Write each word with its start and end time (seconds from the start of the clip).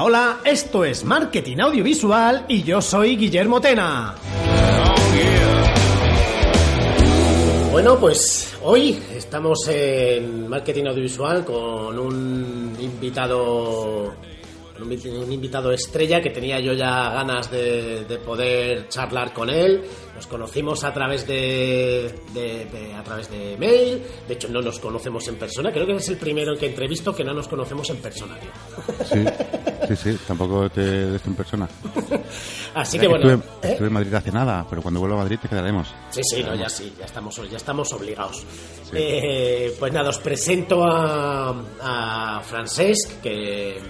Hola, 0.00 0.40
esto 0.44 0.84
es 0.84 1.04
Marketing 1.04 1.58
Audiovisual 1.58 2.46
y 2.48 2.62
yo 2.62 2.82
soy 2.82 3.16
Guillermo 3.16 3.60
Tena. 3.60 4.14
Bueno, 7.70 7.98
pues 7.98 8.56
hoy 8.62 9.00
estamos 9.14 9.68
en 9.68 10.48
Marketing 10.48 10.86
Audiovisual 10.86 11.44
con 11.44 11.98
un 11.98 12.76
invitado 12.80 14.14
un 14.82 15.32
invitado 15.32 15.70
estrella 15.72 16.20
que 16.20 16.30
tenía 16.30 16.58
yo 16.58 16.72
ya 16.72 17.10
ganas 17.10 17.50
de, 17.50 18.20
poder 18.24 18.88
charlar 18.88 19.32
con 19.32 19.48
él. 19.48 19.82
Nos 20.14 20.26
conocimos 20.26 20.82
a 20.84 20.92
través 20.92 21.26
de, 21.26 22.12
a 22.96 23.02
través 23.02 23.30
de 23.30 23.56
mail. 23.56 24.02
De 24.26 24.34
hecho, 24.34 24.48
no 24.48 24.60
nos 24.60 24.78
conocemos 24.80 25.26
en 25.28 25.36
persona. 25.36 25.70
Creo 25.72 25.86
que 25.86 25.94
es 25.94 26.08
el 26.08 26.16
primero 26.16 26.56
que 26.56 26.66
entrevisto 26.66 27.14
que 27.14 27.22
no 27.24 27.32
nos 27.32 27.48
conocemos 27.48 27.88
en 27.90 27.98
persona, 27.98 28.36
Sí, 29.04 29.24
sí, 29.88 29.96
sí. 29.96 30.18
Tampoco 30.26 30.68
te 30.70 30.80
ves 30.80 31.22
en 31.26 31.34
persona. 31.34 31.68
Así 32.74 32.98
que, 32.98 33.06
bueno. 33.06 33.42
Estuve, 33.62 33.86
en 33.86 33.92
Madrid 33.92 34.14
hace 34.14 34.32
nada, 34.32 34.66
pero 34.68 34.82
cuando 34.82 35.00
vuelva 35.00 35.16
a 35.16 35.18
Madrid 35.20 35.38
te 35.40 35.48
quedaremos. 35.48 35.88
Sí, 36.10 36.20
sí, 36.24 36.42
no, 36.42 36.54
ya 36.54 36.68
sí, 36.68 36.92
ya 36.98 37.04
estamos, 37.04 37.40
ya 37.50 37.56
estamos 37.56 37.92
obligados. 37.92 38.44
Eh, 38.92 39.74
pues 39.78 39.92
nada, 39.92 40.10
os 40.10 40.18
presento 40.18 40.84
a, 40.84 41.54
a 41.80 42.42
Francesc, 42.42 43.20
que 43.20 43.80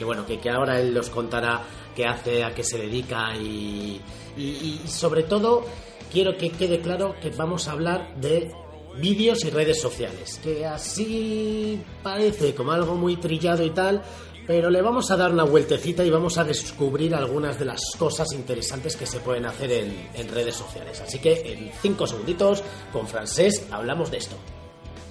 que 0.00 0.06
bueno, 0.06 0.24
que, 0.24 0.40
que 0.40 0.48
ahora 0.48 0.80
él 0.80 0.94
nos 0.94 1.10
contará 1.10 1.60
qué 1.94 2.06
hace, 2.06 2.42
a 2.42 2.54
qué 2.54 2.64
se 2.64 2.78
dedica 2.78 3.36
y, 3.36 4.00
y, 4.34 4.80
sobre 4.86 5.24
todo 5.24 5.62
quiero 6.10 6.38
que 6.38 6.48
quede 6.48 6.80
claro 6.80 7.16
que 7.20 7.28
vamos 7.28 7.68
a 7.68 7.72
hablar 7.72 8.18
de 8.18 8.50
vídeos 8.96 9.44
y 9.44 9.50
redes 9.50 9.78
sociales, 9.78 10.40
que 10.42 10.64
así 10.64 11.82
parece 12.02 12.54
como 12.54 12.72
algo 12.72 12.94
muy 12.94 13.18
trillado 13.18 13.62
y 13.62 13.72
tal, 13.72 14.00
pero 14.46 14.70
le 14.70 14.80
vamos 14.80 15.10
a 15.10 15.18
dar 15.18 15.32
una 15.32 15.44
vueltecita 15.44 16.02
y 16.02 16.08
vamos 16.08 16.38
a 16.38 16.44
descubrir 16.44 17.14
algunas 17.14 17.58
de 17.58 17.66
las 17.66 17.82
cosas 17.98 18.32
interesantes 18.32 18.96
que 18.96 19.04
se 19.04 19.20
pueden 19.20 19.44
hacer 19.44 19.70
en, 19.70 20.08
en 20.14 20.28
redes 20.28 20.56
sociales. 20.56 20.98
Así 21.02 21.18
que 21.18 21.42
en 21.52 21.70
cinco 21.82 22.06
segunditos, 22.06 22.64
con 22.90 23.06
Francés, 23.06 23.66
hablamos 23.70 24.10
de 24.10 24.16
esto. 24.16 24.36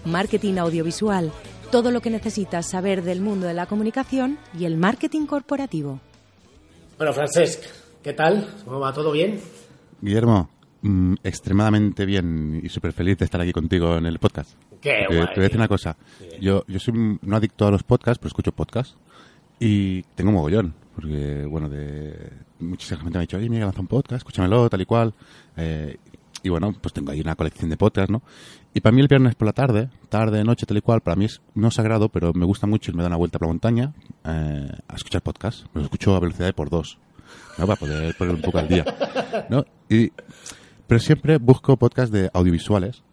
Marketing 0.03 0.57
audiovisual 0.57 1.31
todo 1.71 1.91
lo 1.91 2.01
que 2.01 2.09
necesitas 2.09 2.67
saber 2.67 3.03
del 3.03 3.21
mundo 3.21 3.47
de 3.47 3.53
la 3.53 3.67
comunicación 3.67 4.37
y 4.57 4.65
el 4.65 4.77
marketing 4.77 5.25
corporativo. 5.25 5.99
Bueno, 6.97 7.13
Francesc, 7.13 7.63
¿qué 8.03 8.13
tal? 8.13 8.47
¿Cómo 8.65 8.79
va? 8.79 8.91
¿Todo 8.91 9.11
bien? 9.11 9.39
Guillermo, 10.01 10.49
mm, 10.81 11.15
extremadamente 11.23 12.05
bien 12.05 12.59
y 12.63 12.69
súper 12.69 12.91
feliz 12.93 13.17
de 13.17 13.25
estar 13.25 13.39
aquí 13.39 13.51
contigo 13.51 13.97
en 13.97 14.05
el 14.05 14.17
podcast. 14.19 14.51
Qué 14.81 15.05
guay. 15.07 15.19
Te 15.27 15.33
voy 15.35 15.39
a 15.39 15.43
decir 15.43 15.57
una 15.57 15.67
cosa. 15.67 15.95
Yo, 16.41 16.63
yo 16.67 16.79
soy 16.79 17.19
no 17.21 17.35
adicto 17.35 17.67
a 17.67 17.71
los 17.71 17.83
podcasts, 17.83 18.19
pero 18.19 18.29
escucho 18.29 18.51
podcasts 18.51 18.95
y 19.59 20.03
tengo 20.15 20.29
un 20.29 20.35
mogollón. 20.35 20.73
Porque, 20.95 21.45
bueno, 21.45 21.69
de 21.69 22.31
mucha 22.59 22.97
gente 22.97 23.11
me 23.11 23.17
ha 23.19 23.21
dicho, 23.21 23.37
oye, 23.37 23.49
mira, 23.49 23.65
lanza 23.65 23.79
un 23.79 23.87
podcast, 23.87 24.17
escúchamelo, 24.21 24.69
tal 24.69 24.81
y 24.81 24.85
cual. 24.85 25.13
Eh, 25.55 25.97
y 26.43 26.49
bueno, 26.49 26.73
pues 26.79 26.93
tengo 26.93 27.11
ahí 27.11 27.21
una 27.21 27.35
colección 27.35 27.69
de 27.69 27.77
podcasts, 27.77 28.11
¿no? 28.11 28.21
Y 28.73 28.81
para 28.81 28.95
mí 28.95 29.01
el 29.01 29.07
viernes 29.07 29.35
por 29.35 29.47
la 29.47 29.53
tarde, 29.53 29.89
tarde, 30.09 30.43
noche, 30.43 30.65
tal 30.65 30.77
y 30.77 30.81
cual, 30.81 31.01
para 31.01 31.15
mí 31.15 31.25
es 31.25 31.41
no 31.55 31.71
sagrado, 31.71 32.09
pero 32.09 32.33
me 32.33 32.45
gusta 32.45 32.67
mucho 32.67 32.91
y 32.91 32.93
me 32.93 33.01
da 33.01 33.07
una 33.07 33.17
vuelta 33.17 33.39
por 33.39 33.47
la 33.47 33.53
montaña 33.53 33.93
eh, 34.25 34.69
a 34.87 34.95
escuchar 34.95 35.21
podcasts. 35.21 35.65
Los 35.73 35.85
escucho 35.85 36.15
a 36.15 36.19
velocidad 36.19 36.47
de 36.47 36.53
por 36.53 36.69
dos, 36.69 36.99
¿no? 37.57 37.65
Para 37.65 37.79
poder 37.79 38.15
poner 38.15 38.35
un 38.35 38.41
poco 38.41 38.59
al 38.59 38.67
día, 38.67 38.85
¿no? 39.49 39.65
Y, 39.89 40.11
pero 40.87 40.99
siempre 40.99 41.37
busco 41.37 41.77
podcasts 41.77 42.11
de 42.11 42.29
audiovisuales, 42.33 43.03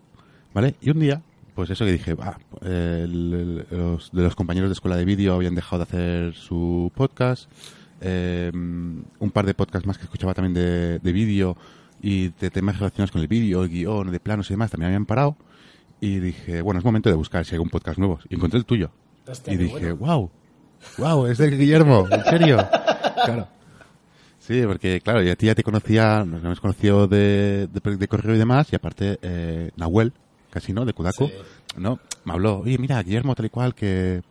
¿vale? 0.55 0.77
Y 0.81 0.91
un 0.91 1.01
día, 1.01 1.23
pues 1.55 1.71
eso 1.71 1.85
que 1.85 1.93
dije, 1.93 2.15
va, 2.15 2.39
los, 2.61 4.13
de 4.13 4.23
los 4.23 4.37
compañeros 4.37 4.71
de 4.71 4.75
escuela 4.75 4.97
de 4.97 5.05
vídeo 5.05 5.35
habían 5.35 5.55
dejado 5.55 5.79
de 5.79 5.83
hacer 5.85 6.35
su 6.35 6.93
podcast, 6.95 7.51
eh, 8.01 8.51
un 8.53 9.31
par 9.33 9.47
de 9.47 9.55
podcasts 9.55 9.87
más 9.87 9.97
que 9.97 10.05
escuchaba 10.05 10.35
también 10.35 10.55
de, 10.55 10.99
de 10.99 11.13
vídeo 11.13 11.57
y 12.01 12.29
de 12.29 12.51
temas 12.51 12.79
relacionados 12.79 13.11
con 13.11 13.21
el 13.21 13.29
vídeo, 13.29 13.63
el 13.63 13.69
guion, 13.69 14.11
de 14.11 14.21
planos 14.21 14.51
y 14.51 14.55
demás 14.55 14.71
también 14.71 14.89
habían 14.89 15.07
parado. 15.07 15.37
Y 16.01 16.19
dije, 16.19 16.63
bueno, 16.63 16.79
es 16.79 16.85
momento 16.85 17.09
de 17.09 17.17
buscar 17.17 17.45
si 17.45 17.55
hay 17.55 17.59
un 17.59 17.71
podcast 17.71 17.99
nuevo. 17.99 18.19
Y 18.29 18.35
encontré 18.35 18.59
el 18.59 18.67
tuyo. 18.67 18.91
y 19.47 19.57
dije, 19.57 19.93
wow, 19.93 20.31
wow, 20.99 21.27
es 21.27 21.39
de 21.39 21.51
Guillermo, 21.51 22.07
en 22.11 22.25
serio. 22.25 22.57
claro. 23.25 23.49
Sí, 24.39 24.63
porque 24.65 25.01
claro, 25.01 25.23
ya 25.23 25.33
a 25.33 25.37
ti 25.37 25.47
ya 25.47 25.57
te 25.57 25.65
conocía, 25.65 26.25
nos 26.25 26.45
hemos 26.45 26.61
conocido 26.61 27.09
de, 27.09 27.67
de, 27.67 28.09
correo 28.09 28.37
y 28.37 28.39
demás, 28.39 28.73
y 28.73 28.77
aparte 28.77 29.19
eh, 29.21 29.71
Nahuel, 29.77 30.13
casi 30.51 30.73
no, 30.73 30.85
de 30.85 30.93
Kudaku, 30.93 31.29
¿no? 31.77 31.99
Me 32.25 32.33
habló, 32.33 32.61
oye, 32.61 32.79
mira, 32.79 33.03
Guillermo 33.03 33.35
tal 33.35 33.47
y 33.47 33.51
cual, 33.51 33.75
que, 33.75 34.23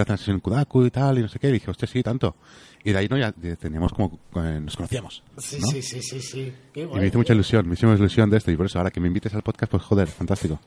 hacer 0.00 0.34
en 0.34 0.40
Kudaku 0.40 0.86
y 0.86 0.90
tal, 0.90 1.18
y 1.18 1.22
no 1.22 1.28
sé 1.28 1.38
qué, 1.38 1.48
y 1.48 1.52
dije, 1.52 1.70
hostia, 1.70 1.88
sí, 1.88 2.02
tanto. 2.02 2.36
Y 2.84 2.90
de 2.90 2.98
ahí 2.98 3.06
no 3.08 3.16
ya 3.16 3.32
teníamos 3.32 3.92
como 3.92 4.18
eh, 4.34 4.58
nos 4.60 4.74
conocíamos. 4.74 5.22
Sí, 5.38 5.60
sí, 5.60 5.82
sí, 5.82 6.02
sí, 6.02 6.20
sí. 6.20 6.52
y 6.74 6.84
me 6.84 7.06
hizo 7.06 7.18
mucha 7.18 7.32
ilusión, 7.32 7.68
me 7.68 7.74
hizo 7.74 7.86
mucha 7.86 8.00
ilusión 8.00 8.28
de 8.28 8.38
esto 8.38 8.50
y 8.50 8.56
por 8.56 8.66
eso 8.66 8.78
ahora 8.78 8.90
que 8.90 8.98
me 8.98 9.06
invites 9.06 9.32
al 9.34 9.42
podcast, 9.42 9.70
pues 9.70 9.84
joder, 9.84 10.08
fantástico. 10.08 10.58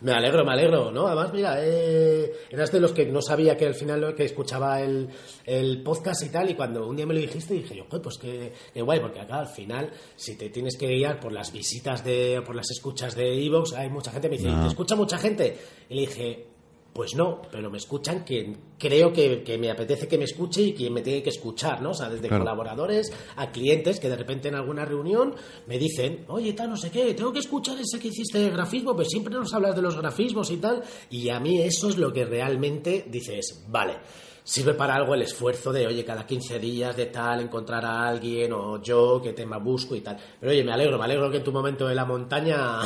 Me 0.00 0.12
alegro, 0.12 0.44
me 0.44 0.52
alegro, 0.52 0.90
¿no? 0.90 1.06
Además, 1.06 1.32
mira, 1.32 1.58
eh, 1.58 2.32
eras 2.50 2.72
de 2.72 2.80
los 2.80 2.92
que 2.92 3.06
no 3.06 3.22
sabía 3.22 3.56
que 3.56 3.66
al 3.66 3.74
final 3.74 4.14
que 4.16 4.24
escuchaba 4.24 4.80
el, 4.80 5.10
el 5.46 5.82
podcast 5.82 6.24
y 6.24 6.30
tal 6.30 6.50
y 6.50 6.54
cuando 6.54 6.88
un 6.88 6.96
día 6.96 7.06
me 7.06 7.14
lo 7.14 7.20
dijiste 7.20 7.54
dije 7.54 7.76
yo, 7.76 7.86
pues 7.88 8.18
qué, 8.18 8.52
guay, 8.74 8.98
porque 8.98 9.20
acá 9.20 9.38
al 9.38 9.48
final 9.48 9.92
si 10.16 10.36
te 10.36 10.50
tienes 10.50 10.76
que 10.76 10.88
guiar 10.88 11.20
por 11.20 11.30
las 11.30 11.52
visitas 11.52 12.02
de, 12.04 12.42
por 12.44 12.56
las 12.56 12.68
escuchas 12.70 13.14
de 13.14 13.44
Evox, 13.44 13.74
hay 13.74 13.90
mucha 13.90 14.10
gente 14.10 14.28
me 14.28 14.36
dice, 14.36 14.50
¿te 14.50 14.66
escucha 14.66 14.96
mucha 14.96 15.18
gente? 15.18 15.56
Y 15.88 15.94
le 15.94 16.00
dije, 16.00 16.49
pues 16.92 17.14
no, 17.14 17.42
pero 17.50 17.70
me 17.70 17.78
escuchan 17.78 18.24
quien 18.24 18.56
creo 18.78 19.12
que, 19.12 19.56
me 19.58 19.70
apetece 19.70 20.08
que 20.08 20.18
me 20.18 20.24
escuche 20.24 20.62
y 20.62 20.74
quien 20.74 20.92
me 20.92 21.02
tiene 21.02 21.22
que 21.22 21.30
escuchar, 21.30 21.80
¿no? 21.82 21.90
O 21.90 21.94
sea, 21.94 22.08
desde 22.08 22.28
colaboradores 22.28 23.12
a 23.36 23.50
clientes 23.52 24.00
que 24.00 24.08
de 24.08 24.16
repente 24.16 24.48
en 24.48 24.56
alguna 24.56 24.84
reunión 24.84 25.34
me 25.66 25.78
dicen, 25.78 26.24
oye, 26.28 26.52
tal, 26.52 26.70
no 26.70 26.76
sé 26.76 26.90
qué, 26.90 27.14
tengo 27.14 27.32
que 27.32 27.38
escuchar 27.38 27.78
ese 27.78 27.98
que 28.00 28.08
hiciste 28.08 28.38
de 28.38 28.50
grafismo, 28.50 28.96
pues 28.96 29.08
siempre 29.08 29.34
nos 29.34 29.54
hablas 29.54 29.76
de 29.76 29.82
los 29.82 29.96
grafismos 29.96 30.50
y 30.50 30.56
tal. 30.56 30.82
Y 31.10 31.28
a 31.28 31.38
mí 31.38 31.60
eso 31.60 31.88
es 31.88 31.96
lo 31.96 32.12
que 32.12 32.24
realmente 32.24 33.06
dices, 33.08 33.64
vale 33.68 33.98
sirve 34.44 34.74
para 34.74 34.94
algo 34.94 35.14
el 35.14 35.22
esfuerzo 35.22 35.72
de, 35.72 35.86
oye, 35.86 36.04
cada 36.04 36.26
15 36.26 36.58
días 36.58 36.96
de 36.96 37.06
tal, 37.06 37.40
encontrar 37.40 37.84
a 37.84 38.08
alguien, 38.08 38.52
o 38.52 38.82
yo, 38.82 39.20
qué 39.22 39.32
tema 39.32 39.58
busco 39.58 39.94
y 39.94 40.00
tal. 40.00 40.16
Pero 40.38 40.52
oye, 40.52 40.64
me 40.64 40.72
alegro, 40.72 40.98
me 40.98 41.04
alegro 41.04 41.30
que 41.30 41.38
en 41.38 41.44
tu 41.44 41.52
momento 41.52 41.86
de 41.86 41.94
la 41.94 42.04
montaña... 42.04 42.80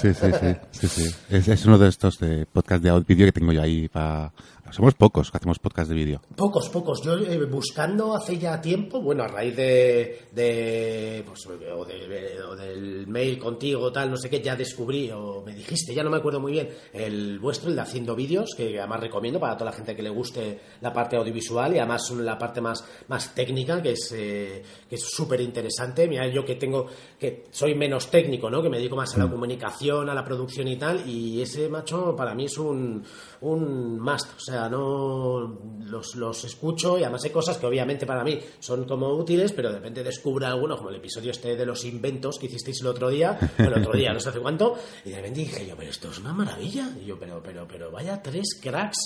Sí, 0.00 0.14
sí, 0.14 0.26
sí, 0.70 0.88
sí, 0.88 1.14
Es, 1.28 1.66
uno 1.66 1.78
de 1.78 1.88
estos 1.88 2.18
de 2.18 2.46
podcast 2.46 2.82
de 2.82 2.90
audio 2.90 3.16
que 3.16 3.32
tengo 3.32 3.52
yo 3.52 3.62
ahí 3.62 3.88
para 3.88 4.32
somos 4.70 4.94
pocos 4.94 5.30
que 5.30 5.36
hacemos 5.36 5.58
podcast 5.58 5.88
de 5.88 5.94
vídeo. 5.94 6.20
Pocos, 6.36 6.68
pocos. 6.68 7.02
Yo 7.02 7.16
eh, 7.16 7.44
buscando 7.46 8.14
hace 8.14 8.38
ya 8.38 8.60
tiempo, 8.60 9.00
bueno, 9.00 9.22
a 9.22 9.28
raíz 9.28 9.54
de, 9.56 10.20
de, 10.32 11.22
pues, 11.26 11.46
o, 11.46 11.84
del 11.84 13.06
mail 13.06 13.38
contigo, 13.38 13.92
tal, 13.92 14.10
no 14.10 14.16
sé 14.16 14.28
qué, 14.28 14.40
ya 14.40 14.56
descubrí, 14.56 15.10
o 15.10 15.42
me 15.44 15.54
dijiste, 15.54 15.94
ya 15.94 16.02
no 16.02 16.10
me 16.10 16.16
acuerdo 16.16 16.40
muy 16.40 16.52
bien, 16.52 16.68
el 16.92 17.38
vuestro, 17.38 17.68
el 17.70 17.76
de 17.76 17.82
haciendo 17.82 18.16
vídeos, 18.16 18.54
que 18.56 18.78
además 18.78 19.00
recomiendo 19.00 19.38
para 19.38 19.56
toda 19.56 19.70
la 19.70 19.76
gente 19.76 19.94
que 19.94 20.02
le 20.02 20.10
guste 20.10 20.60
la 20.80 20.92
parte 20.92 21.16
audiovisual 21.16 21.74
y 21.74 21.78
además 21.78 22.10
la 22.10 22.38
parte 22.38 22.60
más, 22.60 22.84
más 23.08 23.34
técnica, 23.34 23.82
que 23.82 23.92
es 23.92 24.12
eh, 24.16 24.62
que 24.88 24.96
es 24.96 25.02
súper 25.02 25.40
interesante. 25.40 26.08
Mira, 26.08 26.26
yo 26.28 26.44
que 26.44 26.56
tengo, 26.56 26.86
que 27.18 27.44
soy 27.50 27.74
menos 27.74 28.10
técnico, 28.10 28.50
¿no? 28.50 28.62
Que 28.62 28.70
me 28.70 28.78
dedico 28.78 28.96
más 28.96 29.14
a 29.14 29.18
la 29.18 29.26
mm. 29.26 29.30
comunicación, 29.30 30.08
a 30.08 30.14
la 30.14 30.24
producción 30.24 30.68
y 30.68 30.76
tal, 30.76 31.08
y 31.08 31.42
ese 31.42 31.68
macho 31.68 32.14
para 32.16 32.34
mí 32.34 32.46
es 32.46 32.58
un, 32.58 33.04
un 33.50 34.00
must. 34.00 34.34
O 34.36 34.40
sea, 34.40 34.68
no 34.68 35.58
los, 35.86 36.14
los, 36.16 36.44
escucho 36.44 36.98
y 36.98 37.02
además 37.02 37.24
hay 37.24 37.30
cosas 37.30 37.58
que 37.58 37.66
obviamente 37.66 38.06
para 38.06 38.24
mí 38.24 38.38
son 38.58 38.84
como 38.84 39.08
útiles, 39.14 39.52
pero 39.52 39.70
de 39.70 39.76
repente 39.76 40.02
descubro 40.02 40.46
alguno, 40.46 40.76
como 40.76 40.90
el 40.90 40.96
episodio 40.96 41.30
este 41.30 41.56
de 41.56 41.66
los 41.66 41.84
inventos 41.84 42.38
que 42.38 42.46
hicisteis 42.46 42.80
el 42.80 42.88
otro 42.88 43.08
día, 43.08 43.38
el 43.58 43.72
otro 43.72 43.92
día, 43.92 44.12
no 44.12 44.20
sé 44.20 44.30
hace 44.30 44.40
cuánto, 44.40 44.76
y 45.04 45.10
de 45.10 45.16
repente 45.16 45.40
dije 45.40 45.66
yo, 45.66 45.76
pero 45.76 45.90
esto 45.90 46.10
es 46.10 46.18
una 46.18 46.32
maravilla. 46.32 46.90
Y 47.00 47.06
yo, 47.06 47.18
pero, 47.18 47.42
pero, 47.42 47.66
pero 47.68 47.90
vaya 47.90 48.22
tres 48.22 48.58
cracks. 48.60 48.98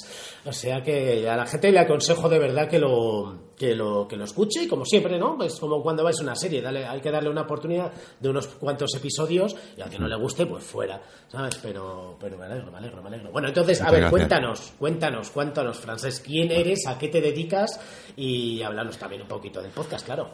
O 0.45 0.53
sea 0.53 0.83
que 0.83 1.29
a 1.29 1.37
la 1.37 1.47
gente 1.47 1.73
le 1.73 1.81
aconsejo 1.81 2.29
de 2.29 2.39
verdad 2.39 2.69
que 2.69 2.79
lo, 2.79 3.48
que 3.59 3.75
lo, 3.75 4.07
que 4.07 4.17
lo 4.17 4.25
escuche 4.25 4.63
y 4.63 4.69
como 4.69 4.85
siempre, 4.85 5.19
¿no? 5.19 5.37
Pues 5.37 5.57
como 5.57 5.83
cuando 5.83 6.05
vais 6.05 6.19
a 6.21 6.23
una 6.23 6.37
serie, 6.37 6.63
dale, 6.63 6.87
hay 6.87 7.01
que 7.01 7.11
darle 7.11 7.29
una 7.29 7.43
oportunidad 7.43 7.93
de 8.21 8.29
unos 8.29 8.47
cuantos 8.47 8.95
episodios 8.95 9.57
y 9.77 9.81
al 9.81 9.91
que 9.91 9.99
no 9.99 10.07
le 10.07 10.17
guste, 10.17 10.47
pues 10.47 10.65
fuera, 10.65 11.03
¿sabes? 11.29 11.57
Pero, 11.57 12.17
pero 12.21 12.39
me 12.39 12.45
alegro, 12.45 12.71
me 12.71 12.79
alegro, 12.79 13.03
me 13.03 13.09
alegro. 13.09 13.31
Bueno, 13.33 13.49
entonces, 13.49 13.83
a 13.83 13.91
ver, 13.91 14.09
cuéntanos, 14.11 14.73
cuéntanos, 14.79 15.31
cuéntanos, 15.31 15.79
Francés, 15.79 16.23
quién 16.25 16.51
eres, 16.51 16.87
a 16.87 16.97
qué 16.99 17.09
te 17.09 17.21
dedicas 17.21 17.81
y 18.17 18.63
háblanos 18.63 18.97
también 18.97 19.23
un 19.23 19.29
poquito 19.29 19.61
del 19.61 19.73
podcast, 19.73 20.07
claro. 20.07 20.29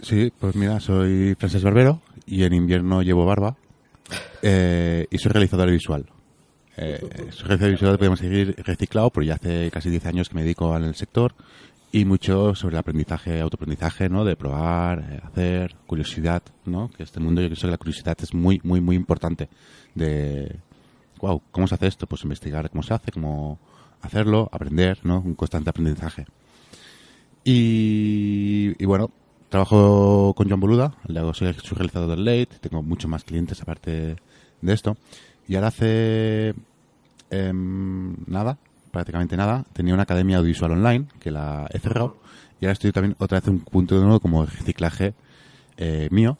Sí, 0.00 0.32
pues 0.38 0.54
mira, 0.54 0.80
soy 0.80 1.34
Francés 1.34 1.62
Barbero 1.62 2.00
y 2.26 2.44
en 2.44 2.54
invierno 2.54 3.02
llevo 3.02 3.26
barba 3.26 3.56
eh, 4.42 5.06
y 5.10 5.18
soy 5.18 5.32
realizador 5.32 5.70
visual. 5.70 6.06
Eh, 6.76 6.98
soy 7.32 7.48
realizador 7.48 7.70
visual, 7.72 7.98
podemos 7.98 8.20
seguir 8.20 8.54
reciclado, 8.64 9.10
pero 9.10 9.26
ya 9.26 9.34
hace 9.34 9.70
casi 9.70 9.90
10 9.90 10.06
años 10.06 10.28
que 10.28 10.36
me 10.36 10.42
dedico 10.42 10.72
al 10.72 10.94
sector 10.94 11.34
y 11.92 12.04
mucho 12.04 12.54
sobre 12.54 12.76
el 12.76 12.80
aprendizaje, 12.80 13.40
autoaprendizaje, 13.40 14.08
¿no? 14.08 14.24
De 14.24 14.36
probar, 14.36 15.00
eh, 15.10 15.20
hacer, 15.24 15.76
curiosidad, 15.86 16.42
¿no? 16.64 16.88
Que 16.90 17.02
este 17.02 17.20
mundo 17.20 17.40
yo 17.40 17.48
creo 17.48 17.60
que 17.60 17.66
la 17.66 17.78
curiosidad 17.78 18.16
es 18.20 18.32
muy, 18.32 18.60
muy, 18.62 18.80
muy 18.80 18.96
importante. 18.96 19.48
De, 19.94 20.60
wow, 21.20 21.42
¿cómo 21.50 21.66
se 21.66 21.74
hace 21.74 21.88
esto? 21.88 22.06
Pues 22.06 22.22
investigar 22.22 22.70
cómo 22.70 22.82
se 22.82 22.94
hace, 22.94 23.10
cómo 23.10 23.58
hacerlo, 24.02 24.48
aprender, 24.52 24.98
¿no? 25.02 25.20
Un 25.20 25.34
constante 25.34 25.70
aprendizaje. 25.70 26.26
Y, 27.44 28.74
y 28.78 28.84
bueno, 28.84 29.10
trabajo 29.48 30.32
con 30.36 30.48
John 30.48 30.60
Boluda, 30.60 30.94
soy 31.34 31.52
su 31.54 31.74
realizador 31.74 32.10
del 32.10 32.24
Late, 32.24 32.58
tengo 32.60 32.82
muchos 32.82 33.10
más 33.10 33.24
clientes 33.24 33.60
aparte 33.60 34.16
de 34.60 34.72
esto. 34.72 34.96
Y 35.48 35.56
ahora 35.56 35.68
hace 35.68 36.54
em, 37.30 38.16
nada, 38.26 38.58
prácticamente 38.90 39.36
nada, 39.36 39.64
tenía 39.72 39.94
una 39.94 40.04
academia 40.04 40.38
audiovisual 40.38 40.72
online 40.72 41.06
que 41.20 41.30
la 41.30 41.68
he 41.72 41.78
cerrado 41.78 42.16
y 42.60 42.66
ahora 42.66 42.72
estoy 42.72 42.92
también 42.92 43.16
otra 43.18 43.38
vez 43.38 43.48
en 43.48 43.54
un 43.54 43.60
punto 43.60 43.96
de 43.96 44.02
nuevo 44.02 44.20
como 44.20 44.44
reciclaje 44.44 45.14
eh, 45.76 46.08
mío 46.10 46.38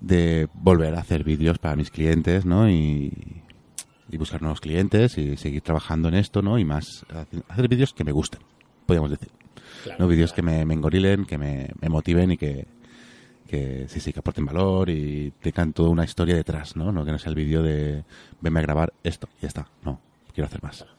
de 0.00 0.48
volver 0.54 0.94
a 0.94 1.00
hacer 1.00 1.24
vídeos 1.24 1.58
para 1.58 1.74
mis 1.74 1.90
clientes, 1.90 2.44
¿no? 2.44 2.68
Y, 2.70 3.42
y 4.10 4.16
buscar 4.16 4.42
nuevos 4.42 4.60
clientes 4.60 5.18
y 5.18 5.36
seguir 5.36 5.62
trabajando 5.62 6.08
en 6.08 6.14
esto, 6.14 6.42
¿no? 6.42 6.58
Y 6.58 6.64
más, 6.64 7.04
hacer 7.48 7.68
vídeos 7.68 7.92
que 7.92 8.04
me 8.04 8.12
gusten, 8.12 8.40
podríamos 8.84 9.10
decir. 9.10 9.30
¿no? 9.98 10.06
Vídeos 10.06 10.32
que 10.32 10.42
me, 10.42 10.64
me, 10.64 10.74
engorilen, 10.74 11.24
que 11.24 11.38
me, 11.38 11.70
me 11.80 11.88
motiven 11.88 12.32
y 12.32 12.36
que, 12.36 12.66
que 13.48 13.86
sí, 13.88 14.00
sí, 14.00 14.12
que 14.12 14.20
aporten 14.20 14.44
valor 14.44 14.90
y 14.90 15.32
tengan 15.40 15.72
toda 15.72 15.90
una 15.90 16.04
historia 16.04 16.34
detrás, 16.34 16.76
¿no? 16.76 16.92
No 16.92 17.04
que 17.04 17.12
no 17.12 17.18
sea 17.18 17.30
el 17.30 17.36
vídeo 17.36 17.62
de 17.62 18.04
venme 18.40 18.60
a 18.60 18.62
grabar 18.62 18.92
esto 19.02 19.28
y 19.38 19.42
ya 19.42 19.48
está. 19.48 19.68
No, 19.84 20.00
quiero 20.32 20.46
hacer 20.46 20.62
más 20.62 20.95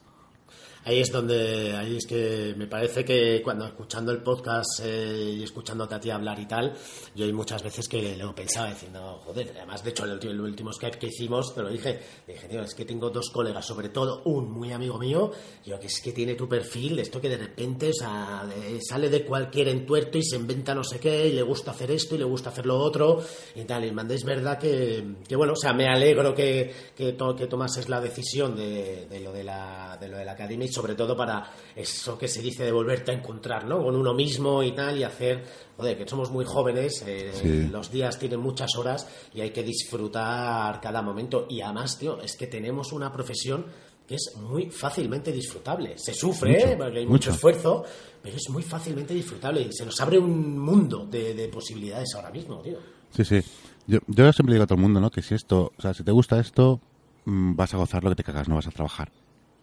ahí 0.88 1.02
es 1.02 1.12
donde, 1.12 1.76
ahí 1.76 1.98
es 1.98 2.08
que 2.08 2.54
me 2.56 2.66
parece 2.66 3.04
que 3.04 3.42
cuando 3.44 3.66
escuchando 3.66 4.14
el 4.14 4.24
podcast 4.24 4.80
eh, 4.86 5.36
y 5.38 5.44
escuchándote 5.44 5.96
a 5.96 6.00
ti 6.00 6.10
hablar 6.10 6.40
y 6.40 6.46
tal, 6.46 6.74
yo 7.14 7.26
hay 7.26 7.34
muchas 7.34 7.62
veces 7.62 7.90
que 7.90 8.16
lo 8.16 8.34
pensaba 8.34 8.70
diciendo, 8.70 9.22
joder, 9.26 9.52
además 9.58 9.84
de 9.84 9.90
hecho 9.90 10.06
el, 10.06 10.18
el 10.26 10.40
último 10.40 10.72
Skype 10.72 10.98
que 10.98 11.08
hicimos, 11.08 11.54
te 11.54 11.62
lo 11.62 11.70
dije, 11.70 12.00
dije, 12.26 12.48
tío, 12.48 12.62
es 12.62 12.74
que 12.74 12.86
tengo 12.86 13.10
dos 13.10 13.30
colegas, 13.32 13.66
sobre 13.66 13.90
todo 13.90 14.22
un 14.24 14.50
muy 14.50 14.72
amigo 14.72 14.98
mío, 14.98 15.34
yo 15.66 15.78
que 15.78 15.88
es 15.88 16.00
que 16.00 16.14
tiene 16.14 16.36
tu 16.36 16.48
perfil, 16.48 17.00
esto 17.00 17.20
que 17.20 17.28
de 17.28 17.38
repente 17.38 17.92
sale 17.94 19.10
de 19.10 19.26
cualquier 19.26 19.68
entuerto 19.68 20.18
y 20.18 20.24
se 20.24 20.38
inventa 20.38 20.74
no 20.74 20.86
sé 20.86 21.00
qué, 21.02 21.28
y 21.28 21.34
le 21.34 21.42
gusta 21.42 21.72
hacer 21.72 21.92
esto 21.92 22.16
y 22.16 22.20
le 22.20 22.24
gusta 22.24 22.52
hacer 22.52 22.66
lo 22.66 22.80
otro, 22.80 23.22
y 23.56 23.66
tal, 23.66 23.84
y 23.84 23.92
mandé, 23.92 24.16
es 24.16 24.24
verdad 24.24 24.58
que, 24.58 25.16
que, 25.28 25.36
bueno, 25.36 25.52
o 25.52 25.58
sea, 25.58 25.74
me 25.74 25.88
alegro 25.88 26.34
que, 26.34 26.74
que, 26.96 27.12
to, 27.12 27.36
que 27.36 27.48
tomases 27.48 27.90
la 27.90 28.00
decisión 28.00 28.56
de, 28.56 29.06
de, 29.10 29.20
lo 29.20 29.34
de 29.34 29.44
la, 29.44 29.98
de 30.00 30.08
lo 30.08 30.18
de 30.18 30.24
la 30.24 30.32
academia 30.32 30.77
sobre 30.78 30.94
todo 30.94 31.18
para 31.18 31.52
eso 31.76 32.18
que 32.18 32.28
se 32.28 32.42
dice 32.42 32.64
de 32.64 32.72
volverte 32.72 33.12
a 33.12 33.16
encontrar, 33.16 33.66
¿no? 33.66 33.84
Con 33.84 33.96
uno 33.96 34.14
mismo 34.14 34.62
y 34.62 34.74
tal, 34.74 34.96
y 34.98 35.04
hacer, 35.04 35.44
joder, 35.76 35.98
que 35.98 36.08
somos 36.08 36.30
muy 36.30 36.46
jóvenes, 36.46 37.04
eh, 37.08 37.68
los 37.72 37.92
días 37.92 38.20
tienen 38.20 38.40
muchas 38.40 38.76
horas 38.76 39.08
y 39.34 39.42
hay 39.42 39.50
que 39.50 39.64
disfrutar 39.64 40.80
cada 40.80 41.02
momento. 41.02 41.48
Y 41.50 41.62
además, 41.62 41.98
tío, 41.98 42.22
es 42.22 42.38
que 42.38 42.46
tenemos 42.46 42.92
una 42.92 43.12
profesión 43.12 43.66
que 44.08 44.16
es 44.16 44.36
muy 44.38 44.70
fácilmente 44.70 45.32
disfrutable. 45.32 45.98
Se 45.98 46.14
sufre, 46.14 46.74
¿eh? 46.74 46.76
porque 46.78 47.00
hay 47.00 47.08
mucho, 47.08 47.32
esfuerzo, 47.32 47.84
pero 48.22 48.38
es 48.38 48.50
muy 48.50 48.62
fácilmente 48.62 49.16
disfrutable 49.16 49.62
y 49.62 49.74
se 49.74 49.84
nos 49.84 50.00
abre 50.00 50.20
un 50.20 50.60
mundo 50.60 51.08
de, 51.10 51.34
de 51.34 51.48
posibilidades 51.50 52.10
ahora 52.16 52.30
mismo, 52.30 52.62
tío. 52.62 52.78
Sí, 53.16 53.26
sí. 53.26 53.42
Yo, 53.88 54.00
yo 54.06 54.32
siempre 54.32 54.54
digo 54.54 54.64
a 54.64 54.68
todo 54.68 54.76
el 54.76 54.84
mundo, 54.84 55.02
¿no? 55.02 55.10
Que 55.10 55.24
si 55.24 55.34
esto, 55.34 55.74
o 55.76 55.82
sea, 55.82 55.94
si 55.96 56.04
te 56.04 56.12
gusta 56.12 56.40
esto, 56.40 56.80
mm, 57.26 57.56
vas 57.56 57.74
a 57.74 57.78
gozar 57.78 58.04
lo 58.04 58.12
que 58.12 58.18
te 58.18 58.24
cagas, 58.24 58.48
no 58.48 58.56
vas 58.56 58.68
a 58.68 58.72
trabajar. 58.72 59.12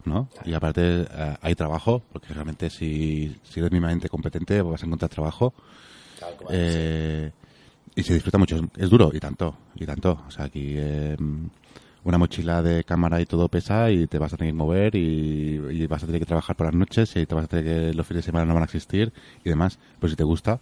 ¿No? 0.05 0.29
Y 0.45 0.53
aparte 0.53 1.05
eh, 1.09 1.35
hay 1.41 1.55
trabajo, 1.55 2.01
porque 2.11 2.33
realmente 2.33 2.69
si, 2.69 3.35
si 3.43 3.59
eres 3.59 3.71
mínimamente 3.71 4.09
competente 4.09 4.61
vas 4.61 4.83
a 4.83 4.85
encontrar 4.85 5.09
trabajo. 5.09 5.53
Eh, 6.49 7.31
y 7.95 8.03
se 8.03 8.13
disfruta 8.13 8.37
mucho. 8.37 8.59
Es 8.77 8.89
duro, 8.89 9.11
y 9.13 9.19
tanto, 9.19 9.57
y 9.75 9.85
tanto. 9.85 10.23
O 10.27 10.31
sea, 10.31 10.45
aquí 10.45 10.73
eh, 10.75 11.15
una 12.03 12.17
mochila 12.17 12.61
de 12.61 12.83
cámara 12.83 13.21
y 13.21 13.25
todo 13.25 13.49
pesa 13.49 13.89
y 13.89 14.07
te 14.07 14.19
vas 14.19 14.33
a 14.33 14.37
tener 14.37 14.53
que 14.53 14.57
mover 14.57 14.95
y, 14.95 15.61
y, 15.71 15.87
vas 15.87 16.03
a 16.03 16.05
tener 16.05 16.21
que 16.21 16.25
trabajar 16.25 16.55
por 16.55 16.67
las 16.67 16.75
noches 16.75 17.15
y 17.15 17.25
te 17.25 17.35
vas 17.35 17.45
a 17.45 17.47
tener 17.47 17.65
que 17.65 17.93
los 17.93 18.05
fines 18.05 18.23
de 18.23 18.27
semana 18.27 18.45
no 18.45 18.53
van 18.53 18.63
a 18.63 18.65
existir 18.65 19.11
y 19.43 19.49
demás. 19.49 19.79
Pues 19.99 20.11
si 20.11 20.15
te 20.15 20.23
gusta, 20.23 20.59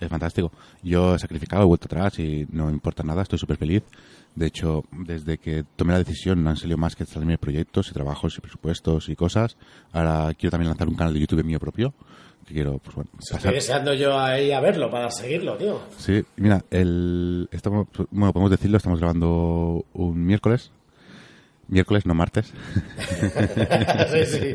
es 0.00 0.08
fantástico. 0.08 0.52
Yo 0.82 1.14
he 1.14 1.18
sacrificado, 1.18 1.62
he 1.62 1.66
vuelto 1.66 1.86
atrás 1.86 2.18
y 2.18 2.46
no 2.50 2.70
importa 2.70 3.02
nada, 3.02 3.22
estoy 3.22 3.38
súper 3.38 3.56
feliz. 3.56 3.82
De 4.34 4.46
hecho, 4.46 4.84
desde 4.92 5.38
que 5.38 5.64
tomé 5.74 5.92
la 5.92 5.98
decisión 5.98 6.42
no 6.44 6.50
han 6.50 6.56
salido 6.56 6.78
más 6.78 6.94
que 6.94 7.04
salirme 7.04 7.38
proyectos 7.38 7.90
y 7.90 7.92
trabajos 7.92 8.36
y 8.38 8.40
presupuestos 8.40 9.08
y 9.08 9.16
cosas. 9.16 9.56
Ahora 9.92 10.32
quiero 10.38 10.52
también 10.52 10.68
lanzar 10.68 10.88
un 10.88 10.94
canal 10.94 11.14
de 11.14 11.20
YouTube 11.20 11.44
mío 11.44 11.58
propio. 11.58 11.92
Que 12.46 12.54
quiero, 12.54 12.78
pues 12.78 12.94
bueno, 12.94 13.10
Estoy 13.18 13.52
deseando 13.52 13.92
yo 13.92 14.18
ahí 14.18 14.52
a 14.52 14.60
verlo 14.60 14.90
para 14.90 15.10
seguirlo, 15.10 15.56
tío. 15.56 15.80
Sí, 15.98 16.24
mira, 16.36 16.64
el, 16.70 17.48
estamos, 17.52 17.88
bueno, 18.10 18.32
podemos 18.32 18.50
decirlo, 18.50 18.78
estamos 18.78 19.00
grabando 19.00 19.84
un 19.92 20.24
miércoles. 20.24 20.70
Miércoles, 21.66 22.06
no 22.06 22.14
martes. 22.14 22.54
sí, 24.10 24.24
sí. 24.24 24.54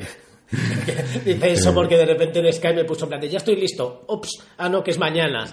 Dice 1.25 1.51
eso 1.51 1.73
porque 1.73 1.97
de 1.97 2.05
repente 2.05 2.39
en 2.39 2.53
Skype 2.53 2.75
me 2.75 2.85
puso 2.85 3.05
en 3.05 3.09
plan 3.09 3.21
de 3.21 3.29
ya 3.29 3.37
estoy 3.37 3.55
listo. 3.55 4.05
Ups, 4.07 4.43
ah 4.57 4.69
no, 4.69 4.83
que 4.83 4.91
es 4.91 4.99
mañana. 4.99 5.45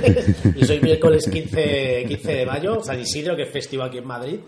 y 0.56 0.64
soy 0.64 0.80
miércoles 0.80 1.28
15, 1.30 2.04
15 2.08 2.32
de 2.32 2.46
mayo, 2.46 2.82
San 2.82 2.98
Isidro, 3.00 3.36
que 3.36 3.42
es 3.42 3.50
festivo 3.50 3.82
aquí 3.82 3.98
en 3.98 4.06
Madrid. 4.06 4.40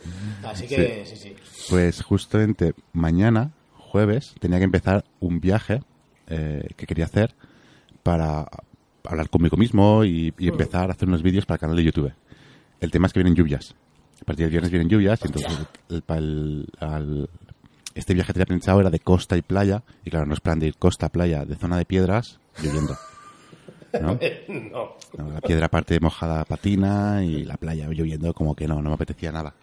Así 0.43 0.67
que 0.67 1.05
sí, 1.07 1.17
sí. 1.17 1.37
Pues 1.69 2.03
justamente 2.03 2.75
mañana, 2.93 3.53
jueves, 3.77 4.35
tenía 4.41 4.59
que 4.59 4.65
empezar 4.65 5.05
un 5.21 5.41
viaje 5.41 5.81
eh, 6.29 6.69
que 6.77 6.87
quería 6.87 7.05
hacer 7.05 7.35
para 8.03 8.49
hablar 9.05 9.31
conmigo 9.31 9.57
mismo 9.57 10.05
y, 10.05 10.35
y 10.39 10.49
empezar 10.49 10.91
a 10.91 10.93
hacer 10.93 11.09
unos 11.09 11.23
vídeos 11.23 11.47
para 11.47 11.57
el 11.57 11.61
canal 11.61 11.77
de 11.77 11.85
YouTube. 11.85 12.13
El 12.81 12.91
tema 12.91 13.07
es 13.07 13.13
que 13.13 13.21
vienen 13.21 13.35
lluvias. 13.35 13.75
A 14.21 14.25
partir 14.25 14.45
del 14.45 14.51
viernes 14.51 14.71
vienen 14.71 14.89
lluvias 14.89 15.21
y 15.23 15.27
entonces 15.27 15.59
el, 15.89 16.03
el, 16.09 16.69
el, 16.81 17.29
este 18.01 18.15
viaje 18.15 18.33
tenía 18.33 18.47
pensado 18.47 18.81
era 18.81 18.91
de 18.91 18.99
costa 18.99 19.37
y 19.37 19.43
playa, 19.43 19.83
y 20.05 20.11
claro, 20.11 20.27
no 20.27 20.35
es 20.35 20.41
plan 20.41 20.59
de 20.59 20.67
ir 20.67 20.77
costa, 20.77 21.09
playa, 21.09 21.45
de 21.45 21.55
zona 21.55 21.77
de 21.77 21.85
piedras, 21.85 22.41
lloviendo. 22.63 22.97
¿no? 24.01 24.19
no. 24.49 24.97
no 25.19 25.31
la 25.33 25.41
piedra 25.41 25.69
parte 25.69 25.99
mojada 26.01 26.45
patina 26.45 27.23
y 27.25 27.45
la 27.45 27.57
playa 27.57 27.89
lloviendo 27.89 28.33
como 28.35 28.55
que 28.55 28.67
no, 28.67 28.83
no 28.83 28.91
me 28.91 28.95
apetecía 28.95 29.33
nada. 29.33 29.55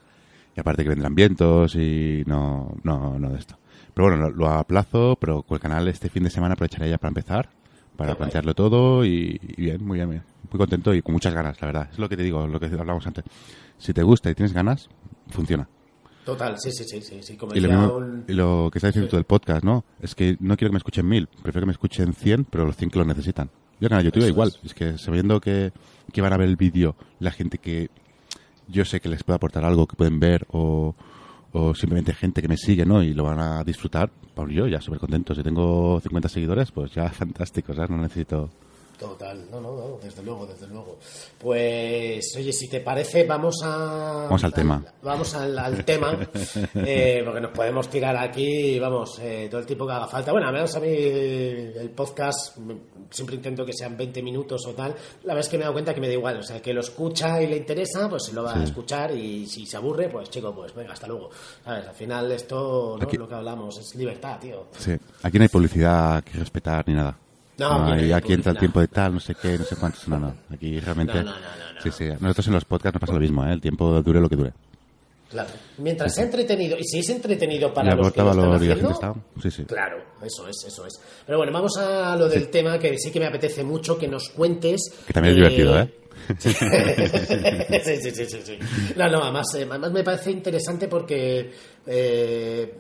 Y 0.56 0.60
aparte 0.60 0.84
que 0.84 0.90
vendrán 0.90 1.16
vientos 1.16 1.76
y 1.76 2.24
no, 2.26 2.76
no, 2.84 3.20
no 3.20 3.30
de 3.30 3.38
esto. 3.38 3.58
Pero 3.94 4.10
bueno, 4.10 4.30
lo, 4.30 4.36
lo 4.36 4.50
aplazo, 4.50 5.18
pero 5.20 5.44
con 5.44 5.56
el 5.56 5.62
canal 5.62 5.88
este 5.88 6.10
fin 6.10 6.24
de 6.24 6.30
semana 6.30 6.54
aprovecharé 6.54 6.90
ya 6.90 6.98
para 6.98 7.10
empezar, 7.10 7.50
para 7.96 8.12
Qué 8.12 8.18
plantearlo 8.18 8.54
todo 8.54 9.04
y, 9.06 9.40
y, 9.42 9.62
bien, 9.62 9.86
muy 9.86 9.98
bien, 9.98 10.10
muy 10.10 10.58
contento 10.58 10.94
y 10.94 11.02
con 11.02 11.14
muchas 11.14 11.34
ganas, 11.34 11.60
la 11.62 11.68
verdad. 11.68 11.90
Es 11.92 12.00
lo 12.00 12.08
que 12.08 12.18
te 12.18 12.24
digo, 12.24 12.46
lo 12.48 12.60
que 12.60 12.68
hablamos 12.68 13.06
antes. 13.08 13.26
Si 13.78 13.94
te 13.94 14.04
gusta 14.04 14.30
y 14.30 14.36
tienes 14.36 14.54
ganas, 14.54 14.90
funciona. 15.30 15.68
Total, 16.28 16.60
sí, 16.60 16.74
sí, 16.74 16.84
sí, 16.84 17.00
sí, 17.02 17.24
sí. 17.24 17.38
Como 17.38 17.56
y, 17.56 17.62
lo 17.62 17.70
mismo, 17.70 17.96
un... 17.96 18.26
y, 18.28 18.34
lo 18.34 18.68
que 18.70 18.80
está 18.80 18.88
diciendo 18.90 19.08
sí. 19.08 19.12
tú 19.12 19.16
del 19.16 19.24
podcast, 19.24 19.64
¿no? 19.64 19.86
Es 20.02 20.14
que 20.14 20.36
no 20.42 20.58
quiero 20.58 20.72
que 20.72 20.74
me 20.74 20.80
escuchen 20.80 21.08
mil, 21.08 21.28
prefiero 21.28 21.62
que 21.62 21.68
me 21.68 21.72
escuchen 21.72 22.14
cien, 22.14 22.44
pero 22.44 22.66
los 22.66 22.76
cien 22.76 22.92
que 22.92 23.00
lo 23.00 23.06
necesitan. 23.06 23.50
Yo 23.80 23.86
en 23.86 23.90
canal 23.92 24.04
YouTube 24.04 24.24
Eso 24.24 24.28
igual, 24.28 24.50
es. 24.50 24.60
es. 24.62 24.74
que 24.74 24.98
sabiendo 24.98 25.40
que, 25.40 25.72
que 26.12 26.22
van 26.22 26.34
a 26.34 26.38
ver 26.38 26.50
el 26.50 26.58
vídeo 26.58 26.98
la 27.22 27.32
gente 27.32 27.60
que 27.60 27.90
yo 28.68 28.84
sé 28.84 29.00
que 29.00 29.08
les 29.08 29.24
puede 29.24 29.38
aportar 29.38 29.64
algo, 29.64 29.88
que 29.88 29.96
pueden 29.96 30.20
ver, 30.20 30.46
o, 30.52 30.96
o 31.54 31.74
simplemente 31.74 32.14
gente 32.14 32.42
que 32.42 32.50
me 32.50 32.58
sigue, 32.58 32.86
¿no? 32.86 33.02
Y 33.02 33.14
lo 33.14 33.24
van 33.24 33.40
a 33.40 33.64
disfrutar, 33.64 34.12
pues 34.36 34.54
yo 34.54 34.68
ya 34.68 34.82
súper 34.82 35.00
contento. 35.00 35.34
Si 35.34 35.44
tengo 35.44 36.02
50 36.02 36.28
seguidores, 36.28 36.74
pues 36.74 36.92
ya 36.92 37.08
fantástico, 37.14 37.74
¿sabes? 37.74 37.90
No 37.90 38.00
necesito... 38.00 38.50
Total, 38.98 39.46
no, 39.52 39.62
no, 39.62 39.76
no, 39.76 40.00
desde 40.02 40.24
luego, 40.24 40.48
desde 40.48 40.68
luego. 40.68 40.98
Pues, 41.38 42.34
oye, 42.36 42.52
si 42.52 42.68
te 42.68 42.80
parece, 42.80 43.26
vamos 43.26 43.62
a. 43.64 44.24
Vamos 44.24 44.44
al 44.44 44.54
tema. 44.54 44.84
Vamos 45.04 45.36
al, 45.36 45.60
al 45.60 45.86
tema, 45.86 46.18
eh, 46.76 47.22
porque 47.24 47.42
nos 47.42 47.52
podemos 47.52 47.88
tirar 47.90 48.18
aquí, 48.18 48.80
vamos, 48.80 49.20
eh, 49.22 49.48
todo 49.52 49.60
el 49.62 49.68
tiempo 49.68 49.86
que 49.86 49.94
haga 49.94 50.08
falta. 50.08 50.32
Bueno, 50.32 50.48
al 50.48 50.54
menos 50.54 50.76
a 50.76 50.80
mí 50.80 50.88
el 50.90 51.92
podcast 51.92 52.58
siempre 53.12 53.36
intento 53.36 53.64
que 53.64 53.74
sean 53.74 53.96
20 53.96 54.24
minutos 54.24 54.66
o 54.66 54.74
tal. 54.74 54.96
La 55.24 55.34
verdad 55.34 55.40
es 55.42 55.50
que 55.50 55.58
me 55.58 55.62
he 55.62 55.66
dado 55.66 55.74
cuenta 55.74 55.94
que 55.94 56.02
me 56.02 56.08
da 56.08 56.14
igual, 56.14 56.38
o 56.38 56.44
sea, 56.44 56.60
que 56.60 56.74
lo 56.74 56.82
escucha 56.82 57.40
y 57.42 57.48
le 57.48 57.58
interesa, 57.58 58.10
pues 58.10 58.24
se 58.24 58.34
lo 58.34 58.44
va 58.44 58.54
sí. 58.54 58.60
a 58.60 58.64
escuchar 58.64 59.12
y 59.12 59.46
si 59.46 59.68
se 59.68 59.78
aburre, 59.78 60.10
pues 60.10 60.30
chico, 60.32 60.54
pues 60.56 60.74
venga, 60.74 60.94
hasta 60.94 61.06
luego. 61.06 61.30
¿Sabes? 61.64 61.88
Al 61.88 61.96
final, 61.96 62.32
esto, 62.32 62.98
¿no? 63.00 63.06
Aquí... 63.06 63.18
lo 63.18 63.28
que 63.28 63.36
hablamos, 63.36 63.78
es 63.78 63.96
libertad, 63.96 64.40
tío. 64.40 64.68
Sí, 64.78 64.98
aquí 65.22 65.38
no 65.38 65.44
hay 65.44 65.50
publicidad 65.50 66.24
que 66.24 66.40
respetar 66.40 66.88
ni 66.88 66.96
nada. 66.96 67.18
No, 67.58 67.86
no 67.96 68.04
y 68.04 68.12
aquí 68.12 68.34
entra 68.34 68.52
el 68.52 68.60
tiempo 68.60 68.80
de 68.80 68.88
tal, 68.88 69.16
no 69.16 69.20
sé 69.20 69.36
qué, 69.36 69.58
no 69.58 69.64
sé 69.64 69.76
cuántos. 69.76 70.08
No, 70.08 70.20
no. 70.20 70.34
Aquí 70.52 70.80
realmente. 70.80 71.24
No, 71.24 71.32
no, 71.32 71.32
no, 71.32 71.82
Sí, 71.82 71.92
sí. 71.92 72.06
Nosotros 72.20 72.48
en 72.48 72.54
los 72.54 72.66
podcasts 72.66 72.96
nos 72.96 73.02
pasa 73.02 73.14
lo 73.14 73.20
mismo, 73.20 73.46
¿eh? 73.46 73.54
El 73.54 73.62
tiempo 73.62 74.02
dure 74.02 74.20
lo 74.20 74.30
que 74.30 74.36
dure. 74.36 74.54
Claro. 75.30 75.50
Mientras 75.80 76.16
sea 76.16 76.24
entretenido, 76.24 76.78
y 76.78 76.84
si 76.86 77.00
es 77.00 77.10
entretenido 77.10 77.74
para 77.74 77.94
los 77.96 78.14
que 78.14 78.22
lo 78.22 78.30
están 78.32 78.54
haciendo, 78.54 78.92
está. 78.92 79.14
Sí, 79.42 79.52
sí. 79.52 79.66
claro, 79.66 80.02
eso 80.24 80.48
es, 80.48 80.56
eso 80.66 80.86
es. 80.86 81.00
Pero 81.26 81.38
bueno, 81.38 81.52
vamos 81.52 81.78
a 81.78 82.16
lo 82.16 82.30
del 82.30 82.46
sí. 82.46 82.50
tema 82.50 82.80
que 82.80 82.98
sí 82.98 83.12
que 83.12 83.20
me 83.20 83.28
apetece 83.28 83.64
mucho 83.64 83.98
que 83.98 84.08
nos 84.08 84.30
cuentes. 84.30 84.90
Que 85.06 85.14
también 85.14 85.36
es 85.36 85.42
eh, 85.42 85.50
divertido, 85.50 85.80
¿eh? 85.80 85.94
sí, 86.40 86.52
sí, 86.54 88.12
sí, 88.12 88.26
sí, 88.26 88.42
sí. 88.44 88.60
No, 88.96 89.10
no, 89.10 89.22
además, 89.22 89.48
eh, 89.56 89.68
además 89.70 89.92
me 89.92 90.04
parece 90.04 90.32
interesante 90.32 90.88
porque 90.88 91.52
eh, 91.86 92.74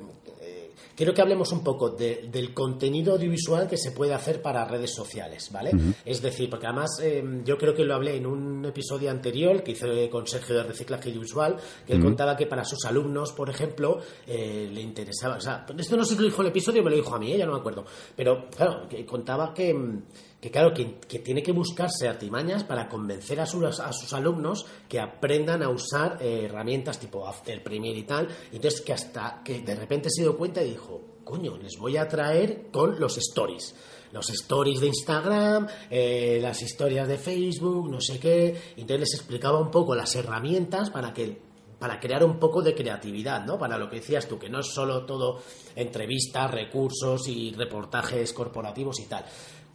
quiero 0.97 1.13
que 1.13 1.21
hablemos 1.21 1.51
un 1.51 1.63
poco 1.63 1.91
del 1.91 2.53
contenido 2.53 3.13
audiovisual 3.13 3.67
que 3.69 3.77
se 3.77 3.91
puede 3.91 4.15
hacer 4.15 4.41
para 4.41 4.65
redes 4.65 4.93
sociales, 4.93 5.49
¿vale? 5.51 5.71
Es 6.03 6.21
decir, 6.21 6.49
porque 6.49 6.65
además 6.65 6.99
em, 7.01 7.43
yo 7.45 7.57
creo 7.57 7.75
que 7.75 7.85
lo 7.85 7.93
hablé 7.93 8.17
en 8.17 8.25
un 8.25 8.65
episodio 8.65 9.11
anterior 9.11 9.61
que 9.61 9.73
hice 9.73 10.09
con 10.09 10.25
Sergio 10.25 10.55
de 10.55 10.63
Reciclaje 10.63 11.09
Audiovisual, 11.09 11.55
que 11.85 11.93
él 11.93 12.01
contaba 12.01 12.35
que 12.35 12.47
para 12.47 12.65
sus 12.65 12.83
alumnos, 12.85 13.31
por 13.31 13.49
ejemplo, 13.49 13.99
eh, 14.25 14.69
le 14.73 14.81
interesaba, 14.81 15.37
o 15.37 15.41
sea, 15.41 15.65
esto 15.77 15.95
no 15.95 16.03
sé 16.03 16.15
si 16.15 16.19
lo 16.19 16.25
dijo 16.25 16.41
el 16.41 16.47
episodio, 16.47 16.83
me 16.83 16.89
lo 16.89 16.95
dijo 16.95 17.13
a 17.13 17.19
mí, 17.19 17.31
¿eh? 17.31 17.37
ya 17.37 17.45
no 17.45 17.53
me 17.53 17.59
acuerdo, 17.59 17.85
pero 18.15 18.47
claro, 18.49 18.87
que 18.89 19.05
contaba 19.05 19.53
que 19.53 19.69
em, 19.69 20.01
que 20.39 20.51
claro, 20.51 20.71
que, 20.73 20.85
tiene 21.19 21.41
que 21.41 21.51
buscarse 21.51 22.07
artimañas 22.07 22.63
para 22.63 22.87
convencer 22.87 23.39
a 23.39 23.45
sus, 23.45 23.79
a 23.79 23.91
sus 23.91 24.13
alumnos 24.13 24.65
que 24.87 24.99
aprendan 24.99 25.63
a 25.63 25.69
usar 25.69 26.19
eh, 26.21 26.45
herramientas 26.45 26.99
tipo 26.99 27.27
After 27.27 27.63
Premiere 27.63 27.99
y 27.99 28.03
tal. 28.03 28.27
Y 28.51 28.57
entonces 28.57 28.81
que 28.81 28.93
hasta 28.93 29.41
que 29.43 29.61
de 29.61 29.75
repente 29.75 30.09
se 30.11 30.21
dio 30.21 30.37
cuenta 30.37 30.61
y 30.61 30.71
dijo, 30.71 31.01
coño, 31.23 31.57
les 31.57 31.77
voy 31.77 31.97
a 31.97 32.07
traer 32.07 32.67
con 32.71 32.99
los 32.99 33.17
stories. 33.17 33.73
Los 34.11 34.29
stories 34.29 34.79
de 34.79 34.87
Instagram, 34.87 35.67
eh, 35.89 36.39
las 36.41 36.61
historias 36.61 37.07
de 37.07 37.17
Facebook, 37.17 37.89
no 37.89 37.99
sé 37.99 38.19
qué. 38.19 38.55
Y 38.77 38.81
entonces 38.81 38.99
les 38.99 39.13
explicaba 39.15 39.59
un 39.59 39.71
poco 39.71 39.95
las 39.95 40.15
herramientas 40.15 40.91
para 40.91 41.13
que 41.13 41.47
para 41.79 41.99
crear 41.99 42.23
un 42.23 42.39
poco 42.39 42.63
de 42.63 42.73
creatividad, 42.73 43.45
¿no? 43.45 43.59
Para 43.59 43.77
lo 43.77 43.87
que 43.87 43.97
decías 43.97 44.27
tú, 44.27 44.39
que 44.39 44.49
no 44.49 44.61
es 44.61 44.67
solo 44.67 45.05
todo 45.05 45.41
entrevistas, 45.75 46.49
recursos 46.49 47.27
y 47.27 47.51
reportajes 47.51 48.33
corporativos 48.33 48.99
y 48.99 49.05
tal. 49.05 49.25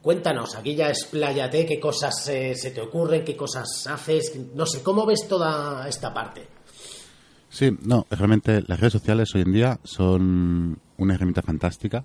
Cuéntanos, 0.03 0.57
aquí 0.57 0.75
ya 0.75 0.89
expláyate, 0.89 1.65
qué 1.65 1.79
cosas 1.79 2.29
eh, 2.29 2.57
se 2.57 2.73
te 2.73 2.81
ocurren, 2.81 3.25
qué 3.25 3.37
cosas 3.37 3.87
haces, 3.87 4.37
no 4.53 4.67
sé, 4.67 4.83
¿cómo 4.83 5.07
ves 5.07 5.29
toda 5.29 5.89
esta 5.89 6.13
parte? 6.13 6.49
Sí, 7.49 7.71
no, 7.83 8.07
realmente 8.11 8.65
las 8.67 8.81
redes 8.81 8.95
sociales 8.95 9.33
hoy 9.35 9.43
en 9.43 9.53
día 9.53 9.79
son 9.85 10.81
una 10.97 11.15
herramienta 11.15 11.43
fantástica 11.43 12.05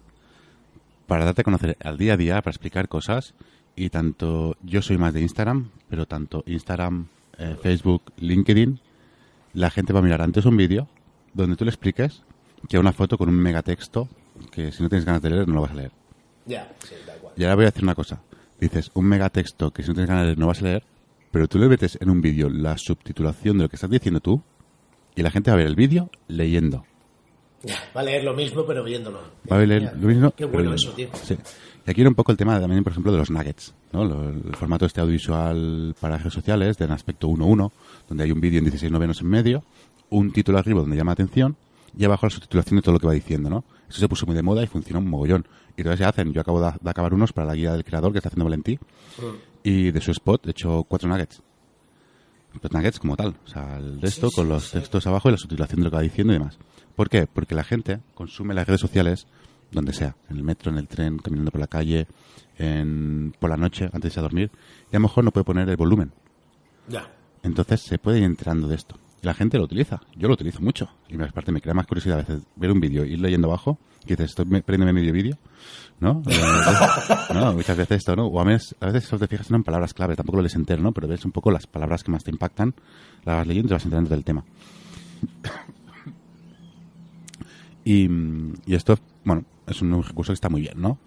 para 1.07 1.25
darte 1.25 1.41
a 1.41 1.43
conocer 1.43 1.75
al 1.83 1.97
día 1.97 2.13
a 2.13 2.17
día, 2.17 2.35
para 2.41 2.51
explicar 2.51 2.87
cosas. 2.87 3.33
Y 3.75 3.89
tanto 3.89 4.57
yo 4.61 4.81
soy 4.81 4.97
más 4.97 5.13
de 5.13 5.21
Instagram, 5.21 5.71
pero 5.89 6.05
tanto 6.05 6.43
Instagram, 6.45 7.07
eh, 7.37 7.55
Facebook, 7.61 8.11
LinkedIn, 8.17 8.79
la 9.53 9.71
gente 9.71 9.93
va 9.93 9.99
a 9.99 10.03
mirar 10.03 10.21
antes 10.21 10.45
un 10.45 10.57
vídeo 10.57 10.87
donde 11.33 11.55
tú 11.55 11.65
le 11.65 11.71
expliques 11.71 12.23
que 12.67 12.77
una 12.77 12.91
foto 12.91 13.17
con 13.17 13.29
un 13.29 13.35
megatexto 13.35 14.07
que 14.51 14.71
si 14.71 14.83
no 14.83 14.89
tienes 14.89 15.05
ganas 15.05 15.21
de 15.21 15.29
leer 15.29 15.47
no 15.47 15.55
lo 15.55 15.61
vas 15.61 15.71
a 15.71 15.75
leer. 15.75 15.91
Ya, 16.45 16.71
sí, 16.83 16.95
da 17.05 17.15
igual. 17.15 17.16
Y 17.37 17.43
ahora 17.43 17.55
voy 17.55 17.63
a 17.65 17.67
decir 17.67 17.83
una 17.83 17.95
cosa. 17.95 18.21
Dices, 18.59 18.89
un 18.95 19.05
megatexto 19.05 19.71
que 19.71 19.83
si 19.83 19.89
no 19.89 19.93
tienes 19.93 20.09
ganas 20.09 20.23
de 20.23 20.27
leer 20.27 20.39
no 20.39 20.47
vas 20.47 20.61
a 20.61 20.65
leer, 20.65 20.83
pero 21.31 21.47
tú 21.47 21.59
le 21.59 21.67
metes 21.67 21.97
en 22.01 22.09
un 22.09 22.21
vídeo 22.21 22.49
la 22.49 22.77
subtitulación 22.77 23.57
de 23.57 23.63
lo 23.63 23.69
que 23.69 23.75
estás 23.75 23.89
diciendo 23.89 24.19
tú 24.19 24.41
y 25.15 25.21
la 25.21 25.31
gente 25.31 25.51
va 25.51 25.55
a 25.55 25.57
ver 25.57 25.67
el 25.67 25.75
vídeo 25.75 26.09
leyendo. 26.27 26.83
Va 27.95 28.01
a 28.01 28.03
leer 28.03 28.23
lo 28.23 28.33
mismo, 28.33 28.65
pero 28.65 28.83
viéndolo. 28.83 29.19
Va 29.51 29.57
a 29.57 29.65
leer 29.65 29.93
lo 29.99 30.07
mismo. 30.07 30.31
Qué 30.31 30.45
bueno 30.45 30.73
eso, 30.73 30.91
tío. 30.91 31.09
Sí. 31.23 31.37
Y 31.85 31.91
aquí 31.91 32.01
era 32.01 32.09
un 32.09 32.15
poco 32.15 32.31
el 32.31 32.37
tema 32.37 32.59
también, 32.59 32.83
por 32.83 32.91
ejemplo, 32.91 33.11
de 33.11 33.17
los 33.17 33.31
nuggets, 33.31 33.73
¿no? 33.93 34.03
el 34.03 34.55
formato 34.55 34.85
este 34.85 34.99
audiovisual 34.99 35.95
para 35.99 36.17
redes 36.17 36.33
sociales, 36.33 36.77
de 36.77 36.85
un 36.85 36.91
aspecto 36.91 37.27
1-1, 37.27 37.71
donde 38.09 38.23
hay 38.23 38.31
un 38.31 38.41
vídeo 38.41 38.59
en 38.59 38.65
16 38.65 38.91
novenos 38.91 39.21
en 39.21 39.27
medio, 39.27 39.63
un 40.09 40.31
título 40.31 40.57
arriba 40.57 40.81
donde 40.81 40.97
llama 40.97 41.13
atención, 41.13 41.55
y 41.97 42.03
abajo 42.03 42.25
la 42.25 42.29
subtitulación 42.29 42.77
de 42.77 42.81
todo 42.81 42.93
lo 42.93 42.99
que 42.99 43.07
va 43.07 43.13
diciendo, 43.13 43.49
¿no? 43.49 43.63
Eso 43.89 43.99
se 43.99 44.09
puso 44.09 44.25
muy 44.25 44.35
de 44.35 44.43
moda 44.43 44.61
y 44.63 44.67
funcionó 44.67 44.99
un 44.99 45.09
mogollón. 45.09 45.47
Y 45.77 45.83
todavía 45.83 46.05
se 46.05 46.09
hacen. 46.09 46.33
Yo 46.33 46.41
acabo 46.41 46.59
de, 46.59 46.73
acabar 46.89 47.13
unos 47.13 47.31
para 47.31 47.47
la 47.47 47.55
guía 47.55 47.71
del 47.71 47.85
creador 47.85 48.11
que 48.11 48.17
está 48.17 48.29
haciendo 48.29 48.45
Valentí. 48.45 48.75
Mm. 48.75 49.35
Y 49.63 49.91
de 49.91 50.01
su 50.01 50.11
spot 50.11 50.47
he 50.47 50.51
hecho 50.51 50.83
cuatro 50.83 51.07
nuggets. 51.07 51.41
Los 52.61 52.71
nuggets 52.71 52.99
como 52.99 53.15
tal. 53.15 53.35
O 53.45 53.47
sea, 53.47 53.77
el 53.77 53.99
de 53.99 54.07
esto 54.07 54.29
con 54.31 54.49
los 54.49 54.71
textos 54.71 55.05
abajo 55.05 55.29
y 55.29 55.33
la 55.33 55.37
subtitulación 55.37 55.79
de 55.79 55.83
lo 55.85 55.91
que 55.91 55.97
va 55.97 56.01
diciendo 56.01 56.33
y 56.33 56.37
demás. 56.37 56.57
¿Por 56.95 57.09
qué? 57.09 57.27
Porque 57.27 57.53
la 57.53 57.63
gente 57.63 58.01
consume 58.15 58.55
las 58.55 58.65
redes 58.65 58.81
sociales 58.81 59.27
donde 59.71 59.93
sea. 59.93 60.15
En 60.29 60.37
el 60.37 60.43
metro, 60.43 60.71
en 60.71 60.79
el 60.79 60.87
tren, 60.87 61.19
caminando 61.19 61.51
por 61.51 61.61
la 61.61 61.67
calle, 61.67 62.07
en, 62.57 63.35
por 63.39 63.49
la 63.51 63.57
noche, 63.57 63.85
antes 63.85 64.01
de 64.01 64.07
irse 64.07 64.19
a 64.19 64.23
dormir. 64.23 64.51
Y 64.91 64.95
a 64.95 64.99
lo 64.99 65.01
mejor 65.01 65.23
no 65.23 65.31
puede 65.31 65.43
poner 65.43 65.69
el 65.69 65.77
volumen. 65.77 66.11
Ya. 66.87 67.11
Entonces 67.43 67.81
se 67.81 67.99
puede 67.99 68.17
ir 68.17 68.23
enterando 68.23 68.67
de 68.67 68.75
esto. 68.75 68.97
Y 69.21 69.25
la 69.25 69.33
gente 69.33 69.57
lo 69.57 69.63
utiliza. 69.63 70.01
Yo 70.15 70.27
lo 70.27 70.35
utilizo 70.35 70.61
mucho. 70.61 70.89
Y 71.09 71.19
aparte 71.21 71.51
me 71.51 71.61
crea 71.61 71.73
más 71.73 71.87
curiosidad 71.87 72.19
a 72.19 72.21
veces 72.21 72.43
ver 72.55 72.71
un 72.71 72.79
vídeo 72.79 73.03
y 73.03 73.13
ir 73.13 73.19
leyendo 73.19 73.47
abajo. 73.47 73.79
Y 74.05 74.09
dices, 74.09 74.29
estoy 74.29 74.45
prendiendo 74.45 74.93
medio 74.93 75.11
vídeo. 75.11 75.37
¿No? 75.99 76.21
¿no? 77.33 77.53
Muchas 77.53 77.75
veces 77.75 77.97
esto, 77.97 78.15
¿no? 78.15 78.27
O 78.27 78.39
a 78.39 78.43
veces, 78.43 78.75
a 78.79 78.87
veces 78.87 79.05
solo 79.05 79.19
te 79.19 79.27
fijas 79.27 79.49
en 79.49 79.63
palabras 79.63 79.93
clave. 79.93 80.15
Tampoco 80.15 80.37
lo 80.37 80.43
lees 80.43 80.55
entero, 80.55 80.81
¿no? 80.83 80.91
Pero 80.91 81.07
ves 81.07 81.25
un 81.25 81.31
poco 81.31 81.49
las 81.51 81.65
palabras 81.65 82.03
que 82.03 82.11
más 82.11 82.23
te 82.23 82.31
impactan. 82.31 82.75
Las 83.25 83.37
vas 83.37 83.47
leyendo 83.47 83.67
y 83.67 83.69
te 83.69 83.73
vas 83.73 83.85
enterando 83.85 84.09
del 84.11 84.23
tema. 84.23 84.43
y, 87.83 88.07
y 88.65 88.75
esto, 88.75 88.97
bueno, 89.23 89.43
es 89.65 89.81
un 89.81 90.03
recurso 90.03 90.31
que 90.31 90.35
está 90.35 90.49
muy 90.49 90.61
bien, 90.61 90.79
¿no? 90.79 90.99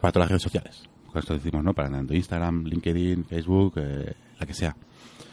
Para 0.00 0.12
todas 0.12 0.24
las 0.24 0.28
redes 0.28 0.42
sociales. 0.42 0.82
Esto 1.14 1.34
decimos, 1.34 1.64
¿no? 1.64 1.74
Para 1.74 1.90
tanto 1.90 2.14
Instagram, 2.14 2.64
LinkedIn, 2.64 3.24
Facebook, 3.24 3.74
eh, 3.76 4.14
la 4.38 4.46
que 4.46 4.54
sea. 4.54 4.76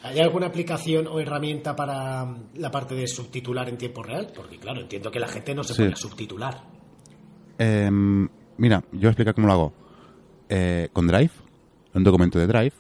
¿Hay 0.04 0.20
alguna 0.20 0.48
aplicación 0.48 1.08
o 1.08 1.20
herramienta 1.20 1.75
para 1.75 2.25
mm, 2.25 2.50
la 2.56 2.72
parte 2.72 2.96
de 2.96 3.08
subtitular 3.08 3.68
en 3.70 3.77
tiempo 3.77 4.04
real? 4.04 4.32
Porque, 4.36 4.58
claro, 4.58 4.82
entiendo 4.82 5.12
que 5.12 5.20
la 5.20 5.27
gente 5.27 5.54
no 5.54 5.63
se 5.63 5.75
puede 5.75 5.96
subtitular. 5.96 6.63
Em, 7.58 8.27
mira, 8.58 8.84
yo 8.92 9.00
voy 9.00 9.08
a 9.08 9.10
explicar 9.10 9.34
cómo 9.34 9.48
lo 9.48 9.54
hago. 9.54 9.74
Eh, 10.50 10.89
con 10.94 11.08
Drive, 11.08 11.32
un 11.94 12.04
documento 12.04 12.39
de 12.39 12.48
Drive, 12.48 12.74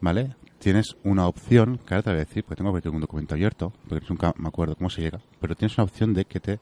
¿vale? 0.00 0.36
Tienes 0.58 0.96
una 1.04 1.26
opción, 1.26 1.78
que 1.78 1.94
ahora 1.94 2.02
te 2.02 2.10
voy 2.10 2.16
a 2.16 2.24
decir, 2.24 2.44
porque 2.44 2.62
tengo 2.62 2.80
que 2.80 2.88
un 2.88 3.00
documento 3.00 3.34
abierto, 3.34 3.72
porque 3.88 4.04
nunca 4.08 4.34
me 4.36 4.48
acuerdo 4.48 4.76
cómo 4.76 4.90
se 4.90 5.00
llega, 5.00 5.20
pero 5.40 5.54
tienes 5.54 5.76
una 5.78 5.84
opción 5.84 6.12
de 6.12 6.24
que 6.26 6.40
te 6.40 6.60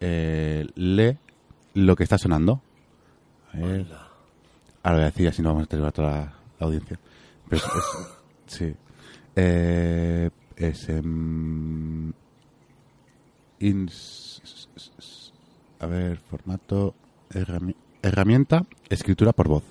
eh, 0.00 0.66
lee 0.74 1.18
lo 1.74 1.94
que 1.94 2.04
está 2.04 2.16
sonando. 2.16 2.62
Ahora 4.82 4.96
voy 4.96 5.02
a 5.02 5.06
decir, 5.06 5.28
así 5.28 5.42
no 5.42 5.50
vamos 5.50 5.64
a 5.64 5.66
tener 5.66 5.84
a 5.84 5.90
toda 5.90 6.10
la, 6.10 6.66
audiencia. 6.66 6.98
sí. 8.46 8.74
Eh, 9.36 10.30
es 10.56 10.88
em, 10.88 12.12
a 15.78 15.86
ver, 15.86 16.18
formato 16.18 16.94
herramienta, 18.02 18.64
escritura 18.88 19.32
por 19.32 19.48
voz. 19.48 19.64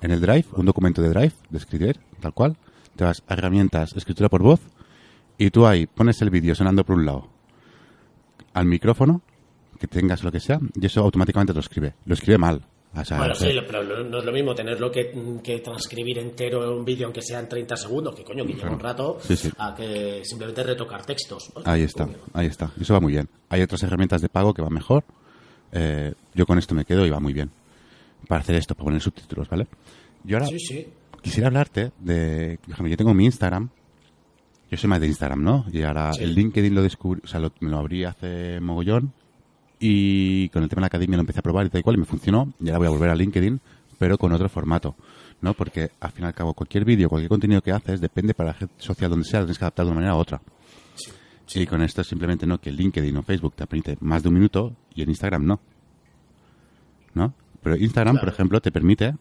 En 0.00 0.10
el 0.10 0.20
Drive, 0.20 0.46
un 0.56 0.66
documento 0.66 1.02
de 1.02 1.10
Drive, 1.10 1.34
de 1.50 1.58
escribir, 1.58 2.00
tal 2.20 2.32
cual, 2.32 2.56
te 2.96 3.04
vas 3.04 3.22
a 3.26 3.34
herramientas, 3.34 3.94
escritura 3.94 4.28
por 4.28 4.42
voz, 4.42 4.60
y 5.36 5.50
tú 5.50 5.66
ahí 5.66 5.86
pones 5.86 6.20
el 6.22 6.30
vídeo 6.30 6.54
sonando 6.54 6.84
por 6.84 6.96
un 6.96 7.04
lado. 7.04 7.28
Al 8.54 8.66
micrófono, 8.66 9.20
que 9.78 9.86
tengas 9.86 10.22
lo 10.22 10.32
que 10.32 10.40
sea, 10.40 10.60
y 10.74 10.86
eso 10.86 11.00
automáticamente 11.00 11.52
lo 11.52 11.60
escribe. 11.60 11.94
Lo 12.06 12.14
escribe 12.14 12.38
mal, 12.38 12.62
bueno, 12.92 13.34
sí, 13.34 13.48
pero 13.66 14.04
no 14.04 14.18
es 14.18 14.24
lo 14.24 14.32
mismo 14.32 14.54
tenerlo 14.54 14.90
que, 14.90 15.40
que 15.42 15.60
transcribir 15.60 16.18
entero 16.18 16.76
un 16.76 16.84
vídeo, 16.84 17.06
aunque 17.06 17.22
sean 17.22 17.48
30 17.48 17.76
segundos, 17.76 18.14
que 18.14 18.22
coño, 18.22 18.44
que 18.44 18.52
lleva 18.52 18.70
un 18.70 18.80
rato, 18.80 19.18
a 19.58 19.74
que 19.74 20.22
simplemente 20.24 20.62
retocar 20.62 21.04
textos. 21.04 21.50
Ahí 21.64 21.82
está, 21.82 22.06
ahí 22.34 22.46
está. 22.46 22.70
Eso 22.78 22.92
va 22.92 23.00
muy 23.00 23.12
bien. 23.12 23.28
Hay 23.48 23.62
otras 23.62 23.82
herramientas 23.82 24.20
de 24.20 24.28
pago 24.28 24.52
que 24.52 24.60
van 24.60 24.74
mejor. 24.74 25.04
Eh, 25.72 26.12
yo 26.34 26.44
con 26.44 26.58
esto 26.58 26.74
me 26.74 26.84
quedo 26.84 27.06
y 27.06 27.10
va 27.10 27.18
muy 27.18 27.32
bien. 27.32 27.50
Para 28.28 28.42
hacer 28.42 28.56
esto, 28.56 28.74
para 28.74 28.84
poner 28.84 29.00
subtítulos, 29.00 29.48
¿vale? 29.48 29.66
Yo 30.24 30.36
ahora 30.36 30.48
quisiera 31.22 31.48
hablarte 31.48 31.92
de... 31.98 32.58
yo 32.66 32.96
tengo 32.96 33.14
mi 33.14 33.24
Instagram. 33.24 33.70
Yo 34.70 34.76
soy 34.76 34.88
más 34.88 35.00
de 35.00 35.06
Instagram, 35.06 35.42
¿no? 35.42 35.64
Y 35.72 35.82
ahora 35.82 36.12
el 36.18 36.34
LinkedIn 36.34 36.74
lo 36.74 36.82
descubrí, 36.82 37.20
o 37.24 37.26
sea, 37.26 37.40
me 37.60 37.70
lo 37.70 37.78
abrí 37.78 38.04
hace 38.04 38.60
mogollón 38.60 39.12
y 39.84 40.48
con 40.50 40.62
el 40.62 40.68
tema 40.68 40.78
de 40.78 40.82
la 40.82 40.86
academia 40.86 41.16
lo 41.16 41.22
empecé 41.22 41.40
a 41.40 41.42
probar 41.42 41.66
y 41.66 41.68
tal 41.68 41.82
cual 41.82 41.96
y 41.96 41.98
me 41.98 42.04
funcionó. 42.04 42.52
Y 42.60 42.68
ahora 42.68 42.78
voy 42.78 42.86
a 42.86 42.90
volver 42.90 43.10
a 43.10 43.16
LinkedIn, 43.16 43.60
pero 43.98 44.16
con 44.16 44.32
otro 44.32 44.48
formato. 44.48 44.94
¿no? 45.40 45.54
Porque 45.54 45.90
al 45.98 46.12
fin 46.12 46.24
y 46.24 46.28
al 46.28 46.34
cabo 46.34 46.54
cualquier 46.54 46.84
vídeo, 46.84 47.08
cualquier 47.08 47.28
contenido 47.28 47.60
que 47.62 47.72
haces, 47.72 48.00
depende 48.00 48.32
para 48.32 48.52
la 48.52 48.58
red 48.60 48.68
social 48.78 49.10
donde 49.10 49.24
sea, 49.24 49.40
lo 49.40 49.46
tienes 49.46 49.58
que 49.58 49.64
adaptar 49.64 49.84
de 49.84 49.90
una 49.90 49.96
manera 49.96 50.14
u 50.14 50.18
otra. 50.18 50.40
Sí, 51.46 51.62
Y 51.62 51.66
con 51.66 51.82
esto 51.82 52.04
simplemente 52.04 52.46
no 52.46 52.60
que 52.60 52.70
LinkedIn 52.70 53.16
o 53.16 53.22
Facebook 53.24 53.54
te 53.56 53.66
permite 53.66 53.98
más 54.00 54.22
de 54.22 54.28
un 54.28 54.34
minuto 54.36 54.72
y 54.94 55.02
en 55.02 55.10
Instagram 55.10 55.44
no. 55.44 55.60
¿No? 57.14 57.34
Pero 57.60 57.76
Instagram, 57.76 58.20
por 58.20 58.28
ejemplo, 58.28 58.60
te 58.60 58.70
permite 58.70 59.16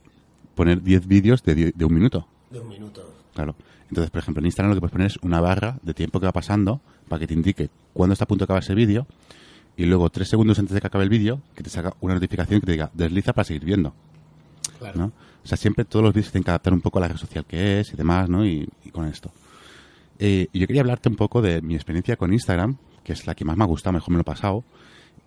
poner 0.54 0.84
10 0.84 1.08
vídeos 1.08 1.44
de, 1.44 1.74
de 1.76 1.86
un 1.86 1.94
minuto. 1.94 2.28
De 2.52 2.60
un 2.60 2.70
minuto. 2.70 3.16
Claro. 3.34 3.56
Entonces, 3.90 4.12
por 4.12 4.20
ejemplo, 4.20 4.42
en 4.42 4.46
Instagram 4.46 4.70
lo 4.70 4.76
que 4.76 4.82
puedes 4.82 4.92
poner 4.92 5.08
es 5.08 5.18
una 5.24 5.42
barra 5.42 5.80
de 5.82 5.96
tiempo 5.96 6.20
que 6.20 6.28
va 6.28 6.32
pasando 6.32 6.82
para 7.10 7.20
que 7.20 7.26
te 7.28 7.34
indique 7.34 7.72
cuándo 7.94 8.14
está 8.14 8.26
a 8.26 8.28
punto 8.28 8.44
de 8.44 8.46
acabar 8.46 8.62
ese 8.62 8.76
vídeo 8.76 9.08
y 9.78 9.86
luego 9.86 10.10
tres 10.10 10.28
segundos 10.28 10.60
antes 10.60 10.74
de 10.74 10.82
que 10.82 10.88
acabe 10.88 11.04
el 11.04 11.10
vídeo 11.10 11.42
que 11.56 11.64
te 11.64 11.70
salga 11.70 11.94
una 12.02 12.14
notificación 12.14 12.60
que 12.60 12.66
te 12.66 12.72
diga 12.74 12.92
desliza 12.94 13.34
para 13.34 13.46
seguir 13.46 13.66
viendo. 13.66 13.94
Claro. 14.80 15.12
O 15.44 15.48
sea, 15.48 15.58
siempre 15.58 15.86
todos 15.86 16.04
los 16.04 16.14
vídeos 16.14 16.32
tienen 16.32 16.44
que 16.44 16.52
adaptar 16.52 16.74
un 16.74 16.82
poco 16.82 17.00
a 17.00 17.02
la 17.02 17.08
red 17.08 17.18
social 17.18 17.46
que 17.46 17.80
es 17.80 17.94
y 17.94 17.96
demás, 17.96 18.30
¿no? 18.30 18.46
Y, 18.46 18.68
con 18.92 19.08
esto. 19.08 19.32
Eh, 20.20 20.48
y 20.52 20.60
yo 20.60 20.68
quería 20.68 20.82
hablarte 20.82 21.10
un 21.10 21.16
poco 21.16 21.42
de 21.42 21.62
mi 21.62 21.76
experiencia 21.76 22.16
con 22.16 22.34
Instagram, 22.34 22.78
que 23.04 23.14
es 23.14 23.26
la 23.26 23.34
que 23.34 23.46
más 23.46 23.58
me 23.58 23.64
ha 23.64 23.68
gustado, 23.68 23.94
mejor 23.94 24.12
me 24.12 24.18
lo 24.18 24.22
he 24.22 24.26
pasado. 24.26 24.64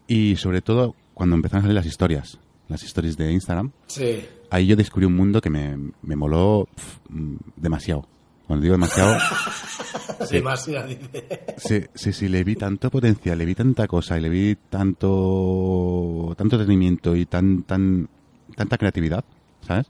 Y 0.07 0.37
sobre 0.37 0.61
todo 0.61 0.95
cuando 1.15 1.35
empezaron 1.35 1.61
a 1.61 1.63
salir 1.63 1.75
las 1.75 1.87
historias, 1.87 2.39
las 2.69 2.83
historias 2.83 3.17
de 3.17 3.33
Instagram. 3.33 3.73
Sí. 3.87 4.25
Ahí 4.51 4.67
yo 4.67 4.77
descubrí 4.77 5.07
un 5.07 5.17
mundo 5.17 5.41
que 5.41 5.51
me, 5.51 5.77
me 6.03 6.15
moló 6.15 6.69
demasiado. 7.57 8.07
Cuando 8.47 8.63
digo 8.63 8.75
demasiado, 8.75 9.17
Demasiado, 10.31 10.89
dice. 10.89 11.45
sí, 11.57 11.85
sí, 11.95 12.13
sí, 12.13 12.29
le 12.29 12.45
vi 12.45 12.57
tanto 12.57 12.91
potencial, 12.91 13.39
le 13.39 13.47
vi 13.47 13.55
tanta 13.55 13.87
cosa 13.87 14.19
y 14.19 14.21
le 14.21 14.29
vi 14.29 14.57
tanto, 14.69 16.35
tanto 16.37 16.57
entretenimiento 16.57 17.17
y 17.17 17.25
tan, 17.27 17.63
tan, 17.63 18.09
tanta 18.55 18.77
creatividad, 18.77 19.25
¿sabes? 19.67 19.87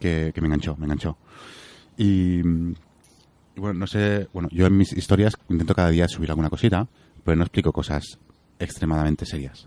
Que, 0.00 0.30
que 0.34 0.40
me 0.40 0.46
enganchó, 0.46 0.76
me 0.76 0.84
enganchó. 0.84 1.16
Y, 1.96 2.38
y 2.38 3.60
bueno, 3.60 3.74
no 3.80 3.86
sé, 3.88 4.28
bueno, 4.32 4.48
yo 4.52 4.66
en 4.66 4.76
mis 4.76 4.92
historias 4.92 5.34
intento 5.48 5.74
cada 5.74 5.90
día 5.90 6.06
subir 6.06 6.30
alguna 6.30 6.50
cosita, 6.50 6.86
pero 7.24 7.36
no 7.36 7.42
explico 7.42 7.72
cosas 7.72 8.18
extremadamente 8.60 9.26
serias. 9.26 9.66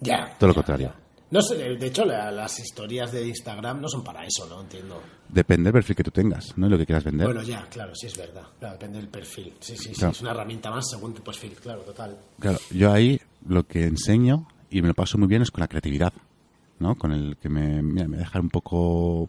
Ya. 0.00 0.34
Todo 0.38 0.48
lo 0.48 0.54
contrario. 0.54 0.92
No 1.30 1.42
sé, 1.42 1.56
de 1.56 1.86
hecho, 1.86 2.04
la- 2.04 2.30
las 2.30 2.58
historias 2.60 3.10
de 3.10 3.26
Instagram 3.26 3.80
no 3.80 3.88
son 3.88 4.04
para 4.04 4.24
eso, 4.24 4.46
¿no? 4.48 4.60
Entiendo. 4.60 5.02
Depende 5.28 5.64
del 5.68 5.72
perfil 5.72 5.96
que 5.96 6.04
tú 6.04 6.10
tengas, 6.12 6.56
¿no? 6.56 6.66
Y 6.68 6.70
lo 6.70 6.78
que 6.78 6.86
quieras 6.86 7.02
vender. 7.02 7.26
Bueno, 7.26 7.42
ya, 7.42 7.66
claro, 7.68 7.92
sí 7.96 8.06
es 8.06 8.16
verdad. 8.16 8.44
Claro, 8.60 8.74
depende 8.74 8.98
del 8.98 9.08
perfil. 9.08 9.52
Sí, 9.58 9.76
sí, 9.76 9.92
sí. 9.94 10.04
Es 10.06 10.20
una 10.20 10.30
herramienta 10.30 10.70
más 10.70 10.88
según 10.88 11.14
tu 11.14 11.22
perfil, 11.22 11.52
claro, 11.60 11.80
total. 11.82 12.16
Claro, 12.38 12.58
yo 12.70 12.92
ahí 12.92 13.20
lo 13.48 13.66
que 13.66 13.84
enseño 13.86 14.46
y 14.70 14.82
me 14.82 14.88
lo 14.88 14.94
paso 14.94 15.18
muy 15.18 15.26
bien 15.26 15.42
es 15.42 15.50
con 15.50 15.62
la 15.62 15.68
creatividad, 15.68 16.12
¿no? 16.78 16.94
Con 16.94 17.10
el 17.12 17.36
que 17.38 17.48
me, 17.48 17.82
mira, 17.82 18.06
me 18.06 18.18
deja 18.18 18.38
un 18.38 18.48
poco, 18.50 19.26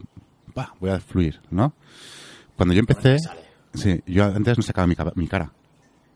va, 0.56 0.72
voy 0.78 0.90
a 0.90 1.00
fluir, 1.00 1.40
¿no? 1.50 1.72
Cuando 2.56 2.74
yo 2.74 2.80
empecé, 2.80 3.16
sí, 3.74 4.00
yo 4.06 4.24
antes 4.24 4.56
no 4.56 4.62
sacaba 4.62 4.86
mi, 4.86 4.94
mi 5.16 5.26
cara, 5.26 5.52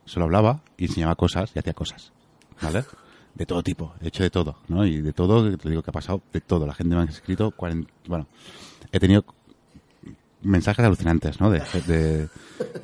solo 0.05 0.27
hablaba 0.27 0.63
y 0.77 0.85
enseñaba 0.87 1.17
cosas 1.17 1.51
y 1.55 1.59
hacía 1.59 1.73
cosas, 1.75 2.13
¿vale? 2.61 2.85
De 3.35 3.47
todo 3.47 3.63
tipo, 3.63 3.95
he 4.03 4.09
hecho 4.09 4.23
de 4.23 4.31
todo, 4.31 4.57
¿no? 4.69 4.87
Y 4.87 5.01
de 5.01 5.13
todo, 5.13 5.57
te 5.57 5.69
digo 5.71 5.83
que 5.83 5.91
ha 5.91 5.93
pasado 5.93 6.21
de 6.33 6.41
todo. 6.41 6.67
La 6.67 6.75
gente 6.75 6.95
me 6.95 7.01
ha 7.03 7.05
escrito, 7.05 7.51
40, 7.51 7.91
bueno, 8.07 8.27
he 8.93 9.01
tenido 9.01 9.25
mensajes 10.43 10.85
alucinantes, 10.85 11.41
¿no? 11.41 11.51
De, 11.51 11.63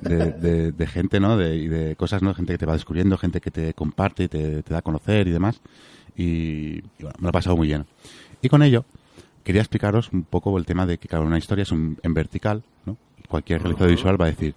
de, 0.02 0.72
de, 0.72 0.86
gente, 0.86 1.20
¿no? 1.20 1.36
De, 1.36 1.56
y 1.56 1.68
de 1.68 1.96
cosas, 1.96 2.22
¿no? 2.22 2.32
Gente 2.34 2.54
que 2.54 2.58
te 2.58 2.66
va 2.66 2.72
descubriendo, 2.74 3.18
gente 3.18 3.40
que 3.40 3.50
te 3.50 3.74
comparte 3.74 4.24
y 4.24 4.28
te, 4.28 4.62
te 4.62 4.72
da 4.72 4.78
a 4.78 4.82
conocer 4.82 5.28
y 5.28 5.32
demás. 5.32 5.60
Y, 6.16 6.78
y 6.78 6.82
bueno, 7.02 7.14
me 7.18 7.24
lo 7.24 7.28
he 7.28 7.32
pasado 7.32 7.56
muy 7.56 7.66
bien. 7.68 7.84
Y 8.40 8.48
con 8.48 8.62
ello, 8.62 8.84
quería 9.44 9.60
explicaros 9.60 10.10
un 10.12 10.22
poco 10.22 10.56
el 10.56 10.64
tema 10.66 10.86
de 10.86 10.98
que, 10.98 11.08
claro, 11.08 11.26
una 11.26 11.38
historia 11.38 11.62
es 11.62 11.72
un- 11.72 11.98
en 12.02 12.14
vertical, 12.14 12.62
¿no? 12.86 12.96
Cualquier 13.28 13.60
realizador 13.62 13.90
visual 13.90 14.20
va 14.20 14.26
a 14.26 14.30
decir, 14.30 14.54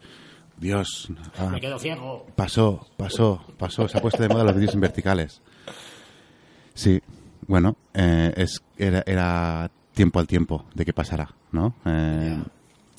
Dios, 0.58 1.10
ah, 1.38 1.50
Me 1.52 1.60
quedo 1.60 1.80
ciego. 1.80 2.28
pasó, 2.36 2.88
pasó, 2.98 3.44
pasó, 3.58 3.88
se 3.88 3.98
ha 3.98 4.02
puesto 4.02 4.22
de 4.22 4.30
moda 4.30 4.44
los 4.44 4.56
vídeos 4.56 4.74
en 4.76 4.80
verticales. 4.82 5.42
Sí, 6.74 7.02
bueno, 7.48 7.76
eh, 7.94 8.34
es, 8.38 8.62
era, 8.78 9.04
era 9.06 9.70
tiempo 9.94 10.20
al 10.20 10.28
tiempo 10.28 10.66
de 10.74 10.86
que 10.86 10.94
pasara, 10.94 11.34
¿no? 11.52 11.74
Eh, 11.86 12.42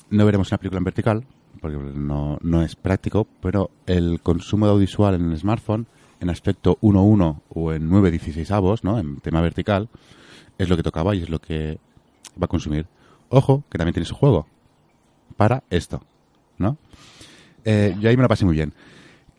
no 0.09 0.25
veremos 0.25 0.51
una 0.51 0.57
película 0.57 0.77
en 0.77 0.83
vertical, 0.83 1.25
porque 1.59 1.77
no, 1.77 2.37
no 2.41 2.61
es 2.61 2.75
práctico, 2.75 3.27
pero 3.41 3.71
el 3.85 4.19
consumo 4.21 4.65
de 4.65 4.73
audiovisual 4.73 5.15
en 5.15 5.31
el 5.31 5.37
smartphone, 5.37 5.87
en 6.19 6.29
aspecto 6.29 6.77
1.1 6.81 7.41
o 7.49 7.73
en 7.73 7.89
9.16 7.89 8.51
avos, 8.51 8.83
¿no? 8.83 8.99
En 8.99 9.17
tema 9.17 9.41
vertical, 9.41 9.89
es 10.57 10.69
lo 10.69 10.77
que 10.77 10.83
tocaba 10.83 11.15
y 11.15 11.23
es 11.23 11.29
lo 11.29 11.39
que 11.39 11.79
va 12.39 12.45
a 12.45 12.47
consumir. 12.47 12.85
Ojo, 13.29 13.63
que 13.69 13.77
también 13.77 13.93
tiene 13.93 14.05
su 14.05 14.15
juego 14.15 14.47
para 15.35 15.63
esto, 15.69 16.03
¿no? 16.57 16.77
Eh, 17.65 17.95
yo 17.99 18.09
ahí 18.09 18.17
me 18.17 18.23
lo 18.23 18.29
pasé 18.29 18.45
muy 18.45 18.55
bien. 18.55 18.73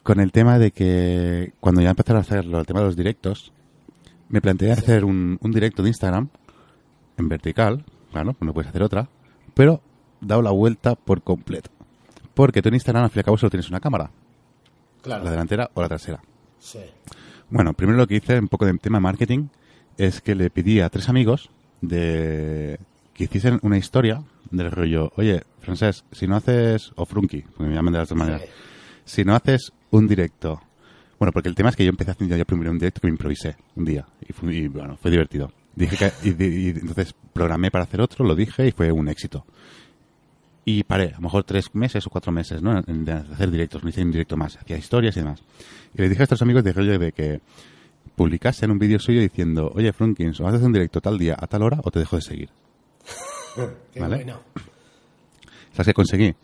Con 0.03 0.21
el 0.21 0.33
tema 0.33 0.59
de 0.59 0.73
que 0.73 1.53
cuando 1.61 1.81
ya 1.81 1.91
empezaron 1.91 2.19
a 2.19 2.23
hacer 2.23 2.45
el 2.45 2.67
tema 2.67 2.81
de 2.81 2.87
los 2.87 2.97
directos, 2.97 3.53
me 4.35 4.41
planteé 4.41 4.73
hacer 4.73 5.05
un, 5.05 5.39
un 5.41 5.53
directo 5.53 5.81
de 5.85 5.91
Instagram 5.91 6.29
en 7.17 7.29
vertical, 7.29 7.85
claro, 8.11 8.35
no 8.41 8.53
puedes 8.53 8.69
hacer 8.69 8.83
otra, 8.83 9.09
pero 9.55 9.81
dado 10.21 10.43
la 10.43 10.51
vuelta 10.51 10.97
por 10.97 11.23
completo. 11.23 11.71
Porque 12.35 12.61
tú 12.61 12.69
en 12.69 12.75
Instagram 12.75 13.05
al 13.05 13.11
fin 13.11 13.19
y 13.19 13.21
al 13.21 13.25
cabo 13.27 13.39
solo 13.39 13.51
tienes 13.51 13.69
una 13.69 13.79
cámara, 13.79 14.11
Claro. 15.03 15.23
la 15.23 15.31
delantera 15.31 15.71
o 15.75 15.81
la 15.83 15.89
trasera. 15.89 16.21
Sí. 16.59 16.81
Bueno, 17.49 17.75
primero 17.75 17.97
lo 17.97 18.09
que 18.09 18.17
hice, 18.17 18.37
un 18.41 18.49
poco 18.49 18.67
de 18.67 18.77
tema 18.79 18.99
marketing, 18.99 19.47
es 19.99 20.21
que 20.21 20.35
le 20.35 20.51
pedí 20.51 20.81
a 20.81 20.89
tres 20.91 21.09
amigos 21.09 21.49
de 21.81 22.81
que 23.13 23.25
hiciesen 23.25 23.61
una 23.63 23.79
historia 23.79 24.25
del 24.51 24.73
rollo, 24.73 25.13
oye, 25.15 25.45
Francés, 25.61 26.05
si 26.11 26.27
no 26.27 26.35
haces, 26.35 26.91
o 26.97 27.07
Frunky, 27.07 27.43
porque 27.43 27.69
me 27.69 27.75
llaman 27.77 27.93
de 27.93 27.99
las 28.01 28.09
dos 28.09 28.19
maneras, 28.19 28.43
si 29.05 29.25
no 29.25 29.37
haces 29.37 29.73
un 29.91 30.09
directo, 30.09 30.61
bueno, 31.25 31.33
porque 31.33 31.49
el 31.49 31.55
tema 31.55 31.71
es 31.71 31.77
que 31.77 31.85
yo 31.85 31.91
empecé 31.91 32.11
haciendo 32.11 32.37
yo 32.37 32.45
primero 32.45 32.71
un 32.71 32.79
directo 32.79 33.01
que 33.01 33.07
me 33.07 33.13
improvisé 33.13 33.57
un 33.77 33.85
día, 33.85 34.07
y, 34.29 34.33
fue, 34.33 34.55
y, 34.55 34.69
bueno, 34.69 34.97
fue 35.01 35.11
divertido. 35.11 35.51
Dije 35.75 35.97
que, 35.97 36.13
y, 36.29 36.45
y- 36.45 36.67
y 36.67 36.69
entonces 36.71 37.15
programé 37.33 37.71
para 37.71 37.85
hacer 37.85 38.01
otro, 38.01 38.25
lo 38.25 38.35
dije 38.35 38.67
y 38.69 38.73
fue 38.73 38.93
un 38.93 39.09
éxito. 39.09 39.45
Y 40.67 40.83
paré, 40.85 41.09
a 41.09 41.17
lo 41.17 41.21
mejor 41.23 41.45
tres 41.45 41.75
meses 41.75 42.07
o 42.07 42.11
cuatro 42.11 42.31
meses, 42.33 42.63
¿no? 42.63 42.81
De 42.83 43.13
hacer 43.13 43.51
directos, 43.51 43.83
no 43.83 43.89
hice 43.91 44.03
un 44.03 44.11
directo 44.13 44.37
más, 44.37 44.57
hacía 44.57 44.77
historias 44.77 45.17
y 45.17 45.21
demás. 45.21 45.43
Y 45.95 46.01
le 46.03 46.09
dije 46.09 46.23
a 46.23 46.25
estos 46.25 46.43
amigos 46.43 46.63
de 46.65 46.73
rollo 46.73 46.99
de 46.99 47.13
que 47.13 47.41
publicasen 48.17 48.71
un 48.71 48.79
vídeo 48.79 48.99
suyo 48.99 49.21
diciendo, 49.21 49.71
oye, 49.75 49.93
Frunkins, 49.93 50.41
o 50.41 50.47
haces 50.47 50.63
un 50.63 50.73
directo 50.73 51.01
tal 51.01 51.19
día 51.19 51.37
a 51.39 51.47
tal 51.47 51.63
hora 51.63 51.81
o 51.83 51.91
te 51.91 51.99
dejo 51.99 52.17
de 52.17 52.23
seguir. 52.23 52.49
Qué 53.93 54.01
Vale. 54.01 54.17
bueno. 54.17 54.41
¿Sabes 55.73 55.87
qué 55.87 55.95
conseguí? 55.95 56.35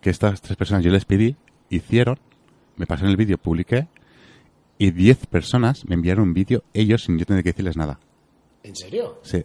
Que 0.00 0.10
estas 0.10 0.40
tres 0.42 0.56
personas 0.56 0.84
yo 0.84 0.90
les 0.90 1.04
pedí, 1.04 1.36
hicieron, 1.70 2.18
me 2.76 2.86
pasaron 2.86 3.10
el 3.10 3.16
vídeo, 3.16 3.38
publiqué, 3.38 3.86
y 4.82 4.90
diez 4.90 5.26
personas 5.26 5.86
me 5.86 5.94
enviaron 5.94 6.24
un 6.24 6.34
vídeo 6.34 6.64
ellos 6.74 7.04
sin 7.04 7.16
yo 7.16 7.24
tener 7.24 7.44
que 7.44 7.50
decirles 7.50 7.76
nada. 7.76 8.00
¿En 8.64 8.74
serio? 8.74 9.20
Sí. 9.22 9.44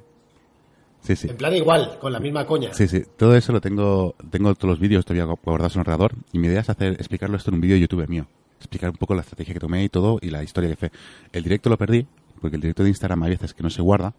Sí, 1.02 1.16
sí. 1.16 1.30
En 1.30 1.38
plan 1.38 1.56
igual, 1.56 2.00
con 2.02 2.12
la 2.12 2.20
misma 2.20 2.48
coña. 2.48 2.74
Sí, 2.74 2.88
sí. 2.88 3.04
Todo 3.16 3.36
eso 3.36 3.52
lo 3.52 3.62
tengo, 3.62 4.16
tengo 4.32 4.56
todos 4.56 4.72
los 4.72 4.80
vídeos 4.80 5.06
todavía 5.06 5.26
guardados 5.26 5.76
en 5.76 5.82
el 5.82 5.82
ordenador 5.82 6.16
y 6.34 6.40
mi 6.40 6.48
idea 6.48 6.62
es 6.62 6.70
hacer, 6.72 6.94
explicarlo 6.94 7.38
esto 7.38 7.52
en 7.52 7.56
un 7.56 7.62
vídeo 7.62 7.76
de 7.76 7.82
YouTube 7.82 8.08
mío. 8.08 8.26
Explicar 8.58 8.90
un 8.90 8.96
poco 8.96 9.14
la 9.14 9.22
estrategia 9.22 9.54
que 9.54 9.60
tomé 9.60 9.84
y 9.84 9.90
todo 9.90 10.18
y 10.24 10.32
la 10.32 10.42
historia 10.42 10.72
que 10.72 10.76
fue. 10.76 10.92
El 11.32 11.44
directo 11.44 11.70
lo 11.70 11.78
perdí, 11.78 12.08
porque 12.42 12.56
el 12.56 12.62
directo 12.64 12.82
de 12.82 12.90
Instagram 12.90 13.22
hay 13.22 13.30
veces 13.30 13.54
que 13.54 13.62
no 13.62 13.70
se 13.70 13.84
guarda 13.84 14.16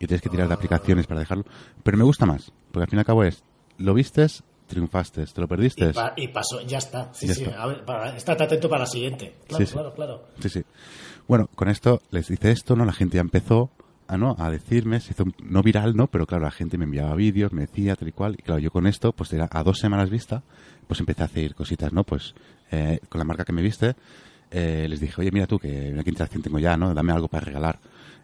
y 0.00 0.08
tienes 0.08 0.20
que 0.20 0.30
tirar 0.30 0.48
de 0.48 0.54
aplicaciones 0.54 1.06
para 1.06 1.20
dejarlo. 1.20 1.44
Pero 1.84 1.96
me 1.96 2.02
gusta 2.02 2.26
más, 2.26 2.52
porque 2.72 2.82
al 2.82 2.90
fin 2.90 2.98
y 2.98 3.00
al 3.00 3.06
cabo 3.06 3.22
es, 3.22 3.44
lo 3.78 3.94
vistes, 3.94 4.42
triunfaste, 4.66 5.24
te 5.26 5.40
lo 5.40 5.48
perdiste. 5.48 5.90
Y, 5.90 5.92
pa- 5.92 6.12
y 6.16 6.28
pasó, 6.28 6.60
ya 6.62 6.78
está. 6.78 7.12
Sí, 7.14 7.26
Ya 7.28 7.34
sí. 7.34 7.42
está. 7.44 7.62
A 7.62 7.66
ver, 7.66 7.84
para, 7.84 8.16
estate 8.16 8.44
atento 8.44 8.68
para 8.68 8.80
la 8.80 8.86
siguiente. 8.86 9.34
Claro, 9.48 9.66
Sí, 9.66 9.72
claro, 9.72 9.94
claro. 9.94 10.24
Sí, 10.40 10.48
sí. 10.48 10.62
Bueno, 11.28 11.48
con 11.54 11.68
esto 11.68 12.00
les 12.10 12.30
hice 12.30 12.50
esto, 12.50 12.76
¿no? 12.76 12.84
La 12.84 12.92
gente 12.92 13.16
ya 13.16 13.20
empezó 13.20 13.70
a, 14.08 14.16
¿no? 14.16 14.36
a 14.38 14.50
decirme, 14.50 15.00
se 15.00 15.12
hizo 15.12 15.24
un- 15.24 15.34
no 15.42 15.62
viral, 15.62 15.96
¿no? 15.96 16.06
Pero 16.06 16.26
claro, 16.26 16.44
la 16.44 16.50
gente 16.50 16.78
me 16.78 16.84
enviaba 16.84 17.14
vídeos, 17.16 17.52
me 17.52 17.62
decía 17.62 17.96
tal 17.96 18.08
y 18.08 18.12
cual. 18.12 18.34
Y 18.38 18.42
claro, 18.42 18.60
yo 18.60 18.70
con 18.70 18.86
esto, 18.86 19.12
pues 19.12 19.32
era 19.32 19.48
a 19.50 19.62
dos 19.64 19.78
semanas 19.78 20.10
vista, 20.10 20.42
pues 20.86 21.00
empecé 21.00 21.22
a 21.22 21.26
hacer 21.26 21.54
cositas, 21.54 21.92
¿no? 21.92 22.04
Pues 22.04 22.34
eh, 22.70 23.00
con 23.08 23.18
la 23.18 23.24
marca 23.24 23.44
que 23.44 23.52
me 23.52 23.62
viste, 23.62 23.94
eh, 24.50 24.86
les 24.88 25.00
dije, 25.00 25.20
oye, 25.20 25.30
mira 25.32 25.46
tú, 25.48 25.58
que 25.58 25.90
mira 25.90 26.04
qué 26.04 26.10
interacción 26.10 26.42
tengo 26.42 26.58
ya, 26.60 26.76
¿no? 26.76 26.94
Dame 26.94 27.12
algo 27.12 27.26
para 27.28 27.44
regalar. 27.44 27.78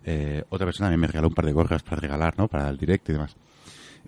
Eh, 0.05 0.45
otra 0.51 0.67
persona 0.67 0.87
también 0.87 1.01
me 1.01 1.07
regaló 1.09 1.29
un 1.29 1.35
par 1.35 1.47
de 1.47 1.53
gorras 1.53 1.83
para 1.83 1.97
regalar, 2.01 2.37
¿no? 2.39 2.47
Para 2.49 2.69
el 2.69 2.77
directo 2.77 3.11
y 3.11 3.15
demás. 3.15 3.35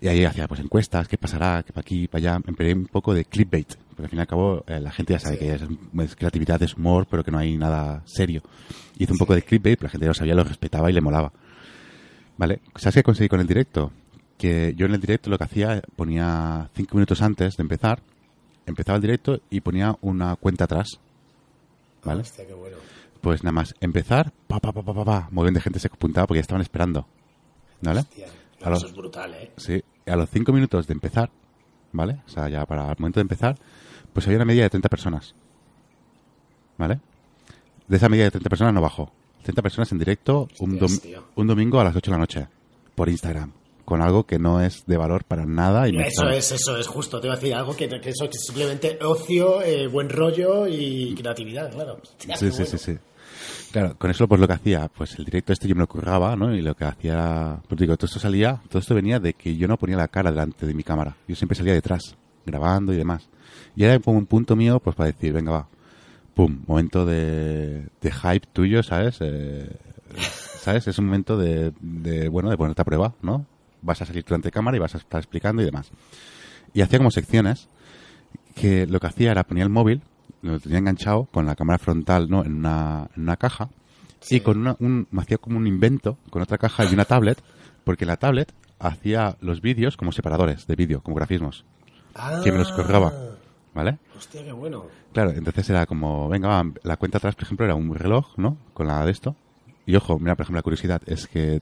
Y 0.01 0.07
ahí 0.07 0.25
hacía 0.25 0.47
pues 0.47 0.59
encuestas, 0.59 1.07
qué 1.07 1.17
pasará, 1.17 1.63
qué 1.63 1.71
para 1.71 1.81
aquí, 1.81 2.07
para 2.07 2.33
allá. 2.33 2.41
Empecé 2.45 2.73
un 2.73 2.85
poco 2.87 3.13
de 3.13 3.25
clickbait, 3.25 3.75
porque 3.89 4.03
al 4.03 4.09
fin 4.09 4.19
y 4.19 4.21
al 4.21 4.27
cabo 4.27 4.63
eh, 4.67 4.79
la 4.79 4.91
gente 4.91 5.13
ya 5.13 5.19
sabe 5.19 5.37
que 5.37 5.53
es, 5.53 5.61
es 5.61 6.15
creatividad, 6.15 6.61
es 6.61 6.75
humor, 6.75 7.07
pero 7.09 7.23
que 7.23 7.31
no 7.31 7.37
hay 7.37 7.57
nada 7.57 8.03
serio. 8.05 8.41
Hice 8.97 9.13
un 9.13 9.17
poco 9.17 9.33
de 9.33 9.41
clickbait, 9.41 9.77
pero 9.77 9.87
la 9.87 9.91
gente 9.91 10.07
lo 10.07 10.13
sabía, 10.13 10.35
lo 10.35 10.43
respetaba 10.43 10.89
y 10.89 10.93
le 10.93 11.01
molaba. 11.01 11.31
Vale, 12.37 12.59
¿sabes 12.75 12.95
qué 12.95 13.03
conseguí 13.03 13.29
con 13.29 13.39
el 13.39 13.47
directo? 13.47 13.91
Que 14.37 14.73
yo 14.75 14.85
en 14.85 14.93
el 14.93 14.99
directo 14.99 15.29
lo 15.29 15.37
que 15.37 15.45
hacía, 15.45 15.81
ponía 15.95 16.69
cinco 16.75 16.97
minutos 16.97 17.21
antes 17.21 17.55
de 17.55 17.61
empezar, 17.61 18.01
empezaba 18.65 18.97
el 18.97 19.01
directo 19.01 19.39
y 19.49 19.61
ponía 19.61 19.97
una 20.01 20.35
cuenta 20.35 20.65
atrás. 20.65 20.99
¿Vale? 22.03 22.21
Hostia, 22.21 22.45
qué 22.45 22.53
bueno. 22.53 22.77
Pues 23.21 23.43
nada 23.43 23.53
más 23.53 23.73
empezar, 23.79 24.33
pa, 24.47 24.59
pa, 24.59 24.71
pa, 24.73 24.83
pa, 24.83 24.93
pa, 24.93 25.05
pa, 25.05 25.27
un 25.29 25.35
montón 25.35 25.53
de 25.53 25.61
gente 25.61 25.79
se 25.79 25.87
apuntaba 25.87 26.27
porque 26.27 26.39
ya 26.39 26.41
estaban 26.41 26.61
esperando. 26.61 27.07
¿Vale? 27.81 28.01
Hostia, 28.01 28.27
A 28.63 28.73
Eso 28.73 28.87
es 28.87 28.93
brutal, 28.95 29.33
¿eh? 29.33 29.51
Sí, 29.57 29.83
a 30.07 30.15
los 30.15 30.29
cinco 30.29 30.51
minutos 30.53 30.87
de 30.87 30.93
empezar, 30.93 31.29
¿vale? 31.91 32.19
O 32.25 32.29
sea, 32.29 32.49
ya 32.49 32.65
para 32.65 32.89
el 32.91 32.95
momento 32.99 33.19
de 33.19 33.23
empezar, 33.23 33.57
pues 34.13 34.25
había 34.25 34.37
una 34.37 34.45
media 34.45 34.63
de 34.63 34.69
30 34.69 34.89
personas. 34.89 35.35
¿Vale? 36.77 36.99
De 37.87 37.97
esa 37.97 38.09
media 38.09 38.25
de 38.25 38.31
30 38.31 38.49
personas 38.49 38.73
no 38.73 38.81
bajó. 38.81 39.11
30 39.43 39.61
personas 39.61 39.91
en 39.91 39.99
directo 39.99 40.47
un, 40.59 40.79
dom- 40.79 41.21
un 41.35 41.47
domingo 41.47 41.79
a 41.79 41.83
las 41.83 41.95
8 41.95 42.11
de 42.11 42.15
la 42.15 42.19
noche. 42.19 42.47
Por 42.95 43.09
Instagram. 43.09 43.51
Con 43.85 44.01
algo 44.01 44.25
que 44.25 44.39
no 44.39 44.61
es 44.61 44.83
de 44.87 44.97
valor 44.97 45.23
para 45.25 45.45
nada. 45.45 45.87
Y 45.87 45.95
Eso 45.97 46.27
es, 46.29 46.51
eso 46.51 46.75
es 46.77 46.87
justo. 46.87 47.19
Te 47.21 47.27
iba 47.27 47.35
a 47.35 47.37
decir 47.37 47.53
algo 47.53 47.75
que, 47.75 47.87
que 47.87 48.09
eso 48.09 48.25
que 48.25 48.37
es 48.37 48.45
simplemente 48.45 48.97
ocio, 49.03 49.61
eh, 49.61 49.85
buen 49.87 50.09
rollo 50.09 50.65
y 50.67 51.13
creatividad, 51.13 51.71
claro. 51.71 51.99
Hostia, 52.01 52.35
Sí, 52.35 52.45
sí, 52.47 52.51
bueno. 52.51 52.65
sí, 52.65 52.77
sí. 52.79 52.97
Claro, 53.75 53.97
con 53.97 54.09
eso 54.09 54.25
pues 54.25 54.39
lo 54.39 54.47
que 54.47 54.53
hacía, 54.53 54.87
pues 54.87 55.19
el 55.19 55.25
directo 55.25 55.51
este 55.51 55.67
yo 55.67 55.75
me 55.75 55.81
lo 55.81 55.87
curraba, 55.89 56.37
¿no? 56.37 56.55
Y 56.55 56.61
lo 56.61 56.77
que 56.77 56.85
hacía 56.85 57.59
pues 57.67 57.77
digo, 57.77 57.97
todo 57.97 58.05
esto 58.05 58.21
salía, 58.21 58.61
todo 58.69 58.79
esto 58.79 58.95
venía 58.95 59.19
de 59.19 59.33
que 59.33 59.57
yo 59.57 59.67
no 59.67 59.75
ponía 59.75 59.97
la 59.97 60.07
cara 60.07 60.31
delante 60.31 60.65
de 60.65 60.73
mi 60.73 60.81
cámara. 60.81 61.17
Yo 61.27 61.35
siempre 61.35 61.57
salía 61.57 61.73
detrás, 61.73 62.15
grabando 62.45 62.93
y 62.93 62.95
demás. 62.95 63.27
Y 63.75 63.83
era 63.83 63.99
como 63.99 64.17
un 64.17 64.27
punto 64.27 64.55
mío, 64.55 64.79
pues 64.79 64.95
para 64.95 65.07
decir, 65.07 65.33
venga, 65.33 65.51
va, 65.51 65.67
pum, 66.33 66.63
momento 66.65 67.05
de, 67.05 67.89
de 67.99 68.11
hype 68.13 68.47
tuyo, 68.53 68.81
¿sabes? 68.81 69.17
Eh, 69.19 69.69
¿Sabes? 70.61 70.87
Es 70.87 70.97
un 70.97 71.07
momento 71.07 71.35
de, 71.35 71.73
de, 71.81 72.29
bueno, 72.29 72.49
de 72.49 72.55
ponerte 72.55 72.81
a 72.81 72.85
prueba, 72.85 73.13
¿no? 73.21 73.45
Vas 73.81 74.01
a 74.01 74.05
salir 74.05 74.23
tú 74.23 74.35
ante 74.35 74.51
cámara 74.51 74.77
y 74.77 74.79
vas 74.79 74.95
a 74.95 74.99
estar 74.99 75.19
explicando 75.19 75.61
y 75.61 75.65
demás. 75.65 75.91
Y 76.73 76.79
hacía 76.79 76.99
como 76.99 77.11
secciones 77.11 77.67
que 78.55 78.87
lo 78.87 79.01
que 79.01 79.07
hacía 79.07 79.31
era 79.31 79.43
ponía 79.43 79.65
el 79.65 79.69
móvil, 79.69 80.01
lo 80.51 80.59
tenía 80.59 80.77
enganchado 80.79 81.25
con 81.31 81.45
la 81.45 81.55
cámara 81.55 81.77
frontal 81.79 82.29
¿no? 82.29 82.43
en, 82.43 82.53
una, 82.55 83.09
en 83.15 83.23
una 83.23 83.37
caja 83.37 83.69
y 84.29 84.39
con 84.39 84.57
una, 84.59 84.75
un, 84.79 85.07
me 85.11 85.21
hacía 85.21 85.37
como 85.37 85.57
un 85.57 85.67
invento 85.67 86.17
con 86.29 86.41
otra 86.41 86.57
caja 86.57 86.85
y 86.85 86.93
una 86.93 87.05
tablet, 87.05 87.41
porque 87.83 88.05
la 88.05 88.17
tablet 88.17 88.51
hacía 88.79 89.37
los 89.41 89.61
vídeos 89.61 89.97
como 89.97 90.11
separadores 90.11 90.65
de 90.67 90.75
vídeo, 90.75 91.01
como 91.01 91.15
grafismos, 91.15 91.63
que 92.43 92.51
me 92.51 92.57
los 92.57 92.71
colgaba. 92.71 93.13
¿Vale? 93.73 93.97
Hostia, 94.17 94.41
qué 94.43 94.53
bueno. 94.53 94.85
Claro, 95.11 95.31
entonces 95.31 95.69
era 95.69 95.85
como, 95.85 96.29
venga, 96.29 96.47
va, 96.47 96.63
la 96.83 96.95
cuenta 96.95 97.17
atrás, 97.17 97.35
por 97.35 97.43
ejemplo, 97.43 97.65
era 97.65 97.75
un 97.75 97.93
reloj, 97.93 98.37
¿no? 98.37 98.57
Con 98.73 98.87
la 98.87 99.05
de 99.05 99.11
esto. 99.11 99.35
Y 99.85 99.95
ojo, 99.97 100.17
mira, 100.17 100.35
por 100.35 100.43
ejemplo, 100.45 100.59
la 100.59 100.63
curiosidad 100.63 101.01
es 101.07 101.27
que 101.27 101.61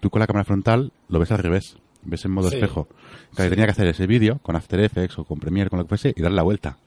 tú 0.00 0.10
con 0.10 0.18
la 0.20 0.26
cámara 0.26 0.44
frontal 0.44 0.92
lo 1.08 1.20
ves 1.20 1.30
al 1.30 1.38
revés, 1.38 1.76
ves 2.02 2.24
en 2.24 2.32
modo 2.32 2.48
Sí. 2.50 2.56
espejo. 2.56 2.88
Claro, 3.34 3.46
y 3.46 3.50
tenía 3.50 3.64
que 3.66 3.70
hacer 3.70 3.86
ese 3.86 4.08
vídeo 4.08 4.40
con 4.42 4.56
After 4.56 4.80
Effects 4.80 5.20
o 5.20 5.24
con 5.24 5.38
Premiere, 5.38 5.70
con 5.70 5.78
lo 5.78 5.84
que 5.84 5.88
fuese, 5.90 6.12
y 6.16 6.20
darle 6.20 6.36
la 6.36 6.42
vuelta. 6.42 6.78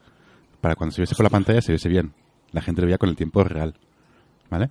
Para 0.60 0.76
cuando 0.76 0.94
se 0.94 1.00
viese 1.00 1.14
por 1.14 1.24
la 1.24 1.30
pantalla 1.30 1.62
se 1.62 1.72
viese 1.72 1.88
bien. 1.88 2.12
La 2.52 2.60
gente 2.60 2.80
lo 2.80 2.86
veía 2.86 2.98
con 2.98 3.08
el 3.08 3.16
tiempo 3.16 3.42
real. 3.44 3.74
¿Vale? 4.50 4.70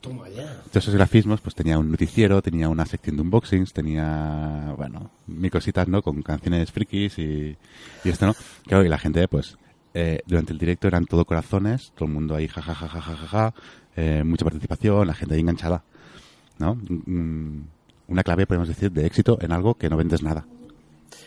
Toma 0.00 0.28
ya. 0.28 0.62
Esos 0.72 0.94
grafismos, 0.94 1.40
pues 1.40 1.54
tenía 1.54 1.78
un 1.78 1.90
noticiero, 1.90 2.40
tenía 2.40 2.68
una 2.68 2.86
sección 2.86 3.16
de 3.16 3.22
unboxings, 3.22 3.72
tenía, 3.72 4.72
bueno, 4.76 5.10
mi 5.26 5.50
cositas, 5.50 5.88
¿no? 5.88 6.00
Con 6.00 6.22
canciones 6.22 6.70
frikis 6.70 7.18
y, 7.18 7.56
y 8.04 8.08
esto, 8.08 8.26
¿no? 8.26 8.34
Claro, 8.66 8.84
y 8.84 8.88
la 8.88 8.98
gente, 8.98 9.26
pues, 9.26 9.58
eh, 9.94 10.20
durante 10.26 10.52
el 10.52 10.58
directo 10.58 10.86
eran 10.86 11.06
todo 11.06 11.24
corazones, 11.24 11.92
todo 11.96 12.06
el 12.06 12.14
mundo 12.14 12.36
ahí, 12.36 12.46
jajajajajaja, 12.46 13.00
ja, 13.00 13.16
ja, 13.16 13.26
ja, 13.26 13.50
ja, 13.50 13.54
eh, 13.96 14.22
mucha 14.24 14.44
participación, 14.44 15.06
la 15.06 15.14
gente 15.14 15.34
ahí 15.34 15.40
enganchada, 15.40 15.82
¿no? 16.58 16.76
Mm, 16.76 17.62
Una 18.08 18.22
clave, 18.22 18.46
podemos 18.46 18.68
decir, 18.68 18.92
de 18.92 19.06
éxito 19.06 19.38
en 19.40 19.50
algo 19.52 19.74
que 19.74 19.90
no 19.90 19.96
vendes 19.96 20.22
nada. 20.22 20.46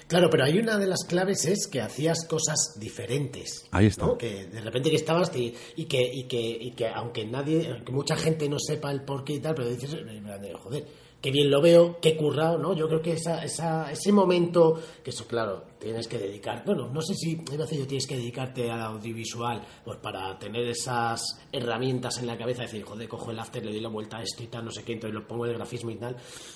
Claro, 0.09 0.27
pero 0.31 0.43
hay 0.43 0.57
una 0.57 0.79
de 0.79 0.87
las 0.87 1.03
claves 1.07 1.45
es 1.45 1.67
que 1.67 1.81
hacías 1.81 2.25
cosas 2.25 2.79
diferentes. 2.79 3.67
Ahí 3.69 3.85
está. 3.85 4.07
¿no? 4.07 4.17
Que 4.17 4.47
de 4.47 4.59
repente 4.59 4.89
que 4.89 4.95
estabas 4.95 5.31
y, 5.35 5.53
y 5.75 5.85
que, 5.85 6.01
y, 6.01 6.23
que, 6.23 6.39
y 6.39 6.71
que 6.71 6.87
aunque 6.87 7.27
nadie, 7.27 7.69
aunque 7.71 7.91
mucha 7.91 8.15
gente 8.15 8.49
no 8.49 8.57
sepa 8.57 8.91
el 8.91 9.03
porqué 9.03 9.33
y 9.33 9.39
tal, 9.39 9.53
pero 9.53 9.69
dices, 9.69 9.93
eh, 9.93 10.53
joder, 10.63 10.87
qué 11.21 11.31
bien 11.31 11.49
lo 11.49 11.61
veo, 11.61 11.99
qué 12.01 12.15
currado, 12.15 12.57
¿no? 12.57 12.73
Yo 12.73 12.87
creo 12.87 13.01
que 13.01 13.13
esa, 13.13 13.43
esa, 13.43 13.91
ese 13.91 14.11
momento, 14.11 14.79
que 15.03 15.09
eso, 15.09 15.27
claro, 15.27 15.65
tienes 15.79 16.07
que 16.07 16.17
dedicar, 16.17 16.63
bueno, 16.65 16.89
no 16.89 17.01
sé 17.01 17.13
si, 17.13 17.41
a 17.51 17.57
decir 17.57 17.79
yo, 17.79 17.87
tienes 17.87 18.07
que 18.07 18.15
dedicarte 18.15 18.69
al 18.69 18.81
audiovisual, 18.81 19.61
pues 19.83 19.97
para 19.99 20.37
tener 20.39 20.67
esas 20.67 21.21
herramientas 21.51 22.17
en 22.19 22.27
la 22.27 22.37
cabeza, 22.37 22.63
decir, 22.63 22.83
joder, 22.83 23.07
cojo 23.07 23.31
el 23.31 23.39
after, 23.39 23.63
le 23.63 23.71
doy 23.71 23.81
la 23.81 23.89
vuelta 23.89 24.17
a 24.17 24.23
esto 24.23 24.43
y 24.43 24.47
tal, 24.47 24.65
no 24.65 24.71
sé 24.71 24.83
qué, 24.83 24.93
entonces 24.93 25.19
lo 25.19 25.27
pongo 25.27 25.45
de 25.45 25.53
grafismo 25.53 25.91
y 25.91 25.95
tal. 25.95 26.15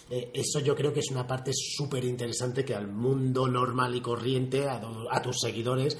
Eh, 0.09 0.31
eso 0.33 0.59
yo 0.59 0.75
creo 0.75 0.93
que 0.93 1.01
es 1.01 1.11
una 1.11 1.27
parte 1.27 1.51
súper 1.53 2.05
interesante 2.05 2.63
que 2.63 2.75
al 2.75 2.87
mundo 2.87 3.47
normal 3.47 3.95
y 3.95 4.01
corriente, 4.01 4.67
a, 4.67 4.81
a 5.11 5.21
tus 5.21 5.39
seguidores, 5.39 5.97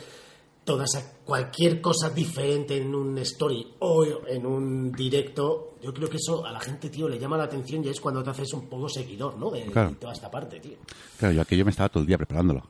toda 0.64 0.86
esa, 0.86 1.14
cualquier 1.26 1.82
cosa 1.82 2.10
diferente 2.10 2.78
en 2.78 2.94
un 2.96 3.18
story 3.20 3.74
o 3.80 4.06
en 4.28 4.46
un 4.46 4.92
directo, 4.92 5.76
yo 5.82 5.94
creo 5.94 6.10
que 6.10 6.18
eso 6.18 6.46
a 6.46 6.52
la 6.52 6.60
gente, 6.60 6.90
tío, 6.90 7.08
le 7.10 7.20
llama 7.20 7.38
la 7.38 7.44
atención 7.46 7.84
y 7.84 7.90
es 7.90 8.00
cuando 8.00 8.24
te 8.24 8.30
haces 8.30 8.54
un 8.54 8.68
poco 8.70 8.88
seguidor, 8.88 9.38
¿no? 9.38 9.50
De, 9.52 9.64
Claro. 9.66 9.90
de 9.90 9.96
toda 9.96 10.14
esta 10.14 10.32
parte, 10.32 10.60
tío. 10.60 10.78
Claro, 11.18 11.34
yo 11.36 11.42
aquello 11.42 11.66
me 11.66 11.72
estaba 11.72 11.90
todo 11.90 12.02
el 12.02 12.08
día 12.08 12.18
preparándolo. 12.18 12.64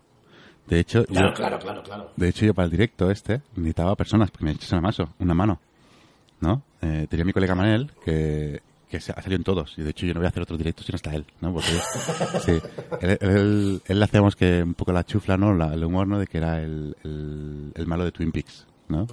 De 0.68 0.80
hecho, 0.80 1.04
Claro, 1.06 1.28
yo, 1.30 1.34
claro, 1.34 1.60
claro, 1.60 1.84
claro. 1.84 2.12
De 2.16 2.30
hecho, 2.30 2.46
yo 2.46 2.54
para 2.54 2.66
el 2.66 2.72
directo 2.72 3.12
este 3.12 3.42
necesitaba 3.56 3.96
personas 3.96 4.32
que 4.32 4.44
me 4.44 4.52
echasen 4.52 4.78
una, 4.80 4.88
maso, 4.88 5.10
una 5.20 5.34
mano, 5.34 5.60
¿no? 6.40 6.62
Eh, 6.82 7.06
tenía 7.10 7.26
mi 7.26 7.34
colega 7.34 7.54
Manel 7.54 7.92
que, 8.04 8.62
que 9.00 9.12
ha 9.12 9.22
salido 9.22 9.36
en 9.38 9.44
todos. 9.44 9.74
Y 9.78 9.82
de 9.84 9.90
hecho 9.90 10.06
yo 10.06 10.14
no 10.14 10.20
voy 10.20 10.26
a 10.28 10.30
hacer 10.30 10.44
otro 10.44 10.58
directo 10.58 10.84
si 10.84 10.92
no 10.92 10.98
está 10.98 11.14
él, 11.16 11.26
¿no? 11.42 11.54
Porque 11.54 11.70
sí, 12.46 12.60
él, 13.02 13.18
él, 13.22 13.82
él 13.86 14.04
hacíamos 14.04 14.36
que 14.36 14.62
un 14.64 14.74
poco 14.76 14.92
la 14.94 15.04
chufla, 15.06 15.36
¿no? 15.38 15.54
La- 15.54 15.74
el 15.74 15.84
humor, 15.84 16.08
¿no? 16.08 16.20
De 16.20 16.28
que 16.28 16.38
era 16.38 16.62
el, 16.62 16.96
el, 17.04 17.72
el 17.76 17.88
malo 17.88 18.06
de 18.06 18.12
Twin 18.12 18.32
Peaks, 18.32 18.68
¿no? 18.90 19.08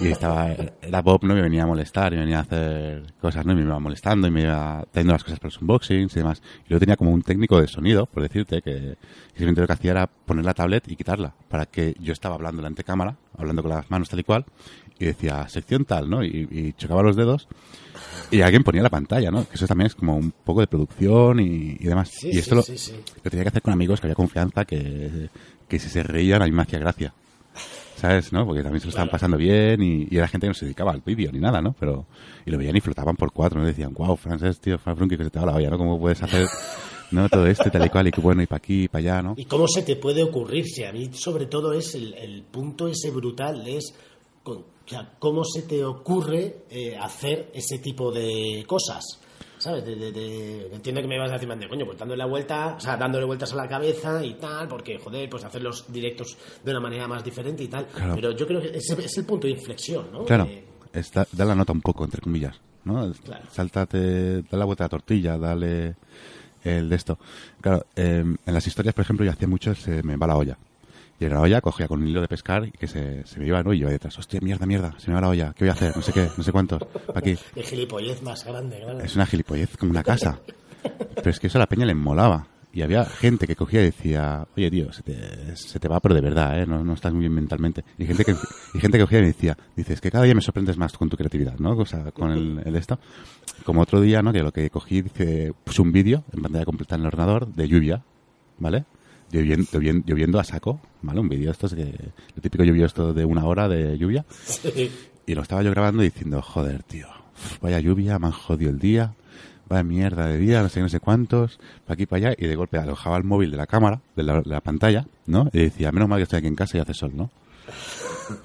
Y 0.00 0.08
estaba, 0.08 0.48
era 0.80 1.02
Bob, 1.02 1.22
¿no? 1.24 1.34
Me 1.34 1.42
venía 1.42 1.64
a 1.64 1.66
molestar 1.66 2.14
y 2.14 2.16
venía 2.16 2.38
a 2.38 2.42
hacer 2.42 3.12
cosas, 3.20 3.44
¿no? 3.44 3.52
Y 3.52 3.56
me 3.56 3.62
iba 3.62 3.78
molestando 3.78 4.26
y 4.26 4.30
me 4.30 4.42
iba 4.42 4.82
trayendo 4.90 5.12
las 5.12 5.22
cosas 5.22 5.38
para 5.38 5.48
los 5.52 5.60
unboxings 5.60 6.12
y 6.16 6.18
demás. 6.20 6.40
Y 6.64 6.70
luego 6.70 6.80
tenía 6.80 6.96
como 6.96 7.10
un 7.10 7.20
técnico 7.22 7.60
de 7.60 7.68
sonido, 7.68 8.06
por 8.06 8.22
decirte, 8.22 8.62
que 8.62 8.96
simplemente 9.28 9.60
lo 9.60 9.66
que 9.66 9.72
hacía 9.74 9.90
era 9.90 10.06
poner 10.06 10.46
la 10.46 10.54
tablet 10.54 10.88
y 10.90 10.96
quitarla. 10.96 11.34
Para 11.48 11.66
que 11.66 11.94
yo 12.00 12.14
estaba 12.14 12.36
hablando 12.36 12.62
delante 12.62 12.78
de 12.80 12.84
cámara, 12.84 13.16
hablando 13.36 13.62
con 13.62 13.70
las 13.72 13.90
manos 13.90 14.08
tal 14.08 14.20
y 14.20 14.24
cual, 14.24 14.46
y 14.98 15.04
decía 15.06 15.48
sección 15.48 15.84
tal, 15.84 16.08
¿no? 16.08 16.24
Y, 16.24 16.48
y 16.50 16.72
chocaba 16.76 17.02
los 17.02 17.16
dedos 17.16 17.48
y 18.30 18.40
alguien 18.40 18.62
ponía 18.64 18.82
la 18.82 18.90
pantalla, 18.90 19.30
¿no? 19.30 19.48
Que 19.48 19.54
eso 19.54 19.66
también 19.66 19.86
es 19.86 19.94
como 19.94 20.16
un 20.16 20.30
poco 20.32 20.60
de 20.60 20.66
producción 20.66 21.40
y, 21.40 21.76
y 21.78 21.84
demás. 21.84 22.10
Sí, 22.12 22.30
y 22.32 22.38
esto 22.38 22.54
lo, 22.54 22.62
sí, 22.62 22.76
sí. 22.78 22.92
lo 23.22 23.30
tenía 23.30 23.44
que 23.44 23.48
hacer 23.48 23.62
con 23.62 23.72
amigos 23.72 24.00
que 24.00 24.06
había 24.06 24.14
confianza, 24.14 24.64
que, 24.64 25.28
que 25.68 25.78
si 25.78 25.88
se 25.88 26.02
reían 26.02 26.42
a 26.42 26.46
mí 26.46 26.50
me 26.52 26.62
hacía 26.62 26.78
gracia. 26.78 27.12
¿Sabes? 27.96 28.30
¿No? 28.30 28.44
Porque 28.44 28.62
también 28.62 28.80
se 28.80 28.86
lo 28.86 28.90
estaban 28.90 29.08
pasando 29.08 29.38
bien 29.38 29.82
y, 29.82 30.06
y 30.10 30.18
era 30.18 30.28
gente 30.28 30.44
que 30.44 30.50
no 30.50 30.54
se 30.54 30.66
dedicaba 30.66 30.92
al 30.92 31.00
vídeo 31.00 31.32
ni 31.32 31.38
nada, 31.38 31.62
¿no? 31.62 31.74
Pero, 31.80 32.04
y 32.44 32.50
lo 32.50 32.58
veían 32.58 32.76
y 32.76 32.80
flotaban 32.82 33.16
por 33.16 33.32
cuatro, 33.32 33.58
¿no? 33.58 33.64
Y 33.64 33.68
decían, 33.68 33.94
wow, 33.94 34.14
Frances, 34.16 34.60
tío, 34.60 34.78
Fran 34.78 34.96
Frunky, 34.98 35.16
que 35.16 35.24
se 35.24 35.30
te 35.30 35.38
va 35.38 35.46
la 35.46 35.54
olla, 35.54 35.70
¿no? 35.70 35.78
¿Cómo 35.78 35.98
puedes 35.98 36.22
hacer, 36.22 36.46
¿no? 37.10 37.26
Todo 37.30 37.46
esto 37.46 37.68
y 37.68 37.70
tal 37.70 37.86
y 37.86 37.88
cual, 37.88 38.08
y 38.08 38.10
que 38.10 38.20
bueno, 38.20 38.42
y 38.42 38.46
para 38.46 38.58
aquí, 38.58 38.82
y 38.82 38.88
para 38.88 39.00
allá, 39.00 39.22
¿no? 39.22 39.34
¿Y 39.38 39.46
cómo 39.46 39.66
se 39.66 39.80
te 39.80 39.96
puede 39.96 40.22
ocurrir? 40.22 40.66
Si 40.66 40.84
a 40.84 40.92
mí, 40.92 41.08
sobre 41.14 41.46
todo, 41.46 41.72
es 41.72 41.94
el, 41.94 42.12
el 42.12 42.42
punto 42.42 42.86
ese 42.86 43.10
brutal, 43.10 43.66
es 43.66 43.94
con- 44.42 44.64
o 44.86 44.88
sea, 44.88 45.12
cómo 45.18 45.44
se 45.44 45.62
te 45.62 45.84
ocurre 45.84 46.64
eh, 46.70 46.96
hacer 46.96 47.50
ese 47.52 47.78
tipo 47.78 48.10
de 48.12 48.64
cosas. 48.66 49.04
¿Sabes? 49.58 49.84
De, 49.86 49.96
de- 49.96 50.12
de- 50.12 50.66
entiendo 50.74 51.00
que 51.00 51.08
me 51.08 51.18
vas 51.18 51.30
a 51.30 51.38
decir, 51.38 51.48
de 51.48 51.68
coño, 51.68 51.86
pues 51.86 51.98
dándole 51.98 52.18
la 52.18 52.26
vuelta, 52.26 52.74
o 52.76 52.80
sea, 52.80 52.96
dándole 52.96 53.24
vueltas 53.24 53.52
a 53.54 53.56
la 53.56 53.66
cabeza 53.66 54.22
y 54.24 54.34
tal, 54.34 54.68
porque, 54.68 54.98
joder, 54.98 55.30
pues 55.30 55.44
hacer 55.44 55.62
los 55.62 55.90
directos 55.90 56.36
de 56.62 56.70
una 56.70 56.80
manera 56.80 57.08
más 57.08 57.24
diferente 57.24 57.64
y 57.64 57.68
tal. 57.68 57.86
Claro. 57.86 58.14
Pero 58.16 58.30
yo 58.32 58.46
creo 58.46 58.60
que 58.60 58.68
ese 58.76 58.92
es 59.02 59.16
el 59.16 59.24
punto 59.24 59.46
de 59.46 59.54
inflexión, 59.54 60.12
¿no? 60.12 60.24
Claro, 60.26 60.46
está, 60.92 61.26
da 61.32 61.44
la 61.46 61.54
nota 61.54 61.72
un 61.72 61.80
poco, 61.80 62.04
entre 62.04 62.20
comillas, 62.20 62.54
¿no? 62.84 63.10
Claro. 63.24 63.46
Sáltate, 63.50 64.42
da 64.42 64.58
la 64.58 64.66
vuelta 64.66 64.84
a 64.84 64.86
la 64.86 64.90
tortilla, 64.90 65.38
dale 65.38 65.94
el 66.62 66.88
de 66.90 66.96
esto. 66.96 67.18
Claro, 67.62 67.86
eh, 67.96 68.24
en 68.44 68.54
las 68.54 68.66
historias, 68.66 68.94
por 68.94 69.02
ejemplo, 69.04 69.24
yo 69.24 69.32
hacía 69.32 69.48
mucho, 69.48 69.74
se 69.74 70.02
me 70.02 70.16
va 70.16 70.26
la 70.26 70.36
olla. 70.36 70.58
Y 71.18 71.24
en 71.24 71.32
la 71.32 71.40
olla 71.40 71.60
cogía 71.60 71.88
con 71.88 72.02
un 72.02 72.08
hilo 72.08 72.20
de 72.20 72.28
pescar 72.28 72.66
y 72.66 72.70
que 72.72 72.86
se, 72.86 73.26
se 73.26 73.40
me 73.40 73.46
iba, 73.46 73.62
¿no? 73.62 73.72
Y 73.72 73.78
yo 73.78 73.88
detrás, 73.88 74.18
hostia, 74.18 74.40
mierda, 74.42 74.66
mierda, 74.66 74.94
se 74.98 75.08
me 75.08 75.14
va 75.14 75.22
la 75.22 75.28
olla, 75.28 75.54
¿qué 75.56 75.64
voy 75.64 75.70
a 75.70 75.72
hacer? 75.72 75.96
No 75.96 76.02
sé 76.02 76.12
qué, 76.12 76.28
no 76.36 76.42
sé 76.42 76.52
cuántos, 76.52 76.82
aquí. 77.14 77.36
de 77.54 77.62
gilipollez 77.62 78.22
más 78.22 78.44
grande, 78.44 78.78
claro. 78.80 79.00
Es 79.00 79.16
una 79.16 79.26
gilipollez 79.26 79.76
como 79.76 79.90
una 79.90 80.02
casa. 80.02 80.38
Pero 81.14 81.30
es 81.30 81.40
que 81.40 81.46
eso 81.46 81.58
a 81.58 81.60
la 81.60 81.66
peña 81.66 81.86
le 81.86 81.94
molaba. 81.94 82.46
Y 82.72 82.82
había 82.82 83.06
gente 83.06 83.46
que 83.46 83.56
cogía 83.56 83.80
y 83.80 83.84
decía, 83.86 84.46
oye, 84.54 84.70
tío, 84.70 84.92
se 84.92 85.02
te, 85.02 85.56
se 85.56 85.80
te 85.80 85.88
va, 85.88 85.98
pero 85.98 86.14
de 86.14 86.20
verdad, 86.20 86.60
¿eh? 86.60 86.66
No, 86.66 86.84
no 86.84 86.92
estás 86.92 87.10
muy 87.10 87.20
bien 87.20 87.32
mentalmente. 87.32 87.82
Y 87.96 88.04
gente 88.04 88.22
que, 88.22 88.32
y 88.74 88.78
gente 88.78 88.98
que 88.98 89.04
cogía 89.04 89.20
y 89.20 89.22
me 89.22 89.28
decía, 89.28 89.56
dices, 89.74 89.98
que 90.02 90.10
cada 90.10 90.24
día 90.24 90.34
me 90.34 90.42
sorprendes 90.42 90.76
más 90.76 90.92
con 90.92 91.08
tu 91.08 91.16
creatividad, 91.16 91.58
¿no? 91.58 91.70
O 91.70 91.86
sea, 91.86 92.10
con 92.10 92.32
el, 92.32 92.60
el 92.66 92.76
esto. 92.76 92.98
Como 93.64 93.80
otro 93.80 94.02
día, 94.02 94.20
¿no? 94.20 94.30
Que 94.30 94.42
lo 94.42 94.52
que 94.52 94.68
cogí, 94.68 95.00
dice, 95.00 95.54
puse 95.64 95.80
un 95.80 95.90
vídeo 95.90 96.24
en 96.34 96.42
pantalla 96.42 96.66
completa 96.66 96.96
en 96.96 97.00
el 97.00 97.06
ordenador 97.06 97.46
de 97.46 97.66
lluvia, 97.66 98.02
¿vale? 98.58 98.84
Lloviendo, 99.30 99.66
lloviendo, 99.72 100.04
lloviendo 100.06 100.38
a 100.38 100.44
saco, 100.44 100.80
¿vale? 101.02 101.20
Un 101.20 101.28
vídeo 101.28 101.50
esto 101.50 101.66
es 101.66 101.74
que, 101.74 101.82
el 101.82 102.42
típico 102.42 102.64
lluvio 102.64 102.86
esto 102.86 103.12
de 103.12 103.24
una 103.24 103.44
hora 103.44 103.68
de 103.68 103.98
lluvia. 103.98 104.24
Sí. 104.44 104.90
Y 105.26 105.34
lo 105.34 105.42
estaba 105.42 105.62
yo 105.62 105.70
grabando 105.70 106.02
diciendo, 106.02 106.40
joder, 106.40 106.82
tío, 106.84 107.08
vaya 107.60 107.80
lluvia, 107.80 108.18
me 108.18 108.26
han 108.26 108.32
jodido 108.32 108.70
el 108.70 108.78
día, 108.78 109.14
vaya 109.68 109.82
mierda 109.82 110.26
de 110.28 110.38
día, 110.38 110.62
no 110.62 110.68
sé 110.68 110.80
no 110.80 110.88
sé 110.88 111.00
cuántos, 111.00 111.58
para 111.84 111.94
aquí, 111.94 112.06
para 112.06 112.28
allá, 112.28 112.36
y 112.38 112.46
de 112.46 112.54
golpe 112.54 112.78
alojaba 112.78 113.16
el 113.16 113.24
móvil 113.24 113.50
de 113.50 113.56
la 113.56 113.66
cámara, 113.66 114.00
de 114.14 114.22
la, 114.22 114.40
de 114.40 114.48
la 114.48 114.60
pantalla, 114.60 115.06
¿no? 115.26 115.50
Y 115.52 115.58
decía, 115.58 115.90
menos 115.92 116.08
mal 116.08 116.18
que 116.18 116.24
estoy 116.24 116.38
aquí 116.38 116.46
en 116.46 116.54
casa 116.54 116.78
y 116.78 116.80
hace 116.80 116.94
sol, 116.94 117.12
¿no? 117.14 117.30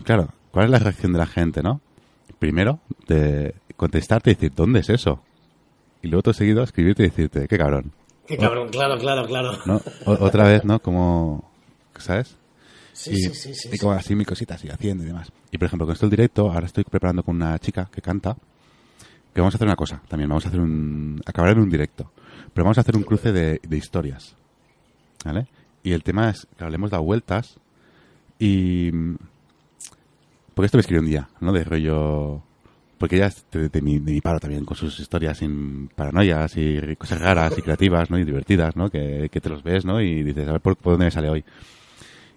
Claro, 0.04 0.30
¿cuál 0.52 0.66
es 0.66 0.72
la 0.72 0.80
reacción 0.80 1.14
de 1.14 1.20
la 1.20 1.28
gente, 1.28 1.62
no? 1.62 1.82
Primero, 2.40 2.80
de 3.08 3.54
contestarte 3.76 4.32
y 4.32 4.34
decir, 4.34 4.54
¿dónde 4.56 4.80
es 4.80 4.90
eso? 4.90 5.22
Y 6.02 6.08
luego 6.08 6.24
todo 6.24 6.34
seguido 6.34 6.64
escribirte 6.64 7.04
y 7.04 7.10
decirte, 7.10 7.48
qué 7.48 7.58
cabrón, 7.58 7.92
Qué 8.32 8.38
cabrón, 8.38 8.70
claro, 8.70 8.98
claro, 8.98 9.28
claro. 9.28 9.58
¿no? 9.66 9.82
Otra 10.06 10.46
vez, 10.48 10.64
¿no? 10.64 10.80
Como, 10.82 11.52
¿sabes? 11.98 12.38
Sí, 12.94 13.12
y, 13.12 13.16
sí, 13.16 13.34
sí, 13.34 13.54
sí. 13.54 13.70
y 13.74 13.78
como 13.78 13.92
así 13.92 14.16
mi 14.16 14.24
cosita 14.24 14.58
sigue 14.58 14.74
haciendo 14.74 15.04
y 15.04 15.08
demás. 15.08 15.32
Y 15.52 15.58
por 15.58 15.66
ejemplo, 15.66 15.86
con 15.86 15.94
esto 15.94 16.06
el 16.06 16.12
directo, 16.12 16.50
ahora 16.50 16.66
estoy 16.66 16.86
preparando 16.86 17.24
con 17.24 17.36
una 17.36 17.60
chica 17.60 17.90
que 17.92 18.02
canta, 18.02 18.38
que 19.34 19.42
vamos 19.42 19.54
a 19.54 19.58
hacer 19.58 19.68
una 19.68 19.76
cosa 19.76 20.02
también, 20.08 20.30
vamos 20.30 20.46
a 20.46 20.48
hacer 20.48 20.62
un, 20.62 21.22
acabar 21.26 21.52
en 21.52 21.60
un 21.60 21.70
directo, 21.70 22.12
pero 22.54 22.64
vamos 22.64 22.78
a 22.78 22.82
hacer 22.82 22.96
un 22.96 23.04
cruce 23.04 23.34
de, 23.34 23.60
de 23.62 23.78
historias, 23.78 24.36
¿vale? 25.26 25.48
Y 25.84 25.92
el 25.92 26.04
tema 26.04 26.30
es 26.30 26.48
que 26.58 26.70
le 26.70 26.76
hemos 26.76 26.92
dado 26.92 27.04
vueltas 27.04 27.58
y... 28.40 28.92
Porque 30.54 30.66
esto 30.66 30.78
me 30.78 30.82
escribió 30.82 31.02
un 31.02 31.08
día, 31.08 31.30
¿no? 31.40 31.52
De 31.52 31.64
rollo... 31.64 32.44
Porque 33.02 33.18
ella 33.18 33.26
es 33.26 33.46
de, 33.52 33.68
de 33.68 33.82
mi, 33.82 34.00
de 34.00 34.14
mi 34.14 34.22
paro 34.22 34.40
también, 34.40 34.64
con 34.64 34.78
sus 34.78 34.98
historias 35.00 35.40
sin 35.40 35.90
paranoias 35.90 36.56
y 36.56 36.96
cosas 36.96 37.20
raras 37.20 37.58
y 37.58 37.62
creativas, 37.62 38.10
¿no? 38.10 38.18
Y 38.18 38.24
divertidas, 38.24 38.78
¿no? 38.78 38.90
Que, 38.90 39.28
que 39.30 39.42
te 39.42 39.50
los 39.50 39.62
ves, 39.62 39.84
¿no? 39.84 40.00
Y 40.00 40.24
dices, 40.24 40.48
a 40.48 40.54
ver 40.54 40.62
por, 40.62 40.78
por 40.78 40.94
dónde 40.94 41.06
me 41.06 41.12
sale 41.12 41.30
hoy. 41.30 41.44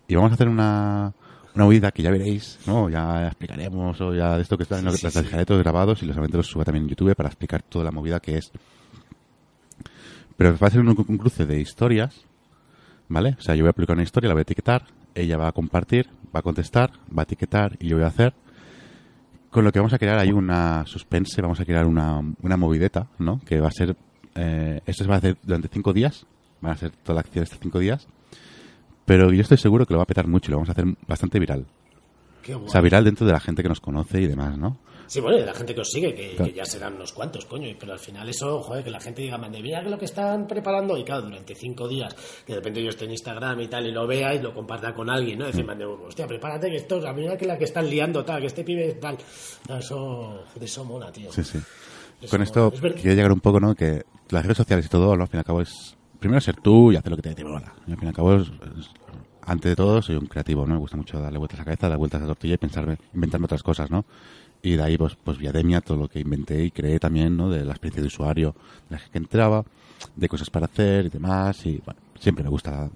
Y 0.08 0.16
vamos 0.16 0.32
a 0.32 0.34
hacer 0.34 0.48
una, 0.48 1.12
una 1.54 1.66
huida 1.66 1.92
que 1.92 2.02
ya 2.02 2.10
veréis, 2.10 2.58
¿no? 2.66 2.90
Ya 2.90 3.26
explicaremos, 3.26 4.00
o 4.00 4.14
ya 4.14 4.36
de 4.36 4.42
esto 4.42 4.56
que 4.56 4.64
está. 4.64 4.78
Sí, 4.78 4.84
las 4.84 5.12
sí. 5.12 5.20
dejaré 5.20 5.44
todos 5.46 5.62
grabados 5.62 6.02
y 6.02 6.06
los 6.06 6.16
los 6.16 6.46
suba 6.46 6.64
también 6.64 6.84
en 6.84 6.88
YouTube 6.88 7.14
para 7.14 7.28
explicar 7.28 7.62
toda 7.62 7.84
la 7.84 7.92
movida 7.92 8.18
que 8.18 8.38
es. 8.38 8.50
Pero 10.36 10.58
va 10.58 10.66
a 10.66 10.70
ser 10.70 10.80
un, 10.80 10.88
un 10.88 11.18
cruce 11.18 11.46
de 11.46 11.60
historias, 11.60 12.24
¿vale? 13.08 13.36
O 13.38 13.42
sea, 13.42 13.54
yo 13.54 13.62
voy 13.62 13.70
a 13.70 13.72
publicar 13.72 13.94
una 13.94 14.02
historia, 14.02 14.28
la 14.28 14.34
voy 14.34 14.40
a 14.40 14.42
etiquetar 14.42 14.86
ella 15.14 15.36
va 15.36 15.48
a 15.48 15.52
compartir, 15.52 16.08
va 16.34 16.40
a 16.40 16.42
contestar, 16.42 16.90
va 17.16 17.22
a 17.22 17.24
etiquetar 17.24 17.76
y 17.80 17.88
yo 17.88 17.96
voy 17.96 18.04
a 18.04 18.08
hacer. 18.08 18.34
Con 19.54 19.62
lo 19.62 19.70
que 19.70 19.78
vamos 19.78 19.92
a 19.92 20.00
crear 20.00 20.18
hay 20.18 20.32
una 20.32 20.84
suspense, 20.84 21.40
vamos 21.40 21.60
a 21.60 21.64
crear 21.64 21.86
una, 21.86 22.20
una 22.42 22.56
movideta, 22.56 23.06
¿no? 23.20 23.40
Que 23.46 23.60
va 23.60 23.68
a 23.68 23.70
ser, 23.70 23.94
eh, 24.34 24.80
esto 24.84 25.04
se 25.04 25.08
va 25.08 25.14
a 25.14 25.18
hacer 25.18 25.36
durante 25.44 25.68
cinco 25.68 25.92
días, 25.92 26.26
van 26.60 26.72
a 26.72 26.76
ser 26.76 26.90
toda 26.90 27.14
la 27.14 27.20
acción 27.20 27.44
estos 27.44 27.60
cinco 27.60 27.78
días, 27.78 28.08
pero 29.04 29.32
yo 29.32 29.40
estoy 29.42 29.56
seguro 29.56 29.86
que 29.86 29.94
lo 29.94 29.98
va 29.98 30.02
a 30.02 30.06
petar 30.08 30.26
mucho 30.26 30.50
y 30.50 30.50
lo 30.50 30.56
vamos 30.56 30.70
a 30.70 30.72
hacer 30.72 30.86
bastante 31.06 31.38
viral. 31.38 31.66
Qué 32.42 32.56
O 32.56 32.68
sea, 32.68 32.80
viral 32.80 33.04
dentro 33.04 33.28
de 33.28 33.32
la 33.32 33.38
gente 33.38 33.62
que 33.62 33.68
nos 33.68 33.78
conoce 33.78 34.20
y 34.20 34.26
demás, 34.26 34.58
¿no? 34.58 34.76
Sí, 35.06 35.20
bueno, 35.20 35.36
y 35.36 35.40
de 35.40 35.46
la 35.46 35.54
gente 35.54 35.74
que 35.74 35.80
os 35.80 35.88
sigue, 35.90 36.14
que, 36.14 36.30
Claro. 36.36 36.50
que 36.50 36.56
ya 36.56 36.64
serán 36.64 36.94
unos 36.94 37.12
cuantos, 37.12 37.44
coño, 37.44 37.68
pero 37.78 37.92
al 37.92 37.98
final 37.98 38.28
eso, 38.28 38.60
joder, 38.62 38.82
que 38.84 38.90
la 38.90 39.00
gente 39.00 39.22
diga, 39.22 39.36
mande, 39.38 39.60
mira 39.62 39.82
que 39.82 39.90
lo 39.90 39.98
que 39.98 40.04
están 40.06 40.46
preparando, 40.46 40.96
y 40.96 41.04
claro, 41.04 41.22
durante 41.22 41.54
cinco 41.54 41.86
días, 41.88 42.14
que 42.46 42.52
de 42.54 42.58
repente 42.58 42.82
yo 42.82 42.90
esté 42.90 43.04
en 43.04 43.12
Instagram 43.12 43.60
y 43.60 43.68
tal, 43.68 43.86
y 43.86 43.92
lo 43.92 44.06
vea 44.06 44.34
y 44.34 44.40
lo 44.40 44.52
comparta 44.54 44.94
con 44.94 45.10
alguien, 45.10 45.38
¿no? 45.38 45.44
Mm. 45.44 45.48
Decir, 45.48 45.64
mande, 45.64 45.84
hostia, 45.84 46.26
prepárate 46.26 46.70
que 46.70 46.76
esto, 46.76 47.00
mira 47.14 47.36
que 47.36 47.46
la 47.46 47.58
que 47.58 47.64
están 47.64 47.88
liando, 47.88 48.24
tal, 48.24 48.40
que 48.40 48.46
este 48.46 48.64
pibe 48.64 48.94
tal. 48.94 49.16
No, 49.68 49.78
Eso, 49.78 50.44
de 50.54 50.64
eso 50.64 50.84
mola, 50.84 51.10
tío. 51.12 51.30
Sí, 51.32 51.44
sí. 51.44 51.58
Eso 52.20 52.30
Con 52.30 52.42
esto 52.42 52.72
Es 52.74 53.04
llegar 53.04 53.32
un 53.32 53.40
poco, 53.40 53.60
¿no? 53.60 53.74
Que 53.74 54.02
las 54.30 54.42
redes 54.44 54.56
sociales 54.56 54.86
y 54.86 54.88
todo, 54.88 55.14
¿no? 55.16 55.22
Al 55.24 55.28
fin 55.28 55.38
y 55.38 55.40
al 55.40 55.44
cabo 55.44 55.60
es... 55.60 55.96
Primero 56.18 56.40
ser 56.40 56.56
tú 56.56 56.90
y 56.90 56.96
hacer 56.96 57.10
lo 57.10 57.16
que 57.16 57.22
te 57.22 57.34
dé 57.34 57.44
bola. 57.44 57.74
Y 57.86 57.90
al 57.92 57.98
fin 57.98 58.06
y 58.06 58.08
al 58.08 58.14
cabo, 58.14 58.34
es- 58.36 58.48
es- 58.48 58.90
ante 59.46 59.68
de 59.68 59.76
todo, 59.76 60.00
soy 60.00 60.16
un 60.16 60.24
creativo, 60.26 60.64
¿no? 60.66 60.72
Me 60.74 60.80
gusta 60.80 60.96
mucho 60.96 61.20
darle 61.20 61.36
vueltas 61.38 61.58
a 61.58 61.62
la 61.62 61.64
cabeza, 61.66 61.88
dar 61.90 61.98
vueltas 61.98 62.20
a 62.20 62.24
la 62.24 62.28
tortilla 62.28 62.54
y 62.54 62.56
pensarme, 62.56 62.96
inventarme 63.12 63.44
otras 63.44 63.62
cosas, 63.62 63.90
¿no? 63.90 64.06
Y 64.64 64.76
de 64.76 64.82
ahí, 64.82 64.96
pues, 64.96 65.14
pues 65.22 65.36
Viademia, 65.36 65.82
todo 65.82 65.98
lo 65.98 66.08
que 66.08 66.20
inventé 66.20 66.64
y 66.64 66.70
creé 66.70 66.98
también, 66.98 67.36
¿no? 67.36 67.50
De 67.50 67.64
la 67.66 67.72
experiencia 67.72 68.00
de 68.00 68.06
usuario, 68.08 68.54
de 68.88 68.96
la 68.96 68.98
gente 68.98 69.12
que 69.12 69.18
entraba, 69.18 69.62
de 70.16 70.26
cosas 70.28 70.48
para 70.48 70.64
hacer 70.64 71.04
y 71.04 71.08
demás. 71.10 71.66
Y, 71.66 71.82
bueno, 71.84 72.00
siempre 72.18 72.42
me 72.42 72.48
gusta 72.48 72.88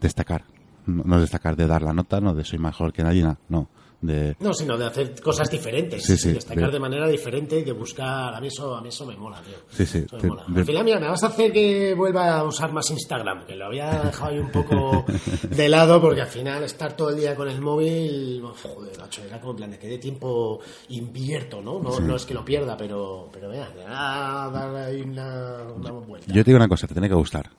destacar. 0.00 0.42
No, 0.86 1.20
destacar 1.20 1.54
de 1.54 1.68
dar 1.68 1.82
la 1.82 1.92
nota, 1.92 2.20
no 2.20 2.34
de 2.34 2.44
soy 2.44 2.58
mejor 2.58 2.92
que 2.92 3.04
nadie, 3.04 3.22
na- 3.22 3.38
no. 3.48 3.68
De, 4.02 4.34
No, 4.40 4.54
sino 4.54 4.78
de 4.78 4.86
hacer 4.86 5.20
cosas 5.20 5.50
diferentes, 5.50 6.02
Sí, 6.02 6.16
sí, 6.16 6.32
destacar 6.32 6.66
de- 6.68 6.72
de 6.72 6.78
manera 6.80 7.06
diferente 7.06 7.58
y 7.58 7.64
de 7.64 7.72
buscar, 7.72 8.34
a 8.34 8.40
mí 8.40 8.46
eso, 8.46 8.74
a 8.74 8.80
mí 8.80 8.88
eso 8.88 9.04
me 9.04 9.14
mola, 9.14 9.42
tío. 9.42 9.56
Sí, 9.84 10.06
te- 10.06 10.26
mola. 10.26 10.44
Al 10.56 10.64
final, 10.64 10.84
mira, 10.84 10.98
me 11.00 11.06
vas 11.08 11.22
a 11.22 11.26
hacer 11.26 11.52
que 11.52 11.92
vuelva 11.92 12.38
a 12.38 12.44
usar 12.44 12.72
más 12.72 12.90
Instagram, 12.90 13.44
que 13.44 13.54
lo 13.56 13.66
había 13.66 14.00
dejado 14.04 14.30
ahí 14.30 14.38
un 14.38 14.50
poco 14.50 15.04
de 15.50 15.68
lado, 15.68 16.00
porque 16.00 16.22
al 16.22 16.28
final 16.28 16.62
estar 16.64 16.96
todo 16.96 17.10
el 17.10 17.16
día 17.16 17.34
con 17.36 17.48
el 17.50 17.60
móvil, 17.60 18.42
joder, 18.62 18.98
macho, 18.98 19.22
era 19.22 19.38
como 19.38 19.50
en 19.52 19.56
plan 19.58 19.70
de 19.72 19.78
que 19.78 19.88
de 19.88 19.98
tiempo 19.98 20.60
invierto, 20.88 21.60
¿no? 21.60 21.78
No, 21.78 22.00
no 22.00 22.16
es 22.16 22.24
que 22.24 22.32
lo 22.32 22.42
pierda, 22.42 22.78
pero, 22.78 23.28
pero 23.30 23.50
vea, 23.50 23.70
me 23.76 23.84
va 23.84 24.44
a 24.46 24.50
dar 24.50 24.74
ahí 24.76 25.02
una, 25.02 25.64
una 25.76 25.90
vuelta. 25.90 26.26
yo 26.32 26.42
te 26.42 26.50
digo 26.50 26.56
una 26.56 26.68
cosa, 26.68 26.86
te 26.86 26.94
tiene 26.94 27.08
que 27.10 27.14
gustar. 27.16 27.50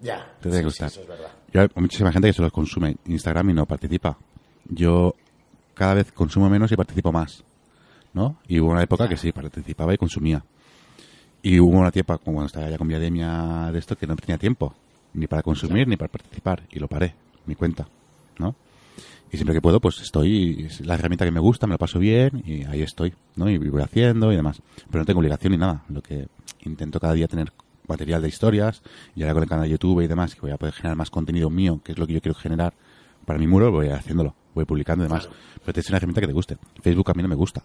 ya, 0.00 0.32
Te 0.40 0.42
tiene 0.48 0.58
que 0.58 0.64
gustar. 0.66 0.86
eso 0.88 1.00
es 1.00 1.08
verdad. 1.08 1.30
Yo, 1.52 1.60
hay 1.62 1.68
muchísima 1.74 2.12
gente 2.12 2.28
que 2.28 2.34
solo 2.34 2.52
consume 2.52 2.96
Instagram 3.06 3.50
y 3.50 3.54
no 3.54 3.66
participa. 3.66 4.16
Yo 4.66 5.14
cada 5.80 5.94
vez 5.94 6.12
consumo 6.12 6.50
menos 6.50 6.70
y 6.70 6.76
participo 6.76 7.10
más. 7.10 7.42
¿No? 8.12 8.36
Y 8.46 8.60
hubo 8.60 8.70
una 8.70 8.82
época 8.82 9.08
que 9.08 9.16
sí, 9.16 9.32
participaba 9.32 9.94
y 9.94 9.96
consumía. 9.96 10.44
Y 11.42 11.58
hubo 11.58 11.78
una 11.78 11.90
tiempo, 11.90 12.18
cuando 12.18 12.44
estaba 12.44 12.68
ya 12.68 12.76
con 12.76 12.86
Viademia 12.86 13.70
de 13.72 13.78
esto, 13.78 13.96
que 13.96 14.06
no 14.06 14.14
tenía 14.14 14.36
tiempo. 14.36 14.74
Ni 15.14 15.26
para 15.26 15.42
consumir, 15.42 15.88
ni 15.88 15.96
para 15.96 16.12
participar. 16.12 16.64
Y 16.70 16.80
lo 16.80 16.86
paré, 16.86 17.14
mi 17.46 17.54
cuenta. 17.54 17.88
¿No? 18.38 18.54
Y 19.32 19.38
siempre 19.38 19.54
que 19.54 19.62
puedo, 19.62 19.80
pues 19.80 20.02
estoy, 20.02 20.66
es 20.66 20.84
la 20.84 20.96
herramienta 20.96 21.24
que 21.24 21.30
me 21.30 21.40
gusta, 21.40 21.66
me 21.66 21.72
lo 21.72 21.78
paso 21.78 21.98
bien 21.98 22.42
y 22.44 22.64
ahí 22.64 22.82
estoy, 22.82 23.14
¿no? 23.36 23.48
Y 23.48 23.56
voy 23.56 23.80
haciendo 23.80 24.30
y 24.30 24.36
demás. 24.36 24.60
Pero 24.90 24.98
no 25.00 25.06
tengo 25.06 25.20
obligación 25.20 25.52
ni 25.52 25.58
nada. 25.58 25.82
Lo 25.88 26.02
que 26.02 26.28
intento 26.64 27.00
cada 27.00 27.14
día 27.14 27.26
tener 27.26 27.54
material 27.88 28.20
de 28.20 28.28
historias 28.28 28.82
y 29.16 29.22
ahora 29.22 29.32
con 29.32 29.42
el 29.44 29.48
canal 29.48 29.64
de 29.64 29.70
YouTube 29.70 30.02
y 30.02 30.08
demás, 30.08 30.34
que 30.34 30.42
voy 30.42 30.50
a 30.50 30.58
poder 30.58 30.74
generar 30.74 30.98
más 30.98 31.08
contenido 31.08 31.48
mío, 31.48 31.80
que 31.82 31.92
es 31.92 31.98
lo 31.98 32.06
que 32.06 32.12
yo 32.12 32.20
quiero 32.20 32.34
generar 32.34 32.74
para 33.24 33.38
mi 33.38 33.46
muro, 33.46 33.70
voy 33.72 33.88
haciéndolo, 33.88 34.34
voy 34.54 34.64
publicando 34.64 35.04
y 35.04 35.08
demás. 35.08 35.26
Claro. 35.26 35.40
Pero 35.60 35.72
tienes 35.72 35.88
una 35.88 35.96
herramienta 35.98 36.20
que 36.20 36.26
te 36.26 36.32
guste. 36.32 36.56
Facebook 36.82 37.10
a 37.10 37.14
mí 37.14 37.22
no 37.22 37.28
me 37.28 37.34
gusta. 37.36 37.62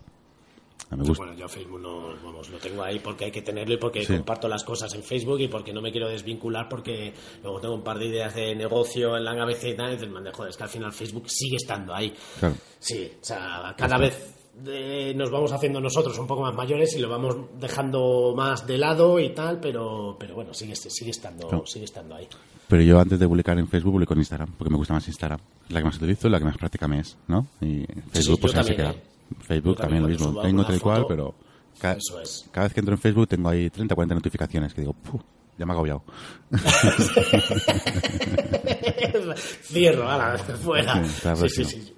No 0.91 0.97
me 0.97 1.03
gusta. 1.03 1.23
Bueno, 1.25 1.39
yo 1.39 1.47
Facebook 1.47 1.79
no, 1.81 2.13
vamos, 2.23 2.47
lo 2.49 2.57
tengo 2.59 2.83
ahí 2.83 2.99
porque 2.99 3.25
hay 3.25 3.31
que 3.31 3.41
tenerlo 3.41 3.73
y 3.73 3.77
porque 3.77 4.05
Sí. 4.05 4.13
comparto 4.13 4.47
las 4.47 4.63
cosas 4.63 4.93
en 4.93 5.01
Facebook 5.01 5.39
y 5.39 5.47
porque 5.47 5.73
no 5.73 5.81
me 5.81 5.91
quiero 5.91 6.07
desvincular 6.09 6.69
porque 6.69 7.11
luego 7.41 7.59
tengo 7.59 7.73
un 7.75 7.83
par 7.83 7.97
de 7.97 8.05
ideas 8.05 8.35
de 8.35 8.53
negocio 8.55 9.17
en 9.17 9.23
la 9.25 9.35
cabeza 9.35 9.67
y 9.67 9.75
tal, 9.75 9.89
y 9.89 9.93
dices, 9.93 10.09
"Man, 10.09 10.25
joder, 10.31 10.51
es 10.51 10.57
que 10.57 10.63
al 10.63 10.69
final 10.69 10.93
Facebook 10.93 11.27
sigue 11.29 11.55
estando 11.55 11.93
ahí. 11.93 12.13
Claro. 12.39 12.55
Sí, 12.77 13.11
o 13.19 13.25
sea, 13.25 13.73
cada 13.75 13.97
vez 13.97 14.34
eh, 14.67 15.13
nos 15.15 15.29
vamos 15.31 15.51
haciendo 15.51 15.79
nosotros 15.81 16.17
un 16.17 16.27
poco 16.27 16.41
más 16.41 16.53
mayores 16.55 16.95
y 16.95 16.99
lo 16.99 17.09
vamos 17.09 17.35
dejando 17.59 18.33
más 18.35 18.65
de 18.65 18.77
lado 18.77 19.19
y 19.19 19.29
tal, 19.29 19.59
pero, 19.59 20.15
pero 20.19 20.35
bueno, 20.35 20.53
sigue, 20.53 20.75
sigue, 20.75 21.11
estando, 21.11 21.63
sigue 21.65 21.85
estando 21.85 22.15
ahí. 22.15 22.27
Pero 22.67 22.81
yo 22.81 22.99
antes 22.99 23.19
de 23.19 23.27
publicar 23.27 23.57
en 23.59 23.67
Facebook 23.67 23.93
publico 23.93 24.13
en 24.13 24.19
Instagram, 24.19 24.51
porque 24.57 24.71
me 24.71 24.77
gusta 24.77 24.93
más 24.93 25.07
Instagram. 25.07 25.39
Es 25.67 25.71
la 25.73 25.79
que 25.79 25.85
más 25.85 25.97
utilizo 25.97 26.29
la 26.29 26.39
que 26.39 26.45
más 26.45 26.57
práctica 26.57 26.87
me 26.87 26.99
es, 26.99 27.17
¿no? 27.27 27.47
Y 27.61 27.85
Facebook 28.11 28.39
pues 28.41 28.55
ahí 28.55 28.63
se 28.63 28.73
también, 28.75 28.77
queda. 28.77 28.91
¿eh? 28.91 29.03
Facebook 29.41 29.77
también 29.77 30.03
lo 30.03 30.07
también 30.09 30.27
mismo. 30.29 30.41
Tengo 30.41 30.65
tal 30.65 30.75
y 30.75 30.79
cual, 30.79 31.05
pero 31.07 31.35
cada, 31.79 31.95
Eso 31.95 32.19
es. 32.21 32.45
cada 32.51 32.67
vez 32.67 32.73
que 32.73 32.79
entro 32.79 32.95
en 32.95 33.01
Facebook 33.01 33.27
tengo 33.27 33.49
ahí 33.49 33.69
30 33.69 33.93
o 33.93 33.95
40 33.95 34.15
notificaciones 34.15 34.73
que 34.73 34.81
digo, 34.81 34.93
"Puh, 34.93 35.19
ya 35.57 35.65
me 35.65 35.71
ha 35.71 35.75
agobiado. 35.75 36.03
Cierro, 39.63 40.09
ala, 40.09 40.37
fuera. 40.37 41.03
Sí, 41.05 41.49
Sí, 41.49 41.65
sí. 41.65 41.93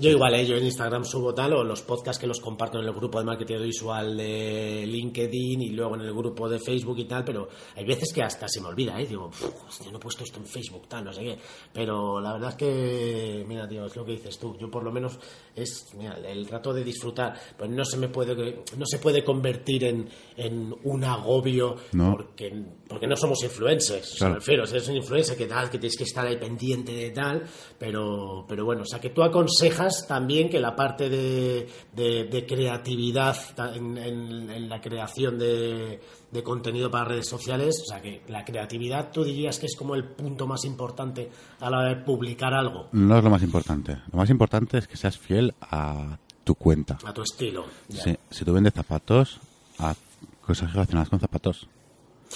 Yo 0.00 0.08
igual, 0.08 0.32
¿eh? 0.34 0.46
yo 0.46 0.56
en 0.56 0.64
Instagram 0.64 1.04
subo 1.04 1.34
tal, 1.34 1.52
o 1.52 1.62
los 1.62 1.82
podcasts 1.82 2.18
que 2.18 2.26
los 2.26 2.40
comparto 2.40 2.78
en 2.78 2.86
el 2.86 2.92
grupo 2.94 3.18
de 3.18 3.26
marketing 3.26 3.58
visual 3.60 4.16
de 4.16 4.86
LinkedIn 4.86 5.60
y 5.60 5.68
luego 5.72 5.94
en 5.94 6.00
el 6.00 6.14
grupo 6.14 6.48
de 6.48 6.58
Facebook 6.58 6.98
y 7.00 7.04
tal, 7.04 7.22
pero 7.22 7.50
hay 7.76 7.84
veces 7.84 8.10
que 8.10 8.22
hasta 8.22 8.48
se 8.48 8.62
me 8.62 8.68
olvida, 8.68 8.98
¿eh? 8.98 9.06
Digo, 9.06 9.26
"Uf, 9.26 9.68
hostia, 9.68 9.90
no 9.90 9.98
he 9.98 10.00
puesto 10.00 10.24
esto 10.24 10.38
en 10.38 10.46
Facebook, 10.46 10.88
tal, 10.88 11.04
no 11.04 11.12
sé 11.12 11.20
qué. 11.20 11.38
Pero 11.70 12.18
la 12.18 12.32
verdad 12.32 12.48
es 12.48 12.56
que, 12.56 13.44
mira, 13.46 13.68
tío, 13.68 13.84
es 13.84 13.94
lo 13.94 14.02
que 14.06 14.12
dices 14.12 14.38
tú. 14.38 14.56
Yo 14.58 14.70
por 14.70 14.82
lo 14.82 14.90
menos 14.90 15.18
es, 15.54 15.86
mira, 15.96 16.16
el 16.26 16.46
rato 16.46 16.72
de 16.72 16.84
disfrutar, 16.84 17.34
pues 17.58 17.70
no 17.70 17.84
se 17.84 17.96
me 17.96 18.08
puede, 18.08 18.62
no 18.76 18.86
se 18.86 18.98
puede 18.98 19.24
convertir 19.24 19.84
en, 19.84 20.08
en 20.36 20.74
un 20.84 21.04
agobio 21.04 21.76
No. 21.92 22.12
porque, 22.12 22.64
porque 22.88 23.06
no 23.06 23.16
somos 23.16 23.42
influencers. 23.42 24.14
Claro. 24.18 24.34
me 24.34 24.38
refiero, 24.40 24.64
eres 24.64 24.88
un 24.88 24.96
influencer 24.96 25.36
que 25.36 25.46
tal, 25.46 25.68
que 25.70 25.78
tienes 25.78 25.96
que 25.96 26.04
estar 26.04 26.26
ahí 26.26 26.36
pendiente 26.36 26.92
de 26.92 27.10
tal, 27.10 27.42
pero, 27.78 28.44
pero 28.48 28.64
bueno, 28.64 28.82
o 28.82 28.86
sea, 28.86 29.00
que 29.00 29.10
tú 29.10 29.22
aconsejas 29.22 30.06
también 30.06 30.48
que 30.48 30.60
la 30.60 30.74
parte 30.76 31.08
de, 31.08 31.66
de- 31.94 32.24
de 32.24 32.46
creatividad 32.46 33.36
en- 33.74 33.98
en 33.98 34.68
la 34.68 34.80
creación 34.80 35.38
de, 35.38 36.00
de 36.30 36.42
contenido 36.42 36.90
para 36.90 37.06
redes 37.06 37.28
sociales, 37.28 37.82
o 37.82 37.90
sea, 37.90 38.00
que 38.00 38.22
la 38.28 38.44
creatividad 38.44 39.10
tú 39.12 39.24
dirías 39.24 39.58
que 39.58 39.66
es 39.66 39.74
como 39.76 39.94
el 39.94 40.04
punto 40.04 40.46
más 40.46 40.64
importante 40.64 41.28
a 41.58 41.68
la 41.70 41.78
hora 41.78 41.88
de 41.88 41.96
publicar 42.04 42.54
algo, 42.54 42.88
No 42.92 43.18
es 43.18 43.24
lo 43.24 43.30
más 43.30 43.42
importante. 43.42 43.98
Lo 44.12 44.18
más 44.18 44.30
importante 44.30 44.78
es 44.78 44.86
que 44.86 44.96
seas 44.96 45.18
fiel 45.18 45.54
a 45.60 46.16
tu 46.44 46.54
cuenta. 46.54 46.98
a 47.04 47.12
tu 47.12 47.22
estilo. 47.22 47.64
Si, 48.30 48.44
tú 48.44 48.52
vendes 48.52 48.72
zapatos, 48.74 49.38
haz 49.78 49.96
cosas 50.44 50.72
relacionadas 50.72 51.08
con 51.08 51.20
zapatos. 51.20 51.66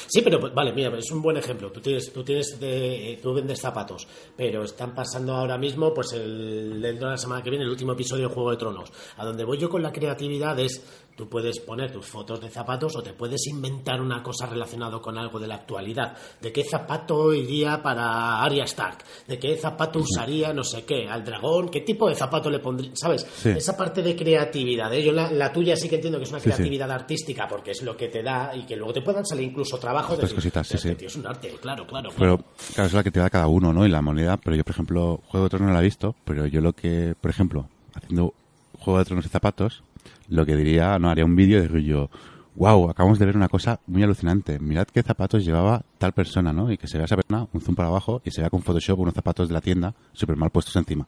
Sí, 0.09 0.23
pero 0.23 0.41
pues, 0.41 0.53
vale, 0.53 0.73
mira, 0.73 0.93
es 0.99 1.09
un 1.13 1.23
buen 1.23 1.37
ejemplo. 1.37 1.71
Tú 1.71 1.81
tienes, 1.81 2.13
tú 2.13 2.25
tienes, 2.25 2.59
de- 2.59 3.13
eh, 3.13 3.21
tú 3.23 3.33
vendes 3.33 3.61
zapatos, 3.61 4.09
pero 4.37 4.65
están 4.65 4.93
pasando 4.93 5.35
ahora 5.35 5.57
mismo, 5.57 5.95
pues 5.95 6.13
el 6.15 6.83
dentro 6.83 7.07
de 7.07 7.13
la 7.13 7.19
semana 7.19 7.43
que 7.45 7.51
viene, 7.51 7.65
el 7.65 7.71
último 7.71 7.93
episodio 7.93 8.29
de 8.29 8.35
Juego 8.35 8.51
de 8.51 8.57
Tronos. 8.57 8.93
A 9.19 9.25
donde 9.25 9.45
voy 9.45 9.57
yo 9.57 9.71
con 9.71 9.85
la 9.85 9.93
creatividad 9.93 10.59
es, 10.59 10.83
tú 11.17 11.29
puedes 11.29 11.61
poner 11.61 11.93
tus 11.93 12.07
fotos 12.07 12.41
de 12.41 12.49
zapatos 12.51 12.97
o 12.97 13.03
te 13.03 13.13
puedes 13.13 13.47
inventar 13.47 14.01
una 14.01 14.23
cosa 14.23 14.47
relacionada 14.47 14.99
con 15.01 15.17
algo 15.17 15.39
de 15.39 15.47
la 15.47 15.57
actualidad. 15.57 16.17
¿De 16.41 16.53
qué 16.53 16.65
zapato 16.65 17.33
iría 17.33 17.83
para 17.83 18.43
Arya 18.43 18.65
Stark? 18.65 18.99
¿De 19.29 19.39
qué 19.39 19.57
zapato 19.57 20.01
usaría 20.01 20.53
no 20.53 20.65
sé 20.65 20.85
qué? 20.85 21.09
¿Al 21.09 21.25
dragón? 21.25 21.69
¿Qué 21.69 21.83
tipo 21.83 22.09
de 22.09 22.15
zapato 22.15 22.51
le 22.51 22.59
pondría? 22.59 22.91
¿Sabes? 22.95 23.27
Sí. 23.37 23.51
Esa 23.51 23.77
parte 23.77 24.03
de 24.03 24.17
creatividad. 24.17 24.93
¿eh? 24.93 25.03
Yo 25.05 25.13
la, 25.13 25.31
la 25.31 25.53
tuya 25.53 25.77
sí 25.77 25.89
que 25.89 25.97
entiendo 25.97 26.19
que 26.19 26.25
es 26.25 26.31
una 26.31 26.41
Sí, 26.41 26.51
sí. 26.51 26.55
creatividad 26.57 26.91
artística 26.91 27.47
porque 27.49 27.71
es 27.71 27.83
lo 27.83 27.97
que 27.97 28.09
te 28.09 28.23
da 28.23 28.55
y 28.57 28.65
que 28.67 28.77
luego 28.77 28.93
te 28.93 29.03
puedan 29.03 29.25
salir 29.25 29.49
incluso 29.49 29.79
trabajos 29.79 30.19
de 30.19 30.35
cositas, 30.35 30.67
sí, 30.67 30.75
este 30.77 30.97
sí. 30.99 31.07
es 31.07 31.17
un 31.17 31.27
arte, 31.27 31.49
claro, 31.61 31.87
claro. 31.87 32.11
Pero, 32.19 32.39
claro. 32.39 32.45
claro, 32.75 32.87
es 32.89 32.93
la 32.95 33.03
que 33.03 33.11
te 33.11 33.21
da 33.21 33.31
cada 33.31 33.47
uno, 33.47 33.73
¿no? 33.73 33.87
Y 33.87 33.89
la 33.89 34.03
moneda. 34.03 34.37
Pero 34.37 34.57
yo, 34.57 34.65
por 34.65 34.73
ejemplo, 34.73 35.21
Juego 35.29 35.45
de 35.45 35.51
Tronos 35.51 35.69
no 35.69 35.75
la 35.75 35.81
he 35.81 35.85
visto, 35.85 36.15
pero 36.25 36.47
yo 36.47 36.61
lo 36.61 36.73
que, 36.73 37.15
por 37.21 37.31
ejemplo, 37.31 37.69
haciendo 37.95 38.35
Juego 38.79 38.99
de 38.99 39.05
Tronos 39.05 39.25
y 39.27 39.29
zapatos, 39.29 39.83
lo 40.29 40.47
que 40.47 40.57
diría, 40.57 40.99
no, 40.99 41.11
haría 41.11 41.25
un 41.25 41.37
vídeo 41.37 41.61
de 41.61 41.69
rollo, 41.69 42.11
wow, 42.57 42.91
acabamos 42.91 43.19
de 43.19 43.27
ver 43.27 43.37
una 43.37 43.49
cosa 43.49 43.81
muy 43.87 44.03
alucinante. 44.03 44.59
Mirad 44.59 44.87
qué 44.87 45.03
zapatos 45.03 45.45
llevaba 45.45 45.83
tal 45.99 46.13
persona, 46.13 46.53
¿no? 46.53 46.71
Y 46.71 46.79
que 46.79 46.87
se 46.87 46.99
vea 46.99 47.07
esa 47.07 47.17
persona, 47.17 47.47
un 47.53 47.61
zoom 47.61 47.75
para 47.75 47.89
abajo, 47.89 48.23
y 48.25 48.31
se 48.31 48.41
vea 48.41 48.51
con 48.51 48.63
Photoshop 48.63 48.99
unos 48.99 49.15
zapatos 49.15 49.49
de 49.49 49.55
la 49.55 49.61
tienda 49.61 49.95
súper 50.13 50.37
mal 50.37 50.51
puestos 50.51 50.77
encima, 50.77 51.07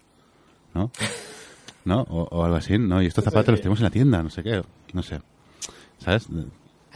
¿no? 0.75 0.91
¿No? 1.85 2.01
O, 2.03 2.23
o 2.31 2.45
algo 2.45 2.57
así, 2.57 2.79
¿no? 2.79 3.01
Y 3.01 3.07
estos 3.07 3.25
zapatos 3.25 3.53
los 3.53 3.61
tenemos 3.61 3.79
en 3.79 3.85
la 3.85 3.91
tienda, 3.91 4.23
no 4.23 4.31
sé 4.31 4.43
qué, 4.43 4.63
no 4.93 5.03
sé. 5.03 5.21
¿Sabes? 5.99 6.29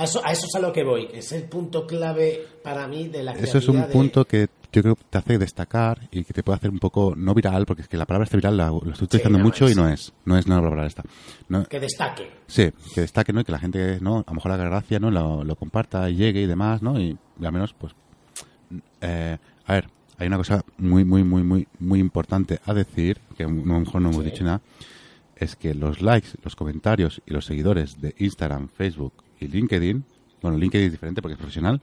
A 0.01 0.05
eso, 0.05 0.21
a 0.25 0.33
eso 0.33 0.47
es 0.47 0.55
a 0.55 0.61
lo 0.61 0.73
que 0.73 0.83
voy. 0.83 1.09
Es 1.13 1.31
el 1.33 1.45
punto 1.45 1.87
clave 1.87 2.41
para 2.63 2.89
mí 2.89 3.09
de 3.09 3.23
la 3.23 3.33
Eso 3.33 3.59
es 3.59 3.69
un 3.69 3.81
de- 3.83 3.87
punto 3.89 4.25
que 4.25 4.49
yo 4.73 4.83
creo 4.83 4.95
que 4.97 5.05
te 5.11 5.19
hace 5.19 5.37
destacar 5.37 6.09
y 6.13 6.23
que 6.25 6.33
te 6.33 6.43
puede 6.43 6.57
hacer 6.57 6.71
un 6.71 6.79
poco, 6.79 7.15
no 7.17 7.35
viral, 7.35 7.67
porque 7.67 7.83
es 7.83 7.89
que 7.89 7.97
la 7.97 8.07
palabra 8.07 8.25
esta 8.25 8.37
viral 8.37 8.57
la, 8.57 8.69
lo 8.69 8.79
estoy 8.93 9.05
utilizando 9.07 9.39
no 9.39 9.45
mucho 9.45 9.67
es. 9.67 9.73
y 9.73 9.75
no 9.75 9.89
es, 9.89 10.13
no 10.25 10.39
es 10.39 10.47
la 10.49 10.57
palabra 10.57 10.87
esta. 10.87 11.03
No, 11.49 11.65
que 11.67 11.81
destaque. 11.81 12.31
sí, 12.47 12.71
que 12.95 13.01
destaque, 13.03 13.33
¿no? 13.33 13.41
Y 13.41 13.45
que 13.45 13.53
la 13.53 13.59
gente, 13.59 13.99
¿no? 14.01 14.19
A 14.21 14.31
lo 14.31 14.35
mejor 14.37 14.53
haga 14.53 14.65
gracia, 14.65 14.99
¿no? 15.01 15.11
Lo, 15.11 15.43
lo 15.45 15.57
comparta 15.57 16.09
y 16.09 16.15
llegue 16.17 16.41
y 16.43 16.47
demás, 16.47 16.83
¿no? 16.83 16.99
Y, 17.01 17.19
y 17.41 17.45
al 17.45 17.53
menos, 17.53 17.75
pues, 17.75 17.93
eh, 19.01 19.39
a 19.67 19.73
ver, 19.75 19.89
hay 20.19 20.27
una 20.29 20.37
cosa 20.37 20.65
muy, 20.79 21.05
muy, 21.05 21.25
muy, 21.25 21.43
muy, 21.43 21.67
muy 21.79 21.99
importante 21.99 22.61
a 22.65 22.73
decir, 22.75 23.19
que 23.37 23.45
a 23.45 23.49
lo 23.49 23.55
mejor 23.81 24.01
no 24.01 24.11
hemos 24.11 24.25
dicho 24.25 24.45
nada, 24.45 24.61
es 25.37 25.57
que 25.57 25.75
los 25.75 26.01
likes, 26.03 26.29
los 26.43 26.55
comentarios 26.57 27.23
y 27.27 27.33
los 27.33 27.45
seguidores 27.47 28.01
de 28.01 28.15
Instagram, 28.19 28.69
Facebook 28.69 29.13
y 29.41 29.49
LinkedIn, 29.49 30.05
bueno, 30.43 30.59
LinkedIn 30.59 30.87
es 30.87 30.93
diferente 30.93 31.23
porque 31.23 31.33
es 31.33 31.39
profesional, 31.39 31.81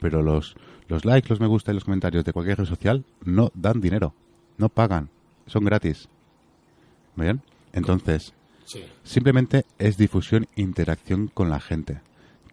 pero 0.00 0.22
los, 0.22 0.56
los 0.88 1.04
likes, 1.04 1.28
los 1.28 1.40
me 1.40 1.46
gusta 1.46 1.70
y 1.70 1.74
los 1.74 1.84
comentarios 1.84 2.24
de 2.24 2.32
cualquier 2.32 2.58
red 2.58 2.66
social 2.66 3.04
no 3.24 3.50
dan 3.54 3.80
dinero, 3.80 4.14
no 4.58 4.68
pagan, 4.68 5.08
son 5.46 5.64
gratis. 5.64 6.08
¿Bien? 7.14 7.40
Entonces, 7.72 8.34
simplemente 9.04 9.64
es 9.78 9.96
difusión, 9.96 10.46
interacción 10.54 11.28
con 11.28 11.48
la 11.48 11.60
gente. 11.60 12.00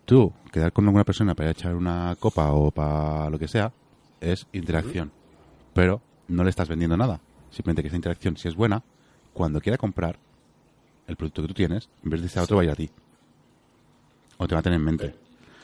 Tú, 0.05 0.31
quedar 0.51 0.71
con 0.71 0.85
alguna 0.85 1.03
persona 1.03 1.35
para 1.35 1.51
echar 1.51 1.75
una 1.75 2.15
copa 2.19 2.51
o 2.51 2.71
para 2.71 3.29
lo 3.29 3.39
que 3.39 3.47
sea, 3.47 3.73
es 4.21 4.47
interacción. 4.53 5.11
Pero 5.73 6.01
no 6.27 6.43
le 6.43 6.49
estás 6.49 6.69
vendiendo 6.69 6.95
nada. 6.95 7.19
Simplemente 7.51 7.81
que 7.81 7.87
esa 7.87 7.97
interacción, 7.97 8.37
si 8.37 8.47
es 8.47 8.55
buena, 8.55 8.83
cuando 9.33 9.59
quiera 9.59 9.77
comprar 9.77 10.17
el 11.07 11.15
producto 11.15 11.41
que 11.41 11.47
tú 11.49 11.53
tienes, 11.53 11.89
en 12.03 12.09
vez 12.09 12.21
de 12.21 12.27
ese 12.27 12.39
otro, 12.39 12.57
vaya 12.57 12.73
a 12.73 12.75
ti. 12.75 12.89
O 14.43 14.47
te 14.47 14.55
va 14.55 14.59
a 14.59 14.63
tener 14.63 14.77
en 14.79 14.85
mente. 14.85 15.15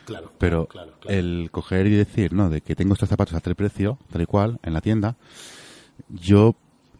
Claro, 0.06 0.32
Pero 0.40 0.66
claro, 0.66 0.94
claro. 1.00 1.18
el 1.18 1.50
coger 1.52 1.86
y 1.86 1.92
decir, 1.92 2.34
no, 2.34 2.50
de 2.50 2.62
que 2.62 2.76
tengo 2.76 2.94
estos 2.94 3.10
zapatos 3.10 3.36
a 3.36 3.42
tal 3.42 3.56
precio, 3.56 4.00
tal 4.12 4.22
y 4.22 4.26
cual, 4.26 4.60
en 4.64 4.74
la 4.74 4.82
tienda, 4.82 5.16
yo, 6.10 6.56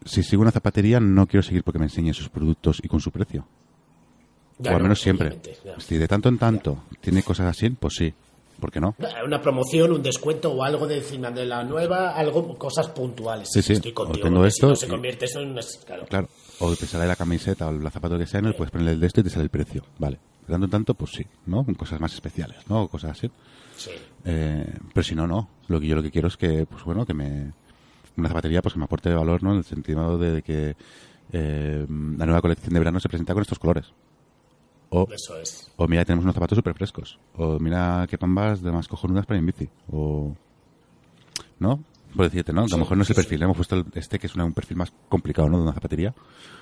si 0.06 0.22
sigo 0.22 0.42
una 0.44 0.52
zapatería, 0.52 1.00
no 1.00 1.26
quiero 1.26 1.42
seguir 1.42 1.64
porque 1.64 1.80
me 1.80 1.86
enseñe 1.86 2.14
sus 2.14 2.30
productos 2.30 2.80
y 2.84 2.88
con 2.88 3.00
su 3.00 3.12
precio. 3.12 3.48
Ya 4.60 4.72
o 4.72 4.74
al 4.74 4.80
no, 4.80 4.84
menos 4.84 5.02
siempre. 5.02 5.40
ya. 5.66 5.80
Si 5.80 5.98
de 5.98 6.08
tanto 6.08 6.30
en 6.30 6.38
tanto 6.38 6.84
tiene 7.02 7.24
cosas 7.24 7.48
así, 7.48 7.70
pues 7.70 7.96
sí. 7.96 8.14
¿Por 8.60 8.72
qué 8.74 8.82
no? 8.82 8.94
Una 9.26 9.42
promoción, 9.42 9.94
un 9.94 10.04
descuento 10.04 10.52
o 10.52 10.64
algo 10.64 10.86
de 10.86 10.98
encima 10.98 11.32
de 11.32 11.46
la 11.46 11.64
nueva, 11.64 12.12
algo, 12.12 12.58
cosas 12.58 12.90
puntuales. 12.90 13.48
Sí, 13.50 13.62
sí. 13.62 13.74
Estoy 13.74 13.94
contigo. 13.94 14.20
O 14.28 14.30
tengo 14.30 14.46
esto 14.46 14.68
Si 14.68 14.70
no 14.72 14.76
se 14.76 14.88
convierte 14.90 15.26
eso 15.26 15.40
en 15.40 15.52
una... 15.52 15.62
Claro. 15.86 16.06
Claro. 16.08 16.30
O 16.60 16.76
te 16.76 16.86
sale 16.86 17.08
la 17.08 17.16
camiseta 17.16 17.68
o 17.70 17.72
la 17.72 17.90
zapato 17.90 18.18
que 18.18 18.28
sea, 18.28 18.42
no 18.42 18.50
le 18.50 18.56
puedes 18.56 18.72
poner 18.72 18.90
el 18.90 19.00
de 19.00 19.08
esto 19.08 19.22
y 19.22 19.24
te 19.24 19.30
sale 19.30 19.44
el 19.44 19.50
precio. 19.50 19.84
Vale. 19.98 20.20
De 20.50 20.68
tanto 20.68 20.94
pues 20.96 21.12
sí, 21.12 21.26
¿no? 21.46 21.64
Con 21.64 21.76
cosas 21.76 22.00
más 22.00 22.14
especiales, 22.14 22.68
¿no? 22.68 22.84
O 22.84 22.88
cosas 22.88 23.12
así. 23.12 23.30
Sí. 23.78 23.92
Eh, 24.26 24.66
pero 24.94 25.04
si 25.04 25.16
no, 25.16 25.28
no. 25.28 25.50
Lo 25.68 25.80
que 25.80 25.88
yo 25.88 25.96
lo 25.96 26.02
que 26.02 26.12
quiero 26.12 26.28
es 26.28 26.38
que, 26.38 26.66
pues 26.66 26.84
bueno, 26.84 27.06
que 27.06 27.14
me 27.14 27.52
una 28.18 28.28
zapatería 28.30 28.62
pues 28.62 28.74
que 28.74 28.80
me 28.80 28.86
aporte 28.86 29.14
valor, 29.14 29.44
¿no? 29.44 29.52
En 29.52 29.60
el 29.60 29.64
sentido 29.64 30.18
de 30.18 30.42
que 30.42 30.76
eh, 31.32 31.86
la 31.88 32.26
nueva 32.26 32.42
colección 32.42 32.74
de 32.74 32.80
verano 32.80 33.00
se 33.00 33.08
presenta 33.08 33.34
con 33.34 33.42
estos 33.42 33.60
colores. 33.60 33.94
O, 34.90 35.08
Eso 35.12 35.38
es. 35.40 35.72
o 35.78 35.88
mira, 35.88 36.04
tenemos 36.04 36.24
unos 36.26 36.34
zapatos 36.34 36.56
súper 36.56 36.74
frescos. 36.74 37.20
O 37.36 37.60
mira 37.60 38.06
qué 38.10 38.18
pambas 38.18 38.62
de 38.62 38.72
más 38.72 38.88
cojonudas 38.88 39.26
para 39.26 39.38
ir 39.38 39.42
en 39.42 39.46
bici. 39.46 39.70
O... 39.92 40.36
¿No? 41.60 41.84
Por 42.16 42.26
decirte, 42.26 42.52
¿no? 42.52 42.64
A 42.64 42.68
lo 42.68 42.78
mejor 42.78 42.98
no 42.98 43.04
es 43.04 43.10
el 43.12 43.16
perfil. 43.16 43.44
Hemos 43.44 43.56
puesto 43.56 43.76
el- 43.76 43.86
este 43.94 44.18
que 44.18 44.28
es 44.28 44.36
un 44.36 44.52
perfil 44.54 44.78
más 44.78 44.92
complicado, 45.08 45.48
¿no? 45.48 45.58
De 45.58 45.64
una 45.64 45.74
zapatería. 45.74 46.14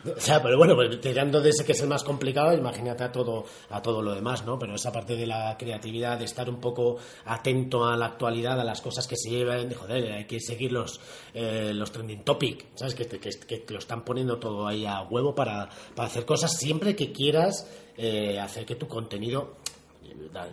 O 0.05 0.19
sea, 0.19 0.41
pero 0.43 0.57
bueno, 0.57 0.75
pues 0.75 0.99
tirando 1.01 1.41
de 1.41 1.49
ese 1.49 1.63
que 1.65 1.71
es 1.71 1.81
el 1.81 1.87
más 1.87 2.03
complicado, 2.03 2.53
imagínate 2.53 3.03
a 3.03 3.11
todo, 3.11 3.45
a 3.69 3.81
todo 3.81 4.01
lo 4.01 4.13
demás, 4.13 4.45
¿no? 4.45 4.59
Pero 4.59 4.75
esa 4.75 4.91
parte 4.91 5.15
de 5.15 5.25
la 5.25 5.55
creatividad, 5.57 6.19
de 6.19 6.25
estar 6.25 6.49
un 6.49 6.59
poco 6.59 6.97
atento 7.25 7.85
a 7.85 7.95
la 7.95 8.07
actualidad, 8.07 8.59
a 8.59 8.63
las 8.63 8.81
cosas 8.81 9.07
que 9.07 9.15
se 9.17 9.29
llevan, 9.29 9.69
de 9.69 9.75
joder, 9.75 10.11
hay 10.13 10.25
que 10.25 10.39
seguir 10.39 10.71
los, 10.73 10.99
eh, 11.33 11.71
los 11.73 11.91
trending 11.91 12.23
topic, 12.23 12.65
¿sabes? 12.75 12.93
Que, 12.95 13.05
que, 13.07 13.19
que 13.19 13.73
lo 13.73 13.79
están 13.79 14.03
poniendo 14.03 14.37
todo 14.37 14.67
ahí 14.67 14.85
a 14.85 15.01
huevo 15.03 15.33
para, 15.33 15.69
para 15.95 16.07
hacer 16.07 16.25
cosas 16.25 16.57
siempre 16.57 16.95
que 16.95 17.11
quieras 17.11 17.67
eh, 17.97 18.39
hacer 18.39 18.65
que 18.65 18.75
tu 18.75 18.87
contenido 18.87 19.55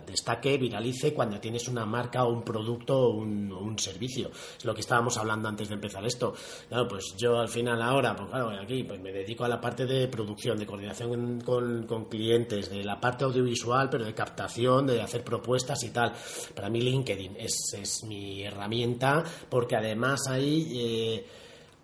destaque, 0.05 0.57
viralice 0.57 1.13
cuando 1.13 1.39
tienes 1.39 1.67
una 1.67 1.85
marca 1.85 2.23
o 2.23 2.31
un 2.31 2.43
producto 2.43 2.97
o 2.97 3.17
un, 3.17 3.75
servicio. 3.77 4.31
Es 4.57 4.63
lo 4.63 4.73
que 4.73 4.81
estábamos 4.81 5.17
hablando 5.17 5.49
antes 5.49 5.67
de 5.67 5.75
empezar 5.75 6.05
esto. 6.05 6.33
Claro, 6.69 6.87
pues 6.87 7.15
yo 7.17 7.37
al 7.37 7.49
final 7.49 7.81
ahora, 7.81 8.15
pues 8.15 8.29
claro, 8.29 8.49
aquí 8.49 8.83
pues 8.83 9.01
me 9.01 9.11
dedico 9.11 9.43
a 9.43 9.49
la 9.49 9.59
parte 9.59 9.85
de 9.85 10.07
producción, 10.07 10.57
de 10.57 10.65
coordinación 10.65 11.41
con, 11.41 11.85
con 11.85 12.05
clientes, 12.05 12.69
de 12.69 12.83
la 12.83 12.99
parte 12.99 13.25
audiovisual, 13.25 13.89
pero 13.89 14.05
de 14.05 14.13
captación, 14.13 14.87
de 14.87 15.01
hacer 15.01 15.23
propuestas 15.23 15.83
y 15.83 15.89
tal. 15.89 16.13
Para 16.55 16.69
mí 16.69 16.79
LinkedIn 16.79 17.35
es, 17.37 17.73
es 17.77 18.03
mi 18.05 18.43
herramienta 18.43 19.23
porque 19.49 19.75
además 19.75 20.27
ahí... 20.29 20.71
eh, 20.75 21.25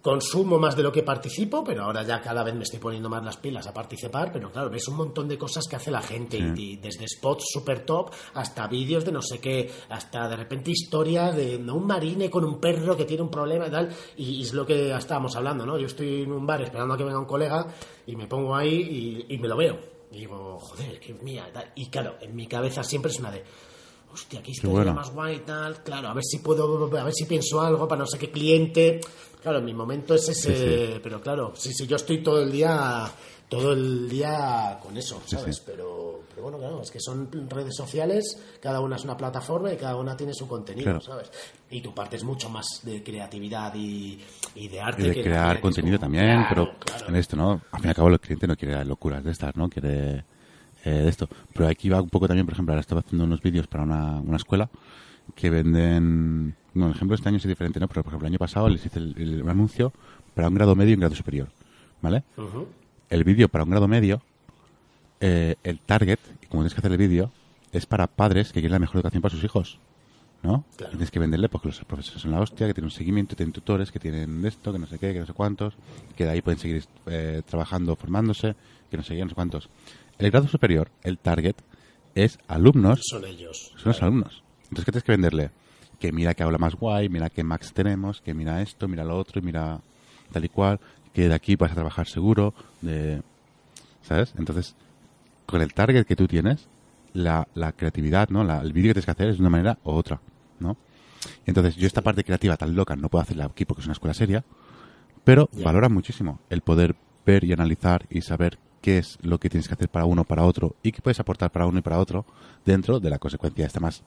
consumo 0.01 0.57
más 0.57 0.75
de 0.75 0.83
lo 0.83 0.91
que 0.91 1.03
participo, 1.03 1.63
pero 1.63 1.83
ahora 1.83 2.03
ya 2.03 2.19
cada 2.19 2.43
vez 2.43 2.55
me 2.55 2.63
estoy 2.63 2.79
poniendo 2.79 3.09
más 3.09 3.23
las 3.23 3.37
pilas 3.37 3.67
a 3.67 3.73
participar, 3.73 4.31
pero 4.31 4.51
claro, 4.51 4.69
ves 4.69 4.87
un 4.87 4.95
montón 4.95 5.27
de 5.27 5.37
cosas 5.37 5.65
que 5.69 5.75
hace 5.75 5.91
la 5.91 6.01
gente, 6.01 6.37
y, 6.37 6.73
y 6.73 6.77
desde 6.77 7.07
spots 7.07 7.45
super 7.51 7.85
top 7.85 8.11
hasta 8.33 8.67
vídeos 8.67 9.05
de 9.05 9.11
no 9.11 9.21
sé 9.21 9.39
qué, 9.39 9.71
hasta 9.89 10.27
de 10.27 10.35
repente 10.35 10.71
historias 10.71 11.35
de 11.35 11.59
¿no? 11.59 11.75
un 11.75 11.85
marine 11.85 12.29
con 12.29 12.43
un 12.43 12.59
perro 12.59 12.97
que 12.97 13.05
tiene 13.05 13.23
un 13.23 13.29
problema 13.29 13.67
y 13.67 13.71
tal, 13.71 13.89
y, 14.17 14.37
y 14.37 14.41
es 14.41 14.53
lo 14.53 14.65
que 14.65 14.91
estábamos 14.95 15.35
hablando, 15.35 15.65
¿no? 15.65 15.77
Yo 15.77 15.85
estoy 15.85 16.23
en 16.23 16.31
un 16.31 16.45
bar 16.45 16.61
esperando 16.61 16.93
a 16.93 16.97
que 16.97 17.03
venga 17.03 17.19
un 17.19 17.25
colega 17.25 17.67
y 18.07 18.15
me 18.15 18.27
pongo 18.27 18.55
ahí 18.55 19.25
y, 19.29 19.35
y 19.35 19.37
me 19.37 19.47
lo 19.47 19.55
veo. 19.57 19.79
Y 20.11 20.19
digo, 20.19 20.59
joder, 20.59 20.99
qué 20.99 21.13
mía, 21.13 21.45
y 21.49 21.53
tal. 21.53 21.71
y 21.75 21.89
claro, 21.89 22.15
en 22.21 22.35
mi 22.35 22.47
cabeza 22.47 22.83
siempre 22.83 23.11
es 23.11 23.19
una 23.19 23.31
de, 23.31 23.43
hostia, 24.13 24.39
aquí 24.39 24.51
historia 24.51 24.75
bueno. 24.75 24.93
más 24.93 25.11
guay 25.13 25.37
y 25.37 25.39
tal, 25.39 25.83
claro, 25.83 26.09
a 26.09 26.13
ver 26.13 26.23
si 26.23 26.39
puedo, 26.39 26.85
a 26.97 27.03
ver 27.03 27.13
si 27.13 27.25
pienso 27.25 27.61
algo 27.61 27.87
para 27.87 27.99
no 27.99 28.07
sé 28.07 28.17
qué 28.17 28.29
cliente. 28.29 28.99
Claro, 29.41 29.57
en 29.59 29.65
mi 29.65 29.73
momento 29.73 30.13
es 30.13 30.29
ese, 30.29 30.99
pero 31.01 31.19
claro, 31.19 31.53
sí, 31.55 31.73
sí, 31.73 31.87
yo 31.87 31.95
estoy 31.95 32.21
todo 32.21 32.43
el 32.43 32.51
día, 32.51 33.05
todo 33.49 33.73
el 33.73 34.07
día 34.07 34.77
con 34.81 34.95
eso, 34.97 35.19
¿sabes? 35.25 35.55
sí. 35.57 35.63
Pero, 35.65 36.21
pero 36.29 36.43
bueno, 36.43 36.59
claro, 36.59 36.81
es 36.81 36.91
que 36.91 36.99
son 36.99 37.27
redes 37.49 37.75
sociales, 37.75 38.37
cada 38.61 38.79
una 38.81 38.97
es 38.97 39.03
una 39.03 39.17
plataforma 39.17 39.73
y 39.73 39.77
cada 39.77 39.95
una 39.95 40.15
tiene 40.15 40.33
su 40.35 40.47
contenido, 40.47 40.83
Claro. 40.85 41.01
¿sabes? 41.01 41.31
Y 41.71 41.81
tu 41.81 41.91
parte 41.93 42.17
es 42.17 42.23
mucho 42.23 42.49
más 42.49 42.81
de 42.83 43.01
creatividad 43.01 43.73
y, 43.73 44.19
y 44.53 44.67
de 44.67 44.79
arte. 44.79 45.01
Y 45.01 45.07
de 45.07 45.13
que 45.15 45.21
crear 45.23 45.55
que 45.55 45.61
contenido 45.61 45.97
como- 45.97 46.05
también, 46.05 46.43
Claro, 46.43 46.47
pero 46.49 46.79
claro. 46.79 47.07
en 47.09 47.15
esto, 47.15 47.35
¿no? 47.35 47.61
Al 47.71 47.79
fin 47.79 47.87
y 47.87 47.89
al 47.89 47.95
cabo 47.95 48.09
el 48.09 48.19
cliente 48.19 48.45
no 48.45 48.55
quiere 48.55 48.85
locuras 48.85 49.23
de 49.23 49.31
estas, 49.31 49.55
¿no? 49.55 49.69
Quiere 49.69 50.23
eh, 50.83 50.89
de 50.91 51.09
esto. 51.09 51.27
Pero 51.53 51.67
aquí 51.67 51.89
va 51.89 51.99
un 51.99 52.09
poco 52.09 52.27
también, 52.27 52.45
por 52.45 52.53
ejemplo, 52.53 52.73
ahora 52.73 52.81
estaba 52.81 53.01
haciendo 53.01 53.23
unos 53.25 53.41
vídeos 53.41 53.65
para 53.65 53.83
una, 53.85 54.19
una 54.19 54.37
escuela 54.37 54.69
que 55.33 55.49
venden... 55.49 56.55
Bueno, 56.73 56.89
el 56.89 56.95
ejemplo 56.95 57.15
este 57.15 57.27
año 57.29 57.37
es 57.37 57.43
diferente, 57.43 57.79
¿no? 57.79 57.87
Pero, 57.87 58.03
por 58.03 58.11
ejemplo, 58.11 58.27
el 58.27 58.33
año 58.33 58.39
pasado 58.39 58.69
les 58.69 58.85
hice 58.85 58.99
el, 58.99 59.13
el 59.17 59.49
anuncio 59.49 59.91
para 60.33 60.47
un 60.47 60.55
grado 60.55 60.75
medio 60.75 60.91
y 60.91 60.93
un 60.95 61.01
grado 61.01 61.15
superior, 61.15 61.49
¿vale? 62.01 62.23
El 63.09 63.23
vídeo 63.23 63.49
para 63.49 63.63
un 63.65 63.69
grado 63.71 63.87
medio, 63.87 64.21
eh, 65.19 65.55
el 65.63 65.79
target, 65.79 66.19
como 66.49 66.63
tienes 66.63 66.73
que 66.73 66.79
hacer 66.79 66.91
el 66.91 66.97
vídeo, 66.97 67.31
es 67.73 67.85
para 67.85 68.07
padres 68.07 68.47
que 68.53 68.61
quieren 68.61 68.71
la 68.73 68.79
mejor 68.79 68.97
educación 68.97 69.21
para 69.21 69.33
sus 69.35 69.43
hijos. 69.43 69.79
¿No? 70.43 70.65
Claro. 70.75 70.93
Tienes 70.93 71.11
que 71.11 71.19
venderle 71.19 71.49
porque 71.49 71.67
los 71.67 71.79
profesores 71.85 72.19
son 72.19 72.31
la 72.31 72.39
hostia, 72.39 72.65
que 72.65 72.73
tienen 72.73 72.85
un 72.85 72.91
seguimiento, 72.91 73.35
tienen 73.35 73.53
tutores, 73.53 73.91
que 73.91 73.99
tienen 73.99 74.43
esto, 74.43 74.73
que 74.73 74.79
no 74.79 74.87
sé 74.87 74.97
qué, 74.97 75.13
que 75.13 75.19
no 75.19 75.27
sé 75.27 75.33
cuántos, 75.33 75.75
que 76.15 76.23
de 76.25 76.31
ahí 76.31 76.41
pueden 76.41 76.57
seguir 76.59 76.83
eh, 77.05 77.43
trabajando, 77.47 77.95
formándose, 77.95 78.55
que 78.89 78.97
no 78.97 79.03
sé 79.03 79.15
qué, 79.15 79.21
no 79.21 79.29
sé 79.29 79.35
cuántos. 79.35 79.69
El 80.17 80.31
grado 80.31 80.47
superior, 80.47 80.89
el 81.03 81.19
target, 81.19 81.57
es 82.15 82.39
alumnos, 82.47 83.01
Son 83.03 83.23
ellos. 83.23 83.71
son 83.75 83.91
los 83.91 84.01
alumnos. 84.01 84.43
Entonces, 84.63 84.85
¿qué 84.85 84.91
tienes 84.91 85.03
que 85.03 85.11
venderle? 85.11 85.51
Que 86.01 86.11
mira 86.11 86.33
que 86.33 86.43
habla 86.43 86.57
más 86.57 86.75
guay, 86.75 87.07
mira 87.07 87.29
qué 87.29 87.43
Max 87.43 87.71
tenemos, 87.73 88.19
que 88.21 88.33
mira 88.33 88.61
esto, 88.61 88.87
mira 88.89 89.05
lo 89.05 89.17
otro, 89.17 89.39
y 89.39 89.43
mira 89.43 89.79
tal 90.33 90.43
y 90.43 90.49
cual, 90.49 90.79
que 91.13 91.29
de 91.29 91.33
aquí 91.35 91.55
vas 91.55 91.71
a 91.71 91.75
trabajar 91.75 92.07
seguro, 92.07 92.53
de, 92.81 93.21
¿sabes? 94.01 94.33
Entonces, 94.37 94.75
con 95.45 95.61
el 95.61 95.73
target 95.73 96.05
que 96.05 96.15
tú 96.17 96.27
tienes, 96.27 96.67
la, 97.13 97.47
la 97.53 97.71
creatividad, 97.73 98.29
¿no? 98.29 98.43
La- 98.43 98.61
el 98.61 98.73
vídeo 98.73 98.89
que 98.89 98.95
tienes 99.01 99.05
que 99.05 99.11
hacer 99.11 99.29
es 99.29 99.35
de 99.37 99.41
una 99.41 99.49
manera 99.51 99.77
u 99.83 99.91
otra, 99.91 100.19
¿no? 100.59 100.75
Entonces, 101.45 101.75
yo 101.75 101.85
esta 101.85 102.01
parte 102.01 102.23
creativa 102.23 102.57
tan 102.57 102.75
loca 102.75 102.95
no 102.95 103.07
puedo 103.09 103.21
hacerla 103.21 103.45
aquí 103.45 103.65
porque 103.65 103.81
es 103.81 103.85
una 103.87 103.93
escuela 103.93 104.13
seria, 104.15 104.43
pero 105.23 105.49
valora 105.63 105.87
muchísimo 105.87 106.39
el 106.49 106.61
poder 106.61 106.95
ver 107.27 107.43
y 107.43 107.53
analizar 107.53 108.07
y 108.09 108.21
saber 108.21 108.57
qué 108.81 108.97
es 108.97 109.19
lo 109.21 109.37
que 109.39 109.49
tienes 109.49 109.67
que 109.67 109.75
hacer 109.75 109.89
para 109.89 110.05
uno, 110.05 110.23
para 110.23 110.43
otro 110.45 110.75
y 110.81 110.91
qué 110.91 111.01
puedes 111.03 111.19
aportar 111.19 111.51
para 111.51 111.67
uno 111.67 111.77
y 111.77 111.81
para 111.83 111.99
otro 111.99 112.25
dentro 112.65 112.99
de 112.99 113.11
la 113.11 113.19
consecuencia 113.19 113.67
esta 113.67 113.79
más 113.79 114.01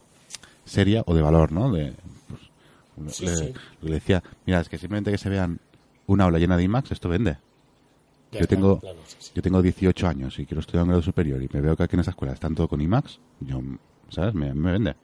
seria 0.65 1.03
o 1.07 1.15
de 1.15 1.23
valor, 1.23 1.53
¿no? 1.53 1.71
De, 1.73 1.95
pues, 2.29 3.17
Sí, 3.17 3.27
le, 3.27 3.37
sí. 3.37 3.53
le 3.83 3.91
decía, 3.95 4.23
mira, 4.47 4.61
es 4.61 4.69
que 4.69 4.79
simplemente 4.79 5.11
que 5.11 5.19
se 5.19 5.29
vean 5.29 5.59
una 6.07 6.25
aula 6.25 6.39
llena 6.39 6.57
de 6.57 6.63
IMAX, 6.65 6.93
esto 6.93 7.09
vende. 7.09 7.39
Ya 8.31 8.41
yo 8.41 8.47
tengo 8.49 8.81
claro, 8.81 8.99
sí, 9.07 9.17
sí. 9.19 9.33
yo 9.35 9.43
tengo 9.43 9.63
18 9.63 10.07
años 10.09 10.39
y 10.39 10.47
quiero 10.47 10.61
estudiar 10.61 10.83
un 10.83 10.89
grado 10.89 11.03
superior 11.03 11.43
y 11.43 11.49
me 11.53 11.61
veo 11.61 11.77
que 11.77 11.85
aquí 11.85 11.95
en 11.97 12.01
esa 12.01 12.11
escuela 12.11 12.35
están 12.35 12.55
todo 12.55 12.69
con 12.69 12.81
IMAX, 12.81 13.19
yo, 13.41 13.61
¿sabes? 14.11 14.35
Me, 14.35 14.53
me 14.55 14.73
vende. 14.73 14.95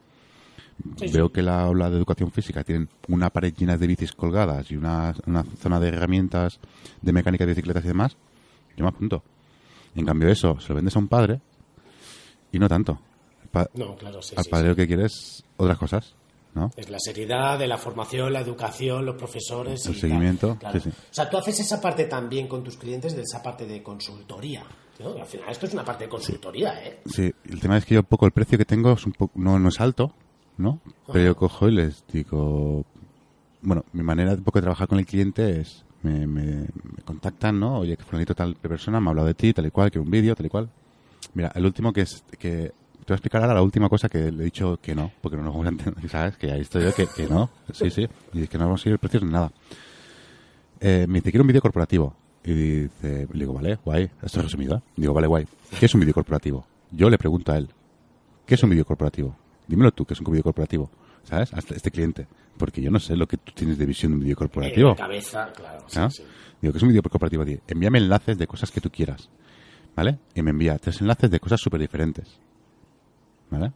Veo 1.13 1.31
que 1.31 1.43
la 1.43 1.61
aula 1.63 1.91
de 1.91 1.97
educación 1.99 2.31
física 2.31 2.65
tienen 2.65 2.89
una 3.09 3.29
pared 3.31 3.53
llena 3.55 3.77
de 3.77 3.87
bicis 3.87 4.13
colgadas 4.13 4.71
y 4.71 4.77
una, 4.77 5.15
una 5.27 5.45
zona 5.59 5.79
de 5.79 5.89
herramientas 5.89 6.59
de 7.03 7.13
mecánica 7.13 7.45
de 7.45 7.51
bicicletas 7.53 7.85
y 7.85 7.89
demás, 7.89 8.17
yo 8.77 8.85
me 8.85 8.89
apunto. 8.89 9.23
En 9.95 10.07
cambio 10.07 10.29
eso, 10.29 10.59
se 10.61 10.69
lo 10.71 10.77
vendes 10.77 10.97
a 10.97 11.01
un 11.01 11.09
padre 11.09 11.41
y 12.51 12.59
no 12.59 12.69
tanto. 12.69 12.99
No, 13.75 13.97
claro, 13.97 14.23
sí, 14.23 14.35
al 14.37 14.45
sí, 14.45 14.51
padre 14.51 14.65
sí. 14.65 14.69
lo 14.71 14.77
que 14.77 14.87
quiere 14.87 15.07
es 15.07 15.45
otras 15.57 15.79
cosas, 15.79 16.15
¿no? 16.55 16.71
Es 16.77 16.89
la 16.89 16.99
seriedad 17.01 17.59
de 17.59 17.67
la 17.67 17.79
formación, 17.79 18.33
la 18.33 18.41
educación, 18.41 19.05
los 19.05 19.17
profesores. 19.17 19.85
El 19.87 19.97
y 19.97 19.99
seguimiento, 19.99 20.49
tal, 20.49 20.59
claro. 20.59 20.81
sí, 20.81 20.91
sí. 20.91 20.97
O 20.97 21.15
sea, 21.15 21.29
tú 21.29 21.37
haces 21.37 21.61
esa 21.61 21.81
parte 21.81 22.05
también 22.05 22.47
con 22.47 22.63
tus 22.63 22.77
clientes 22.77 23.15
de 23.17 23.23
esa 23.23 23.43
parte 23.43 23.67
de 23.67 23.83
consultoría. 23.83 24.65
al 24.99 25.27
final 25.27 25.51
esto 25.51 25.67
es 25.67 25.75
una 25.75 25.85
parte 25.85 26.05
de 26.05 26.11
consultoría, 26.11 26.85
¿eh? 26.85 27.01
Sí, 27.07 27.33
el 27.45 27.61
tema 27.61 27.77
es 27.77 27.85
que 27.85 27.95
yo 27.95 28.01
un 28.01 28.07
poco 28.07 28.27
el 28.27 28.33
precio 28.33 28.57
que 28.57 28.65
tengo 28.65 28.93
es 28.93 29.05
un 29.05 29.13
poco, 29.13 29.33
no, 29.37 29.59
no 29.59 29.69
es 29.69 29.81
alto, 29.81 30.15
¿no? 30.59 30.81
Pero 31.13 31.25
yo 31.25 31.37
cojo 31.37 31.69
y 31.69 31.73
les 31.73 32.05
digo, 32.07 32.85
bueno, 33.63 33.85
mi 33.93 34.03
manera 34.03 34.33
un 34.33 34.45
poco 34.45 34.59
de 34.59 34.63
trabajar 34.63 34.89
con 34.89 34.99
el 34.99 35.07
cliente 35.07 35.61
es, 35.61 35.85
me, 36.03 36.27
me, 36.27 36.67
contactan, 37.05 37.59
¿no? 37.59 37.81
Oye, 37.81 37.97
que 37.97 38.05
fulanito 38.05 38.35
tal 38.35 38.55
persona 38.55 39.01
me 39.01 39.09
ha 39.09 39.11
hablado 39.11 39.27
de 39.27 39.35
ti, 39.35 39.53
tal 39.53 39.67
y 39.67 39.71
cual, 39.71 39.91
que 39.91 39.99
un 39.99 40.11
vídeo, 40.11 40.35
tal 40.35 40.47
y 40.47 40.49
cual. 40.49 40.71
Mira, 41.35 41.53
el 41.55 41.65
último 41.65 41.93
que 41.93 42.03
es, 42.03 42.25
que 42.39 42.73
voy 43.11 43.15
a 43.15 43.17
explicar 43.17 43.43
ahora 43.43 43.55
la 43.55 43.63
última 43.63 43.89
cosa 43.89 44.09
que 44.09 44.31
le 44.31 44.43
he 44.43 44.45
dicho 44.45 44.79
que 44.81 44.95
no, 44.95 45.11
porque 45.21 45.37
no 45.37 45.43
nos 45.43 45.53
vamos 45.53 45.67
a 45.67 45.71
entender, 45.71 46.09
¿sabes? 46.09 46.37
Que 46.37 46.53
ahí 46.53 46.61
estoy 46.61 46.85
yo, 46.85 46.95
que, 46.95 47.07
que 47.07 47.27
no, 47.27 47.51
sí, 47.73 47.91
sí, 47.91 48.09
y 48.33 48.47
que 48.47 48.57
no 48.57 48.65
vamos 48.65 48.81
a 48.81 48.85
seguir 48.85 48.99
precios 48.99 49.23
ni 49.23 49.31
nada. 49.31 49.51
Eh, 50.81 51.07
me 51.09 51.15
dice, 51.19 51.31
quiero 51.31 51.43
un 51.43 51.49
vídeo 51.49 51.61
corporativo. 51.61 52.15
Y 52.43 52.55
dice, 52.55 53.29
le 53.33 53.39
digo, 53.41 53.53
vale, 53.53 53.79
guay, 53.85 54.11
esto 54.23 54.39
es 54.39 54.45
resumido, 54.45 54.77
¿eh? 54.77 54.81
Digo, 54.97 55.13
vale, 55.13 55.27
guay. 55.27 55.47
¿Qué 55.79 55.87
es 55.87 55.95
un 55.95 56.01
vídeo 56.01 56.15
corporativo? 56.15 56.65
Yo 56.91 57.11
le 57.11 57.19
pregunto 57.19 57.53
a 57.53 57.59
él, 57.59 57.69
¿qué 58.47 58.55
es 58.55 58.63
un 58.63 58.71
vídeo 58.71 58.85
corporativo? 58.85 59.37
Dímelo 59.67 59.93
tú, 59.93 60.07
¿qué 60.07 60.15
es 60.15 60.21
un 60.21 60.27
vídeo 60.31 60.43
corporativo? 60.43 60.91
¿Sabes? 61.25 61.53
A 61.53 61.59
este, 61.59 61.91
cliente. 61.91 62.27
Porque 62.57 62.81
yo 62.81 62.91
no 62.91 62.99
sé 62.99 63.15
lo 63.15 63.27
que 63.27 63.37
tú 63.37 63.53
tienes 63.53 63.77
de 63.77 63.87
visión 63.87 64.13
de 64.13 64.17
un 64.17 64.23
vídeo 64.23 64.37
corporativo. 64.37 64.91
En 64.91 64.97
la 64.97 65.03
cabeza, 65.03 65.53
claro. 65.53 65.85
Sí, 65.87 65.99
¿Ah? 65.99 66.09
sí. 66.11 66.23
Digo, 66.63 66.73
¿qué 66.73 66.79
es 66.79 66.83
un 66.83 66.89
vídeo 66.89 67.03
corporativo? 67.03 67.45
Envíame 67.67 67.99
enlaces 67.99 68.39
de 68.39 68.47
cosas 68.47 68.71
que 68.71 68.81
tú 68.81 68.91
quieras. 68.91 69.29
¿Vale? 69.95 70.19
Y 70.35 70.43
me 70.43 70.51
envía 70.51 70.79
tres 70.79 71.01
enlaces 71.01 71.31
de 71.31 71.41
cosas 71.41 71.61
súper 71.61 71.81
diferentes. 71.81 72.39
¿Vale? 73.51 73.73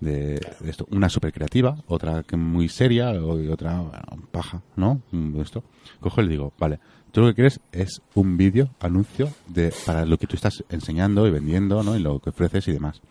De, 0.00 0.40
esto. 0.64 0.86
Una 0.90 1.08
súper 1.08 1.32
creativa, 1.32 1.76
otra 1.86 2.22
que 2.22 2.36
muy 2.36 2.68
seria, 2.68 3.12
y 3.14 3.48
otra 3.48 3.82
paja, 4.30 4.62
¿no? 4.76 5.02
De 5.12 5.42
esto. 5.42 5.62
Cojo 6.00 6.22
y 6.22 6.24
le 6.24 6.30
digo, 6.30 6.52
vale, 6.58 6.80
tú 7.12 7.20
lo 7.20 7.28
que 7.28 7.34
quieres 7.34 7.60
es 7.72 8.00
un 8.14 8.36
vídeo, 8.36 8.70
anuncio, 8.80 9.28
de, 9.46 9.72
para 9.84 10.06
lo 10.06 10.16
que 10.16 10.26
tú 10.26 10.36
estás 10.36 10.64
enseñando 10.70 11.26
y 11.26 11.30
vendiendo, 11.30 11.82
¿no? 11.82 11.96
Y 11.96 12.00
lo 12.00 12.18
que 12.18 12.30
ofreces 12.30 12.66
y 12.68 12.72
demás. 12.72 13.02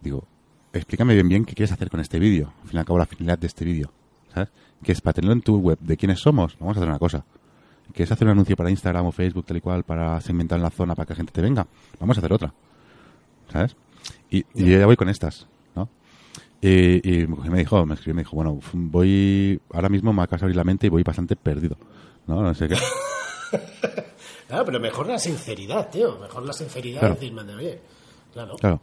Digo, 0.00 0.24
explícame 0.72 1.14
bien 1.14 1.28
bien 1.28 1.44
qué 1.44 1.54
quieres 1.54 1.72
hacer 1.72 1.90
con 1.90 2.00
este 2.00 2.18
vídeo. 2.18 2.52
Al 2.62 2.68
fin 2.68 2.76
y 2.76 2.80
al 2.80 2.86
cabo, 2.86 2.98
la 2.98 3.06
finalidad 3.06 3.38
de 3.38 3.46
este 3.46 3.64
vídeo. 3.64 3.92
¿Sabes? 4.32 4.48
Que 4.82 4.92
es 4.92 5.00
para 5.00 5.14
tenerlo 5.14 5.34
en 5.34 5.42
tu 5.42 5.58
web 5.58 5.78
de 5.80 5.96
quiénes 5.96 6.20
somos. 6.20 6.56
Vamos 6.58 6.76
a 6.76 6.80
hacer 6.80 6.88
una 6.88 6.98
cosa. 6.98 7.24
¿Quieres 7.92 8.12
hacer 8.12 8.26
un 8.26 8.32
anuncio 8.32 8.56
para 8.56 8.70
Instagram 8.70 9.06
o 9.06 9.12
Facebook, 9.12 9.44
tal 9.44 9.56
y 9.56 9.60
cual, 9.60 9.82
para 9.82 10.20
segmentar 10.20 10.58
en 10.58 10.62
la 10.62 10.70
zona 10.70 10.94
para 10.94 11.06
que 11.06 11.12
la 11.14 11.16
gente 11.16 11.32
te 11.32 11.42
venga? 11.42 11.66
Vamos 11.98 12.16
a 12.16 12.20
hacer 12.20 12.32
otra. 12.32 12.54
¿Sabes? 13.52 13.76
Y, 14.30 14.38
y 14.54 14.70
yo 14.70 14.78
ya 14.78 14.86
voy 14.86 14.96
con 14.96 15.08
estas, 15.08 15.46
¿no? 15.74 15.88
Y, 16.62 17.26
me 17.50 17.58
dijo, 17.58 17.84
me 17.86 17.94
escribió, 17.94 18.14
me 18.14 18.22
dijo, 18.22 18.36
bueno, 18.36 18.60
voy, 18.72 19.60
ahora 19.72 19.88
mismo 19.88 20.12
me 20.12 20.22
acaba 20.22 20.38
de 20.38 20.44
abrir 20.44 20.56
la 20.56 20.64
mente 20.64 20.86
y 20.86 20.90
voy 20.90 21.02
bastante 21.02 21.36
perdido, 21.36 21.76
¿no? 22.26 22.42
No 22.42 22.54
sé 22.54 22.68
qué. 22.68 22.76
claro, 24.48 24.64
pero 24.64 24.80
mejor 24.80 25.06
la 25.06 25.18
sinceridad, 25.18 25.88
tío, 25.90 26.18
mejor 26.18 26.44
la 26.44 26.52
sinceridad 26.52 27.00
claro. 27.00 27.14
decir, 27.14 27.32
oye, 27.56 27.80
claro, 28.32 28.56
claro, 28.56 28.80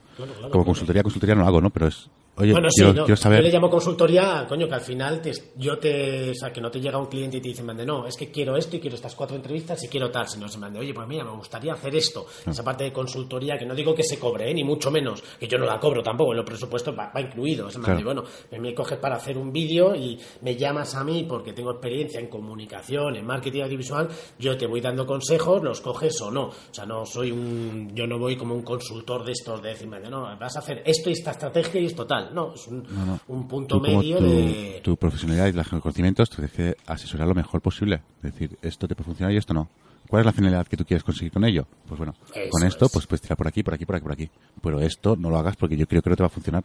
como 0.52 0.66
consultoría, 0.66 1.04
consultoría 1.04 1.36
no 1.36 1.42
lo 1.42 1.48
hago, 1.48 1.62
¿no? 1.62 1.70
Pero 1.70 1.88
es, 1.88 2.10
Oye, 2.40 2.52
bueno, 2.52 2.70
sí, 2.70 2.84
quiero, 2.84 3.16
saber... 3.16 3.40
yo 3.40 3.48
le 3.48 3.52
llamo 3.52 3.68
consultoría, 3.68 4.46
coño, 4.48 4.68
que 4.68 4.76
al 4.76 4.82
final 4.82 5.20
te, 5.22 5.32
yo 5.56 5.80
te, 5.80 6.30
o 6.30 6.36
sea, 6.36 6.54
que 6.54 6.62
no 6.62 6.70
te 6.70 6.80
llega 6.80 7.00
un 7.00 7.08
cliente 7.08 7.38
y 7.38 7.42
te 7.42 7.50
dice, 7.50 7.64
mande, 7.64 7.84
no, 7.84 8.06
es 8.06 8.16
que 8.16 8.30
quiero 8.30 8.56
esto 8.56 8.76
y 8.76 8.80
quiero 8.80 8.96
estas 8.96 9.16
cuatro 9.16 9.36
entrevistas 9.36 9.84
y 9.84 9.88
quiero 9.88 10.12
tal, 10.12 10.28
sino 10.28 10.48
se 10.48 10.60
mande, 10.60 10.78
oye, 10.78 10.94
pues 10.94 11.08
mira, 11.08 11.24
me 11.24 11.32
gustaría 11.32 11.74
hacer 11.74 11.96
esto, 11.96 12.28
ah. 12.46 12.52
esa 12.52 12.64
parte 12.64 12.84
de 12.84 12.94
consultoría 12.94 13.58
que 13.58 13.66
no 13.66 13.74
digo 13.74 13.96
que 13.96 14.04
se 14.04 14.20
cobre, 14.20 14.52
¿eh? 14.52 14.54
ni 14.54 14.64
mucho 14.64 14.92
menos, 14.92 15.24
que 15.40 15.48
yo 15.48 15.58
no 15.58 15.66
la 15.66 15.80
cobro 15.80 16.04
tampoco, 16.04 16.32
en 16.32 16.38
los 16.38 16.46
presupuestos 16.46 16.96
va, 16.96 17.12
incluido, 17.20 17.72
se 17.72 17.80
mande, 17.80 18.04
bueno, 18.04 18.24
me 18.60 18.76
coges 18.76 19.00
para 19.00 19.16
hacer 19.16 19.36
un 19.36 19.52
vídeo 19.52 19.96
y 19.96 20.20
me 20.42 20.56
llamas 20.56 20.94
a 20.94 21.04
mí 21.04 21.26
porque 21.28 21.54
tengo 21.54 21.72
experiencia 21.72 22.20
en 22.20 22.28
comunicación, 22.28 23.16
en 23.16 23.26
marketing 23.26 23.64
audiovisual, 23.64 24.10
yo 24.38 24.56
te 24.56 24.68
voy 24.68 24.80
dando 24.80 25.08
consejos, 25.08 25.64
los 25.64 25.82
coges 25.82 26.22
o 26.22 26.30
no, 26.30 26.50
o 26.50 26.54
sea, 26.70 26.86
no 26.86 27.04
soy 27.04 27.32
un, 27.32 27.96
yo 27.96 28.06
no 28.06 28.20
voy 28.20 28.38
como 28.38 28.54
un 28.54 28.62
consultor 28.62 29.26
de 29.26 29.32
estos 29.32 29.60
de 29.64 29.70
decirme, 29.70 30.00
no, 30.02 30.38
vas 30.38 30.56
a 30.56 30.60
hacer 30.60 30.84
esto 30.86 31.10
y 31.10 31.14
esta 31.14 31.32
estrategia 31.32 31.82
y 31.82 31.88
esto 31.88 32.06
tal, 32.06 32.27
no, 32.34 32.54
es 32.54 32.68
un 32.68 32.84
un 33.28 33.48
punto 33.48 33.80
medio 33.80 34.18
tu, 34.18 34.24
de... 34.24 34.82
Tu 34.84 34.98
profesionalidad 34.98 35.48
y 35.48 35.54
los 35.54 35.68
conocimientos 35.68 36.30
te 36.30 36.48
que 36.48 36.78
asesorar 36.86 37.28
lo 37.28 37.36
mejor 37.36 37.62
posible. 37.62 38.02
Es 38.24 38.34
decir, 38.34 38.58
esto 38.62 38.88
te 38.88 38.96
puede 38.96 39.06
funcionar 39.06 39.34
y 39.34 39.38
esto 39.38 39.54
no. 39.54 39.70
¿Cuál 40.08 40.22
es 40.22 40.26
la 40.26 40.32
finalidad 40.32 40.68
que 40.68 40.78
tú 40.78 40.86
quieres 40.86 41.04
conseguir 41.04 41.32
con 41.34 41.44
ello? 41.44 41.68
Pues 41.88 41.98
bueno, 41.98 42.14
con 42.50 42.64
esto, 42.64 42.88
pues 42.90 43.06
puedes 43.08 43.22
tirar 43.22 43.38
por 43.38 43.48
aquí, 43.48 43.62
por 43.62 43.74
aquí, 43.74 43.86
por 43.86 43.96
aquí, 43.96 44.04
por 44.04 44.14
aquí. 44.14 44.30
Pero 44.62 44.80
esto 44.80 45.16
no 45.18 45.30
lo 45.30 45.38
hagas 45.38 45.56
porque 45.58 45.76
yo 45.76 45.86
creo 45.86 46.02
que 46.02 46.10
no 46.10 46.16
te 46.16 46.24
va 46.24 46.28
a 46.28 46.30
funcionar. 46.30 46.64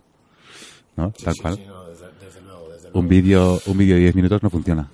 ¿No? 0.96 1.12
Tal 1.24 1.34
cual. 1.40 1.58
Un 2.92 3.08
vídeo 3.08 3.60
un 3.66 3.78
vídeo 3.78 3.94
de 3.96 4.02
10 4.02 4.14
minutos 4.14 4.42
no 4.42 4.50
funciona. 4.50 4.88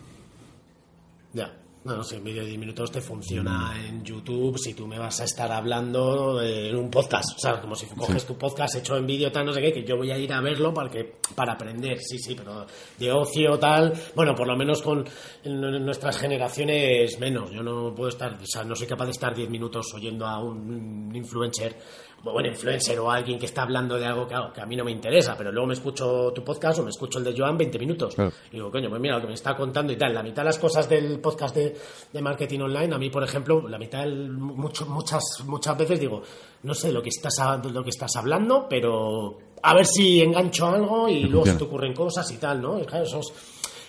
Ya. 1.88 1.96
No, 1.96 2.04
si 2.04 2.16
un 2.16 2.24
vídeo 2.24 2.42
de 2.42 2.48
10 2.48 2.60
minutos 2.60 2.90
te 2.90 3.00
funciona 3.00 3.74
en 3.86 4.04
YouTube 4.04 4.58
si 4.58 4.74
tú 4.74 4.86
me 4.86 4.98
vas 4.98 5.20
a 5.20 5.24
estar 5.24 5.50
hablando 5.50 6.40
en 6.42 6.76
un 6.76 6.90
podcast. 6.90 7.36
O 7.36 7.38
sea, 7.38 7.60
como 7.60 7.74
si 7.74 7.86
coges 7.86 8.26
tu 8.26 8.36
podcast 8.36 8.76
hecho 8.76 8.96
en 8.96 9.06
vídeo 9.06 9.32
tal, 9.32 9.46
no 9.46 9.52
sé 9.52 9.60
qué, 9.60 9.72
que 9.72 9.84
yo 9.84 9.96
voy 9.96 10.10
a 10.10 10.18
ir 10.18 10.32
a 10.32 10.40
verlo 10.40 10.72
para, 10.72 10.90
para 11.34 11.54
aprender. 11.54 11.98
Sí, 12.00 12.18
sí, 12.18 12.34
pero 12.34 12.66
de 12.98 13.12
ocio 13.12 13.58
tal, 13.58 13.92
bueno, 14.14 14.34
por 14.34 14.46
lo 14.46 14.56
menos 14.56 14.82
con 14.82 15.04
nuestras 15.44 16.18
generaciones 16.18 17.18
menos. 17.18 17.50
Yo 17.50 17.62
no 17.62 17.94
puedo 17.94 18.10
estar, 18.10 18.34
o 18.34 18.46
sea, 18.46 18.64
no 18.64 18.76
soy 18.76 18.86
capaz 18.86 19.06
de 19.06 19.12
estar 19.12 19.34
10 19.34 19.48
minutos 19.50 19.86
oyendo 19.94 20.26
a 20.26 20.42
un 20.42 21.10
influencer 21.14 21.76
bueno, 22.24 22.48
influencer 22.48 22.98
o 22.98 23.10
alguien 23.10 23.38
que 23.38 23.46
está 23.46 23.62
hablando 23.62 23.96
de 23.98 24.04
algo 24.04 24.26
que, 24.26 24.34
que, 24.54 24.60
a 24.60 24.66
mí 24.66 24.76
no 24.76 24.84
me 24.84 24.90
interesa, 24.90 25.36
pero 25.36 25.52
luego 25.52 25.68
me 25.68 25.74
escucho 25.74 26.32
tu 26.34 26.42
podcast 26.42 26.80
o 26.80 26.82
me 26.82 26.90
escucho 26.90 27.18
el 27.18 27.24
de 27.24 27.34
Joan 27.36 27.56
20 27.56 27.78
minutos. 27.78 28.16
Y 28.50 28.56
digo, 28.56 28.70
coño, 28.70 28.88
pues 28.88 29.00
mira 29.00 29.16
lo 29.16 29.20
que 29.22 29.28
me 29.28 29.34
está 29.34 29.56
contando 29.56 29.92
y 29.92 29.96
tal. 29.96 30.14
La 30.14 30.22
mitad 30.22 30.42
de 30.42 30.46
las 30.46 30.58
cosas 30.58 30.88
del 30.88 31.20
podcast 31.20 31.54
de, 31.54 31.76
de 32.12 32.22
marketing 32.22 32.60
online, 32.60 32.94
a 32.94 32.98
mí, 32.98 33.10
por 33.10 33.22
ejemplo, 33.22 33.68
la 33.68 33.78
mitad, 33.78 34.06
mucho, 34.06 34.86
muchas, 34.86 35.22
muchas 35.46 35.78
veces 35.78 36.00
digo, 36.00 36.22
no 36.62 36.74
sé 36.74 36.92
lo 36.92 37.02
que 37.02 37.10
estás, 37.10 37.36
lo 37.72 37.84
que 37.84 37.90
estás 37.90 38.16
hablando, 38.16 38.66
pero 38.68 39.38
a 39.62 39.74
ver 39.74 39.86
si 39.86 40.20
engancho 40.20 40.66
algo 40.66 41.08
y 41.08 41.24
luego 41.24 41.46
se 41.46 41.54
te 41.54 41.64
ocurren 41.64 41.94
cosas 41.94 42.30
y 42.30 42.36
tal, 42.36 42.60
¿no? 42.60 42.80
Claro, 42.80 43.04
esos 43.04 43.32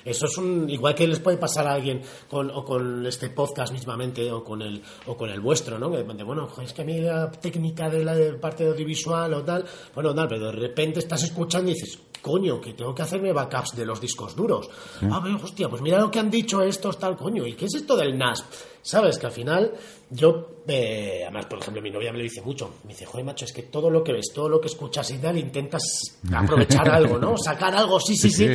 eso 0.06 0.26
es 0.26 0.38
un 0.38 0.70
igual 0.70 0.96
que 0.96 1.08
les 1.08 1.20
puede 1.20 1.38
pasar 1.38 1.68
a 1.68 1.74
alguien 1.74 2.02
con, 2.30 2.50
o 2.52 2.64
con 2.64 3.06
este 3.06 3.30
podcast 3.30 3.74
mismamente 3.74 4.32
o 4.32 4.44
con 4.44 4.62
el 4.62 4.82
o 5.06 5.16
con 5.16 5.30
el 5.30 5.40
vuestro, 5.40 5.78
¿no? 5.80 5.92
Que 5.92 6.04
bueno, 6.24 6.50
es 6.62 6.74
que 6.74 6.82
a 6.82 6.86
mí 6.86 7.00
la 7.00 7.32
técnica 7.32 7.90
de 7.90 8.04
la 8.04 8.40
parte 8.40 8.68
audiovisual 8.68 9.34
o 9.34 9.44
tal, 9.44 9.66
bueno, 9.94 10.14
tal, 10.14 10.28
pero 10.28 10.48
de 10.48 10.52
repente 10.52 11.00
estás 11.00 11.24
escuchando 11.24 11.72
y 11.72 11.74
dices, 11.74 12.00
coño, 12.22 12.60
que 12.60 12.74
tengo 12.74 12.94
que 12.94 13.02
hacerme 13.02 13.32
backups 13.34 13.76
de 13.76 13.86
los 13.86 14.00
discos 14.00 14.36
duros. 14.36 14.70
Ah, 15.12 15.20
pero 15.24 15.36
hostia, 15.36 15.70
pues 15.70 15.82
mira 15.82 16.00
lo 16.00 16.12
que 16.12 16.20
han 16.20 16.30
dicho 16.30 16.62
estos 16.62 16.98
tal, 17.00 17.16
coño, 17.18 17.46
¿y 17.46 17.54
qué 17.54 17.66
es 17.66 17.76
esto 17.76 17.96
del 17.96 18.18
NAS? 18.18 18.46
Sabes 18.82 19.18
que 19.18 19.28
al 19.28 19.32
final 19.32 19.74
yo, 20.10 20.64
eh, 20.68 21.22
además, 21.24 21.46
por 21.46 21.60
ejemplo, 21.60 21.82
mi 21.82 21.92
novia 21.92 22.12
me 22.12 22.20
lo 22.20 22.24
dice 22.24 22.42
mucho. 22.42 22.76
Me 22.84 22.94
dice, 22.94 23.06
joder, 23.06 23.26
macho, 23.26 23.46
es 23.46 23.54
que 23.54 23.64
todo 23.64 23.90
lo 23.90 24.04
que 24.04 24.14
ves, 24.14 24.32
todo 24.34 24.50
lo 24.50 24.60
que 24.60 24.68
escuchas 24.68 25.10
y 25.12 25.18
tal, 25.18 25.38
intentas 25.38 25.84
aprovechar 26.34 26.90
algo, 26.90 27.18
¿no? 27.18 27.38
Sacar 27.38 27.76
algo, 27.76 28.00
sí, 28.00 28.16
sí, 28.16 28.30
sí. 28.32 28.48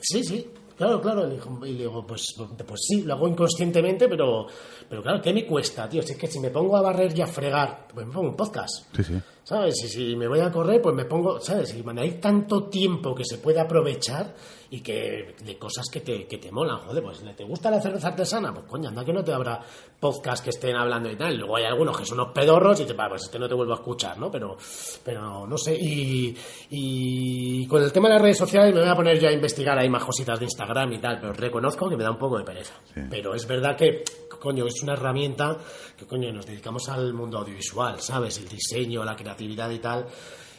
sí, 0.00 0.24
sí, 0.24 0.50
Claro, 0.78 1.00
claro. 1.00 1.28
Y 1.66 1.72
le 1.72 1.78
digo, 1.78 2.06
pues, 2.06 2.36
pues 2.36 2.80
sí, 2.86 3.02
lo 3.02 3.14
hago 3.14 3.26
inconscientemente, 3.26 4.08
pero, 4.08 4.46
pero 4.88 5.02
claro, 5.02 5.20
¿qué 5.20 5.32
me 5.32 5.44
cuesta, 5.44 5.88
tío? 5.88 6.02
Si 6.02 6.12
es 6.12 6.18
que 6.18 6.28
si 6.28 6.38
me 6.38 6.50
pongo 6.50 6.76
a 6.76 6.82
barrer 6.82 7.18
y 7.18 7.20
a 7.20 7.26
fregar, 7.26 7.88
pues 7.92 8.06
me 8.06 8.12
pongo 8.12 8.28
un 8.28 8.36
podcast. 8.36 8.84
Sí, 8.94 9.02
sí. 9.02 9.14
¿Sabes? 9.48 9.82
Y 9.82 9.88
si 9.88 10.14
me 10.14 10.28
voy 10.28 10.40
a 10.40 10.52
correr, 10.52 10.82
pues 10.82 10.94
me 10.94 11.06
pongo, 11.06 11.40
¿sabes? 11.40 11.74
Y 11.74 11.82
hay 11.98 12.20
tanto 12.20 12.64
tiempo 12.64 13.14
que 13.14 13.24
se 13.24 13.38
puede 13.38 13.58
aprovechar 13.58 14.34
y 14.70 14.80
que 14.80 15.34
de 15.42 15.56
cosas 15.56 15.86
que 15.90 16.00
te, 16.00 16.26
que 16.26 16.36
te 16.36 16.52
molan, 16.52 16.80
joder, 16.80 17.02
pues 17.02 17.22
¿te 17.34 17.44
gusta 17.44 17.70
la 17.70 17.80
cerveza 17.80 18.08
artesana? 18.08 18.52
Pues 18.52 18.66
coño, 18.66 18.90
anda 18.90 19.02
que 19.02 19.12
no 19.14 19.24
te 19.24 19.32
habrá 19.32 19.62
podcast 19.98 20.44
que 20.44 20.50
estén 20.50 20.76
hablando 20.76 21.10
y 21.10 21.16
tal. 21.16 21.38
Luego 21.38 21.56
hay 21.56 21.64
algunos 21.64 21.96
que 21.96 22.04
son 22.04 22.20
unos 22.20 22.34
pedorros 22.34 22.78
y 22.80 22.84
te 22.84 22.94
pues 22.94 23.22
este 23.22 23.38
no 23.38 23.48
te 23.48 23.54
vuelvo 23.54 23.72
a 23.72 23.76
escuchar, 23.76 24.18
¿no? 24.18 24.30
Pero, 24.30 24.58
pero 25.02 25.46
no 25.46 25.56
sé. 25.56 25.74
Y, 25.74 26.36
y 26.68 27.66
con 27.66 27.82
el 27.82 27.90
tema 27.90 28.08
de 28.08 28.14
las 28.16 28.22
redes 28.22 28.36
sociales 28.36 28.74
me 28.74 28.80
voy 28.80 28.90
a 28.90 28.94
poner 28.94 29.18
yo 29.18 29.30
a 29.30 29.32
investigar 29.32 29.78
ahí 29.78 29.88
más 29.88 30.04
cositas 30.04 30.38
de 30.38 30.44
Instagram 30.44 30.92
y 30.92 30.98
tal, 30.98 31.18
pero 31.20 31.32
reconozco 31.32 31.88
que 31.88 31.96
me 31.96 32.04
da 32.04 32.10
un 32.10 32.18
poco 32.18 32.36
de 32.36 32.44
pereza. 32.44 32.74
Pero 33.08 33.34
es 33.34 33.46
verdad 33.46 33.74
que, 33.74 34.04
coño, 34.38 34.66
es 34.66 34.82
una 34.82 34.92
herramienta 34.92 35.56
que, 35.96 36.04
coño, 36.04 36.30
nos 36.32 36.44
dedicamos 36.44 36.88
al 36.90 37.14
mundo 37.14 37.38
audiovisual, 37.38 38.00
¿sabes? 38.00 38.36
El 38.38 38.48
diseño, 38.48 39.02
la 39.04 39.16
creatividad 39.38 39.70
y 39.70 39.78
tal, 39.78 40.06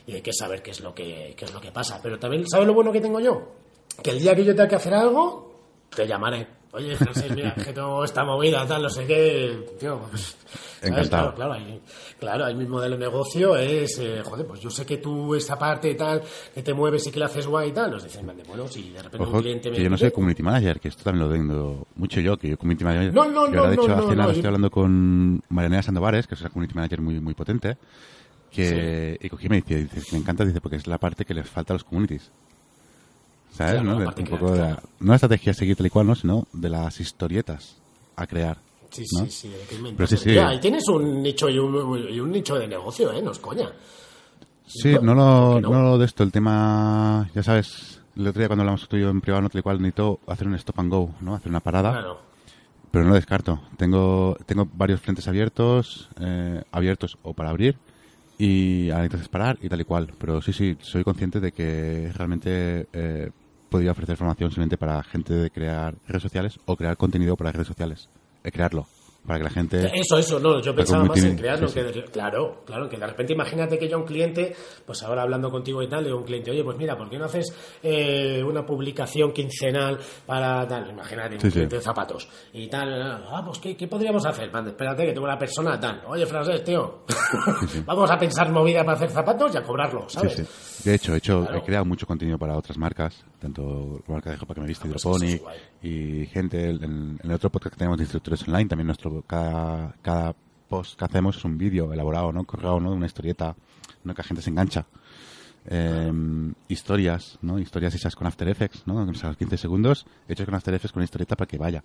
y 0.07 0.13
hay 0.13 0.21
que 0.21 0.33
saber 0.33 0.61
qué 0.61 0.71
es 0.71 0.79
lo 0.81 0.93
que, 0.93 1.35
qué 1.37 1.45
es 1.45 1.53
lo 1.53 1.59
que 1.59 1.71
pasa. 1.71 1.99
Pero 2.01 2.17
también, 2.17 2.47
¿sabes 2.47 2.65
lo 2.65 2.73
bueno 2.73 2.91
que 2.91 3.01
tengo 3.01 3.19
yo? 3.19 3.51
Que 4.01 4.11
el 4.11 4.19
día 4.19 4.35
que 4.35 4.45
yo 4.45 4.55
tenga 4.55 4.69
que 4.69 4.75
hacer 4.75 4.93
algo, 4.93 5.53
te 5.93 6.07
llamaré. 6.07 6.47
Oye, 6.71 6.95
Francés, 6.95 7.31
mira, 7.35 7.53
que 7.55 7.73
tengo 7.73 8.03
esta 8.03 8.23
movida, 8.23 8.65
tal, 8.67 8.83
no 8.83 8.89
sé 8.89 9.05
qué. 9.05 9.65
Tío, 9.79 10.01
Encantado. 10.81 11.33
Claro, 11.33 11.55
claro, 11.55 11.79
claro, 12.19 12.45
ahí 12.45 12.55
mi 12.55 12.65
modelo 12.65 12.95
de 12.95 13.05
negocio 13.05 13.55
es, 13.55 13.99
eh, 13.99 14.21
joder, 14.23 14.45
pues 14.45 14.61
yo 14.61 14.69
sé 14.69 14.85
que 14.85 14.97
tú 14.97 15.35
esa 15.35 15.57
parte 15.57 15.89
y 15.89 15.95
tal, 15.95 16.21
que 16.53 16.63
te 16.63 16.73
mueves 16.73 17.05
y 17.07 17.11
que 17.11 17.19
la 17.19 17.25
haces 17.25 17.47
guay 17.47 17.69
y 17.69 17.71
tal, 17.73 17.91
nos 17.91 18.03
dicen, 18.03 18.31
bueno, 18.47 18.67
si 18.67 18.91
de 18.91 19.01
repente 19.01 19.27
un 19.27 19.41
cliente 19.41 19.71
me... 19.71 19.77
Que 19.77 19.83
yo 19.83 19.89
no 19.89 19.97
soy 19.97 20.11
community 20.11 20.43
manager, 20.43 20.79
que 20.79 20.87
esto 20.87 21.03
también 21.03 21.27
lo 21.27 21.33
tengo 21.33 21.87
mucho 21.95 22.21
yo, 22.21 22.37
que 22.37 22.49
yo 22.49 22.57
community 22.57 22.85
manager... 22.85 23.13
No, 23.13 23.25
no, 23.25 23.47
no, 23.47 23.67
de 23.67 23.73
hecho, 23.73 23.87
no, 23.89 23.95
hace 23.95 24.15
nada 24.15 24.31
estoy 24.31 24.45
hablando 24.45 24.71
con 24.71 25.43
Marianela 25.49 25.83
Sandovares, 25.83 26.27
que 26.27 26.35
es 26.35 26.41
una 26.41 26.49
community 26.49 26.75
manager 26.75 27.01
muy, 27.01 27.19
muy 27.19 27.33
potente, 27.33 27.77
que 28.49 29.17
y 29.21 29.29
cogí 29.29 29.47
y 29.47 29.49
me 29.49 29.61
dice, 29.61 29.83
dice, 29.83 30.11
me 30.11 30.19
encanta, 30.19 30.45
dice, 30.45 30.61
porque 30.61 30.77
es 30.77 30.87
la 30.87 30.97
parte 30.97 31.25
que 31.25 31.33
les 31.33 31.47
falta 31.47 31.73
a 31.73 31.75
los 31.75 31.83
communities. 31.83 32.31
¿Sabes? 33.51 33.81
¿no? 33.83 33.97
un 33.97 34.13
poco 34.29 34.51
de 34.51 34.59
la, 34.59 34.83
no 34.99 35.09
la 35.09 35.15
estrategia 35.15 35.51
a 35.51 35.55
seguir 35.55 35.75
tal 35.75 35.87
y 35.87 35.89
cual, 35.89 36.07
¿no? 36.07 36.15
sino 36.15 36.47
de 36.53 36.69
las 36.69 36.99
historietas 36.99 37.77
a 38.15 38.27
crear. 38.27 38.57
Sí, 38.91 39.05
sí, 39.05 39.29
sí. 39.29 39.51
Sí, 40.07 40.17
sí. 40.17 40.37
ahí 40.37 40.59
tienes 40.59 40.87
un 40.87 41.21
nicho 41.21 41.49
y 41.49 41.59
un, 41.59 42.09
y 42.09 42.19
un, 42.19 42.31
nicho 42.31 42.55
de 42.55 42.67
negocio, 42.67 43.11
¿eh? 43.11 43.21
No 43.21 43.31
es 43.31 43.39
coña. 43.39 43.69
Sí, 44.65 44.95
no 45.01 45.13
lo, 45.13 45.61
no? 45.61 45.81
lo 45.81 45.97
de 45.97 46.05
esto, 46.05 46.23
el 46.23 46.31
tema, 46.31 47.29
ya 47.33 47.43
sabes, 47.43 48.01
el 48.15 48.27
otro 48.27 48.39
día 48.39 48.47
cuando 48.47 48.63
hablamos 48.63 48.87
tú 48.87 48.97
y 48.97 49.01
yo 49.01 49.09
en 49.09 49.21
privado, 49.21 49.41
no 49.41 49.49
tal 49.49 49.59
y 49.59 49.63
cual, 49.63 49.81
necesito 49.81 50.19
hacer 50.27 50.47
un 50.47 50.55
stop 50.55 50.79
and 50.79 50.91
go, 50.91 51.15
¿no? 51.21 51.35
Hacer 51.35 51.49
una 51.49 51.59
parada. 51.59 51.91
Claro. 51.91 52.19
Pero 52.91 53.05
no 53.05 53.13
descarto. 53.13 53.61
Tengo, 53.77 54.35
tengo 54.45 54.67
varios 54.73 54.99
frentes 55.01 55.27
abiertos, 55.27 56.09
eh, 56.19 56.63
abiertos 56.71 57.17
o 57.21 57.33
para 57.33 57.51
abrir, 57.51 57.77
y 58.39 58.89
necesitas 58.91 59.27
parar 59.27 59.59
y 59.61 59.69
tal 59.69 59.81
y 59.81 59.83
cual. 59.83 60.11
Pero 60.17 60.41
sí, 60.41 60.53
sí, 60.53 60.77
soy 60.79 61.03
consciente 61.03 61.39
de 61.39 61.51
que 61.51 62.11
realmente 62.15 62.87
eh, 62.93 63.29
podría 63.69 63.91
ofrecer 63.91 64.17
formación 64.17 64.49
simplemente 64.49 64.77
para 64.77 65.03
gente 65.03 65.33
de 65.33 65.51
crear 65.51 65.95
redes 66.07 66.23
sociales 66.23 66.59
o 66.65 66.75
crear 66.75 66.97
contenido 66.97 67.35
para 67.35 67.51
redes 67.51 67.67
sociales. 67.67 68.09
Eh, 68.43 68.51
crearlo 68.51 68.87
para 69.25 69.39
que 69.39 69.43
la 69.43 69.49
gente... 69.51 69.91
Eso, 69.99 70.17
eso, 70.17 70.39
no, 70.39 70.59
yo 70.61 70.73
pensaba 70.73 71.03
más 71.03 71.23
en 71.23 71.35
crearlo, 71.37 71.67
sí, 71.67 71.75
que 71.75 71.83
de- 71.83 72.03
claro, 72.05 72.63
claro, 72.65 72.89
que 72.89 72.97
de 72.97 73.05
repente 73.05 73.33
imagínate 73.33 73.77
que 73.77 73.87
yo 73.87 73.97
a 73.97 73.99
un 73.99 74.05
cliente, 74.05 74.55
pues 74.85 75.03
ahora 75.03 75.21
hablando 75.21 75.51
contigo 75.51 75.83
y 75.83 75.87
tal, 75.87 75.99
le 76.01 76.05
digo 76.07 76.17
a 76.17 76.21
un 76.21 76.25
cliente, 76.27 76.49
oye, 76.51 76.63
pues 76.63 76.77
mira, 76.77 76.97
¿por 76.97 77.09
qué 77.09 77.17
no 77.19 77.25
haces 77.25 77.53
eh, 77.83 78.43
una 78.43 78.65
publicación 78.65 79.31
quincenal 79.31 79.99
para 80.25 80.67
tal? 80.67 80.89
Imagínate, 80.89 81.35
un 81.35 81.41
Sí, 81.41 81.47
sí. 81.47 81.51
cliente 81.53 81.75
de 81.75 81.81
zapatos 81.81 82.27
y 82.53 82.67
tal, 82.67 83.01
ah, 83.01 83.41
pues 83.45 83.59
¿qué, 83.59 83.75
qué 83.77 83.87
podríamos 83.87 84.25
hacer? 84.25 84.51
Man, 84.51 84.67
espérate, 84.67 85.05
que 85.05 85.11
tengo 85.13 85.25
una 85.25 85.37
persona 85.37 85.79
tal, 85.79 86.01
oye, 86.07 86.25
Francés, 86.25 86.63
tío, 86.63 87.03
vamos 87.85 88.09
a 88.09 88.17
pensar 88.17 88.51
movida 88.51 88.83
para 88.83 88.97
hacer 88.97 89.09
zapatos 89.09 89.53
y 89.53 89.57
a 89.57 89.63
cobrarlo, 89.63 90.05
Sí, 90.09 90.15
¿sabes? 90.17 90.33
sí. 90.35 90.89
De 90.89 90.95
hecho, 90.95 91.13
he, 91.13 91.17
hecho 91.17 91.41
Claro. 91.43 91.57
he 91.57 91.61
creado 91.63 91.85
mucho 91.85 92.07
contenido 92.07 92.37
para 92.37 92.55
otras 92.57 92.77
marcas, 92.77 93.23
tanto 93.39 94.01
la 94.07 94.13
marca 94.13 94.29
de 94.31 94.37
ropa 94.37 94.53
que 94.55 94.61
me 94.61 94.67
viste, 94.67 94.87
pues 94.87 94.95
eso 95.01 95.15
es 95.17 95.23
Hydroponic, 95.23 95.41
guay. 95.41 95.57
y 96.23 96.25
gente, 96.27 96.69
en, 96.69 96.83
en 96.83 97.19
el 97.23 97.31
otro 97.33 97.49
podcast 97.49 97.73
que 97.75 97.79
tenemos 97.79 97.97
de 97.97 98.03
instructores 98.05 98.47
online, 98.47 98.69
también 98.69 98.87
nuestro 98.87 99.08
cada, 99.27 99.95
cada 100.01 100.35
post 100.67 100.97
que 100.97 101.05
hacemos 101.05 101.37
es 101.37 101.45
un 101.45 101.57
vídeo 101.57 101.91
elaborado, 101.91 102.31
¿no? 102.31 102.43
Corrado, 102.45 102.79
¿no? 102.79 102.91
Una 102.91 103.05
historieta, 103.05 103.55
¿no? 104.03 104.13
Que 104.13 104.21
la 104.21 104.27
gente 104.27 104.41
se 104.41 104.49
engancha. 104.49 104.85
Eh, 105.65 106.11
historias, 106.67 107.37
¿no? 107.41 107.59
Historias 107.59 107.93
hechas 107.95 108.15
con 108.15 108.27
After 108.27 108.47
Effects, 108.47 108.83
¿no? 108.87 109.03
O 109.03 109.13
sea, 109.13 109.29
a 109.29 109.31
los 109.31 109.37
15 109.37 109.57
segundos, 109.57 110.05
hechos 110.27 110.45
con 110.45 110.55
After 110.55 110.73
Effects 110.73 110.93
con 110.93 111.01
una 111.01 111.05
historieta 111.05 111.35
para 111.35 111.47
que 111.47 111.57
vaya. 111.57 111.83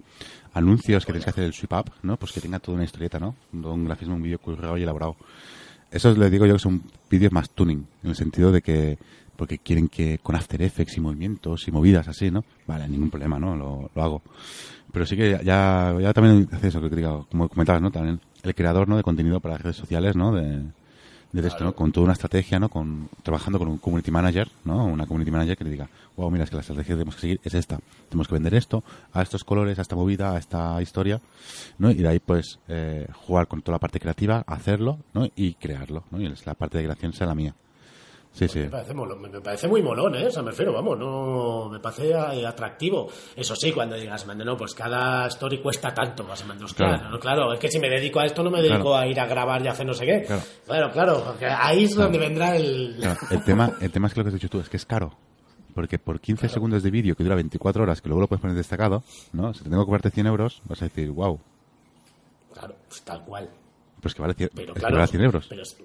Anuncios 0.53 1.05
que 1.05 1.13
tienes 1.13 1.25
que 1.25 1.31
hacer 1.31 1.45
el 1.45 1.53
sweep 1.53 1.73
up, 1.73 1.91
¿no? 2.03 2.17
Pues 2.17 2.33
que 2.33 2.41
tenga 2.41 2.61
toda 2.61 2.77
una 2.77 2.85
historieta, 2.85 3.19
¿no? 3.19 3.35
Un 3.53 3.85
grafismo, 3.85 4.15
un 4.15 4.23
vídeo 4.23 4.39
currado 4.39 4.79
y 4.79 4.83
elaborado. 4.83 5.17
Eso 5.91 6.15
les 6.15 6.31
digo 6.31 6.47
yo 6.47 6.55
que 6.55 6.61
son 6.61 6.83
vídeos 7.11 7.33
más 7.33 7.51
tuning, 7.51 7.87
en 8.03 8.11
el 8.11 8.17
sentido 8.17 8.51
de 8.51 8.63
que, 8.63 8.99
porque 9.37 9.59
quieren 9.59 9.89
que 9.89 10.19
con 10.19 10.37
After 10.37 10.61
Effects 10.63 10.97
y 10.97 11.01
movimientos 11.01 11.67
y 11.69 11.73
movidas 11.73 12.09
así, 12.09 12.31
¿no? 12.31 12.45
Vale, 12.67 12.89
ningún 12.89 13.11
problema, 13.11 13.39
¿no? 13.39 13.57
Lo, 13.57 13.91
lo 13.95 14.03
hago. 14.03 14.23
Pero 14.93 15.07
sí 15.07 15.17
que 15.17 15.41
ya, 15.45 15.99
ya, 16.01 16.13
también 16.13 16.49
hace 16.53 16.69
eso, 16.69 16.81
que 16.81 16.89
te 16.89 17.03
como 17.03 17.49
comentabas, 17.49 17.83
¿no? 17.83 17.91
También 17.91 18.21
el 18.43 18.55
creador, 18.55 18.89
¿no? 18.89 18.97
De 18.97 19.03
contenido 19.03 19.41
para 19.41 19.59
redes 19.59 19.77
sociales, 19.77 20.15
¿no? 20.15 20.33
De, 20.33 20.63
de 21.43 21.49
esto, 21.49 21.65
¿no? 21.65 21.75
Con 21.75 21.91
toda 21.91 22.05
una 22.05 22.13
estrategia, 22.13 22.61
¿no? 22.61 22.69
Con, 22.69 23.09
trabajando 23.25 23.59
con 23.59 23.67
un 23.67 23.79
community 23.79 24.13
manager, 24.13 24.49
¿no? 24.65 24.85
Una 24.85 25.07
community 25.07 25.33
manager 25.33 25.57
que 25.57 25.65
le 25.65 25.71
diga, 25.71 25.89
wow, 26.17 26.31
mira, 26.31 26.45
es 26.45 26.51
que 26.51 26.57
la 26.57 26.61
estrategia 26.61 26.95
que 26.95 26.99
tenemos 26.99 27.17
que 27.17 27.21
seguir 27.21 27.41
es 27.43 27.55
esta. 27.55 27.81
Tenemos 28.09 28.29
que 28.29 28.35
vender 28.35 28.55
esto, 28.55 28.85
a 29.13 29.23
estos 29.23 29.43
colores, 29.43 29.79
a 29.81 29.83
esta 29.83 29.97
movida, 29.97 30.33
a 30.33 30.39
esta 30.39 30.81
historia, 30.81 31.21
¿no? 31.79 31.91
Y 31.91 31.95
de 31.95 32.09
ahí, 32.09 32.21
pues, 32.21 32.61
eh, 32.69 33.09
jugar 33.15 33.49
con 33.49 33.63
toda 33.63 33.75
la 33.77 33.81
parte 33.81 33.99
creativa, 33.99 34.45
hacerlo, 34.47 34.99
¿no? 35.13 35.27
Y 35.35 35.55
crearlo, 35.55 36.05
¿no? 36.13 36.21
Y 36.21 36.27
es 36.27 36.47
la 36.47 36.55
parte 36.55 36.79
de 36.79 36.85
creación 36.85 37.13
sea 37.13 37.27
la 37.27 37.35
mía. 37.35 37.55
Sí, 38.35 38.49
sí. 38.49 38.59
Me 38.59 38.69
parece, 38.69 38.93
molón, 38.95 39.23
me 39.23 39.29
me 39.29 39.41
parece 39.41 39.69
muy 39.69 39.81
molón, 39.81 40.17
¿eh? 40.17 40.27
O 40.27 40.31
sea, 40.31 40.43
me 40.43 40.51
refiero, 40.51 40.73
vamos, 40.73 40.99
no, 40.99 41.69
me 41.71 41.79
parece 41.79 42.11
eh, 42.11 42.45
atractivo. 42.45 43.09
Eso 43.37 43.55
sí, 43.55 43.71
cuando 43.71 43.95
digas, 43.95 44.27
mande, 44.27 44.45
no, 44.45 44.57
pues 44.57 44.75
cada 44.75 45.29
story 45.29 45.63
cuesta 45.63 45.95
tanto, 45.95 46.25
vas 46.27 46.43
a 46.43 46.47
mandar, 46.47 46.69
Claro. 46.75 46.99
claro. 46.99 47.21
claro, 47.21 47.53
es 47.53 47.61
que 47.61 47.71
si 47.71 47.79
me 47.79 47.89
dedico 47.89 48.19
a 48.19 48.27
esto 48.27 48.43
no 48.43 48.51
me 48.51 48.61
dedico 48.61 48.91
Claro. 48.91 48.97
a 48.97 49.07
ir 49.07 49.21
a 49.21 49.27
grabar 49.27 49.63
y 49.65 49.69
hacer 49.69 49.87
no 49.87 49.95
sé 49.95 50.05
qué. 50.05 50.23
Claro. 50.27 50.43
Claro, 50.67 50.91
claro, 50.93 51.23
porque 51.25 51.47
ahí 51.47 51.85
es 51.85 51.95
donde 51.95 52.19
vendrá 52.19 52.57
el... 52.57 52.97
El 53.31 53.45
tema, 53.45 53.73
el 53.81 53.93
tema 53.93 54.09
es 54.09 54.15
que 54.15 54.19
lo 54.21 54.25
que 54.25 54.29
has 54.31 54.35
dicho 54.35 54.49
tú 54.49 54.59
es 54.59 54.69
que 54.69 54.79
es 54.79 54.85
caro. 54.85 55.13
Porque 55.73 56.01
por 56.01 56.19
15 56.21 56.49
segundos 56.49 56.83
de 56.83 56.91
vídeo 56.91 57.15
que 57.15 57.23
dura 57.23 57.37
24 57.37 57.85
horas, 57.85 58.01
que 58.03 58.09
luego 58.09 58.21
lo 58.23 58.27
puedes 58.29 58.41
poner 58.41 58.57
destacado, 58.57 59.05
¿no? 59.33 59.55
Si 59.55 59.63
te 59.63 59.71
tengo 59.71 59.83
que 59.83 59.87
cobrarte 59.87 60.11
100 60.11 60.27
euros, 60.27 60.61
vas 60.69 60.83
a 60.83 60.87
decir, 60.87 61.11
wow, 61.11 61.39
Claro, 62.53 62.75
pues 62.89 63.03
tal 63.03 63.25
cual. 63.25 63.49
pues 64.01 64.13
que 64.15 64.23
vale 64.23 64.35
100, 64.35 64.51
Pero 64.55 64.69
es 64.69 64.75
que 64.75 64.81
claro, 64.81 64.97
vale 64.97 65.07
100 65.09 65.23
euros. 65.23 65.47
pero 65.49 65.63
es- 65.63 65.77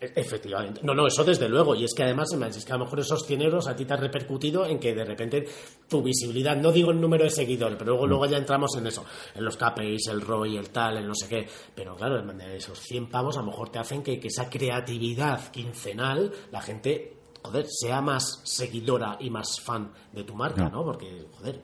efectivamente. 0.00 0.80
No, 0.82 0.94
no, 0.94 1.06
eso 1.06 1.24
desde 1.24 1.48
luego. 1.48 1.74
Y 1.74 1.84
es 1.84 1.94
que 1.94 2.02
además, 2.04 2.28
es 2.32 2.64
que 2.64 2.72
a 2.72 2.76
lo 2.76 2.84
mejor 2.84 3.00
esos 3.00 3.26
100 3.26 3.42
euros 3.42 3.66
a 3.68 3.74
ti 3.76 3.84
te 3.84 3.94
ha 3.94 3.96
repercutido 3.96 4.66
en 4.66 4.78
que 4.78 4.94
de 4.94 5.04
repente 5.04 5.46
tu 5.88 6.02
visibilidad, 6.02 6.56
no 6.56 6.72
digo 6.72 6.90
el 6.90 7.00
número 7.00 7.24
de 7.24 7.30
seguidores, 7.30 7.76
pero 7.78 7.92
luego, 7.92 8.06
luego 8.06 8.26
ya 8.26 8.38
entramos 8.38 8.76
en 8.76 8.86
eso, 8.86 9.04
en 9.34 9.44
los 9.44 9.56
KPIs, 9.56 10.08
el 10.08 10.20
ROI, 10.20 10.56
el 10.56 10.70
tal, 10.70 10.96
el 10.98 11.06
no 11.08 11.14
sé 11.14 11.28
qué. 11.28 11.48
Pero 11.74 11.96
claro, 11.96 12.22
esos 12.54 12.78
100 12.78 13.08
pavos 13.08 13.36
a 13.36 13.40
lo 13.40 13.46
mejor 13.46 13.70
te 13.70 13.78
hacen 13.78 14.02
que, 14.02 14.18
que 14.20 14.28
esa 14.28 14.48
creatividad 14.48 15.50
quincenal, 15.50 16.32
la 16.52 16.60
gente, 16.62 17.16
joder, 17.42 17.66
sea 17.68 18.00
más 18.00 18.40
seguidora 18.44 19.16
y 19.20 19.30
más 19.30 19.60
fan 19.60 19.92
de 20.12 20.24
tu 20.24 20.34
marca, 20.34 20.64
No. 20.64 20.78
¿no? 20.78 20.84
Porque, 20.84 21.26
joder. 21.38 21.62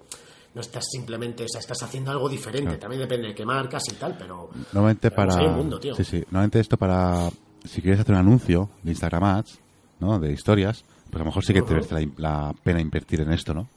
No 0.54 0.60
estás 0.60 0.84
simplemente, 0.88 1.42
o 1.42 1.48
sea, 1.48 1.58
estás 1.58 1.82
haciendo 1.82 2.12
algo 2.12 2.28
diferente. 2.28 2.76
También 2.76 3.00
depende 3.02 3.26
de 3.26 3.34
qué 3.34 3.44
marcas 3.44 3.82
y 3.92 3.96
tal, 3.96 4.16
pero. 4.16 4.50
Normalmente 4.72 5.10
pero 5.10 5.28
para... 5.34 5.48
mundo, 5.48 5.80
tío. 5.80 5.96
Sí, 5.96 6.04
sí. 6.04 6.18
Normalmente 6.30 6.60
esto 6.60 6.76
para... 6.76 7.28
Si 7.64 7.80
quieres 7.80 8.00
hacer 8.00 8.14
un 8.14 8.20
anuncio 8.20 8.68
de 8.82 8.90
Instagram 8.92 9.24
Ads, 9.24 9.58
¿no? 10.00 10.18
De 10.18 10.32
historias, 10.32 10.84
pues 11.06 11.16
a 11.16 11.18
lo 11.20 11.24
mejor 11.26 11.44
sí 11.44 11.52
que 11.54 11.62
te 11.62 11.72
merece 11.72 11.94
la, 11.94 12.08
la 12.48 12.54
pena 12.62 12.80
invertir 12.80 13.20
en 13.22 13.32
esto, 13.32 13.54
¿no? 13.54 13.68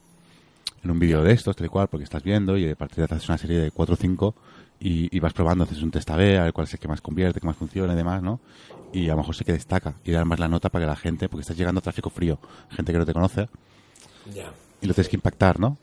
En 0.83 0.91
un 0.91 0.99
vídeo 0.99 1.23
de 1.23 1.31
estos, 1.33 1.55
tal 1.55 1.65
y 1.65 1.69
cual, 1.69 1.87
porque 1.87 2.03
estás 2.03 2.23
viendo 2.23 2.57
y 2.57 2.69
a 2.69 2.75
partir 2.75 2.97
de 2.97 3.03
ahí 3.03 3.07
te 3.07 3.15
haces 3.15 3.29
una 3.29 3.37
serie 3.37 3.59
de 3.59 3.71
4 3.71 3.93
o 3.93 3.97
5 3.97 4.35
y, 4.79 5.15
y 5.15 5.19
vas 5.19 5.33
probando, 5.33 5.63
haces 5.63 5.81
un 5.81 5.91
test 5.91 6.09
A-B, 6.11 6.37
a 6.37 6.43
ver 6.43 6.53
cuál 6.53 6.67
es 6.67 6.73
el 6.73 6.79
que 6.79 6.87
más 6.87 7.01
convierte, 7.01 7.39
que 7.39 7.47
más 7.47 7.55
funciona 7.57 7.93
y 7.93 7.95
demás, 7.95 8.21
¿no? 8.21 8.39
Y 8.93 9.07
a 9.07 9.11
lo 9.11 9.17
mejor 9.17 9.35
sí 9.35 9.43
que 9.43 9.53
destaca 9.53 9.95
y 10.03 10.11
dar 10.11 10.25
más 10.25 10.39
la 10.39 10.47
nota 10.47 10.69
para 10.69 10.85
que 10.85 10.89
la 10.89 10.95
gente, 10.95 11.29
porque 11.29 11.41
estás 11.41 11.57
llegando 11.57 11.79
a 11.79 11.81
tráfico 11.81 12.09
frío, 12.09 12.37
gente 12.69 12.91
que 12.91 12.97
no 12.99 13.05
te 13.05 13.13
conoce, 13.13 13.49
Ya. 14.33 14.51
y 14.81 14.87
lo 14.87 14.93
tienes 14.93 15.09
que 15.09 15.15
impactar, 15.15 15.59
¿no? 15.59 15.77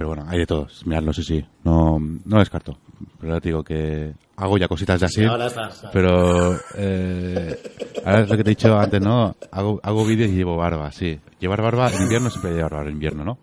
Pero 0.00 0.08
bueno, 0.08 0.24
hay 0.28 0.38
de 0.38 0.46
todos. 0.46 0.86
Miradlo, 0.86 1.12
sí, 1.12 1.22
sí. 1.22 1.44
No, 1.62 1.98
no 1.98 2.20
lo 2.24 2.38
descarto. 2.38 2.74
Pero 3.20 3.38
te 3.38 3.50
digo 3.50 3.62
que 3.62 4.14
hago 4.36 4.56
ya 4.56 4.66
cositas 4.66 4.98
de 4.98 5.04
así. 5.04 5.22
ahora 5.26 5.46
estás, 5.48 5.78
claro. 5.78 5.90
Pero 5.92 6.56
eh, 6.74 7.54
ahora 8.02 8.20
es 8.22 8.30
lo 8.30 8.36
que 8.38 8.42
te 8.44 8.48
he 8.50 8.54
dicho 8.54 8.78
antes, 8.78 8.98
¿no? 9.02 9.36
Hago, 9.50 9.78
hago 9.82 10.06
vídeos 10.06 10.30
y 10.30 10.36
llevo 10.36 10.56
barba, 10.56 10.90
sí. 10.90 11.20
Llevar 11.38 11.60
barba 11.60 11.90
en 11.92 12.00
invierno 12.04 12.30
siempre 12.30 12.54
llevar 12.54 12.72
barba 12.72 12.86
en 12.88 12.94
invierno, 12.94 13.24
¿no? 13.26 13.38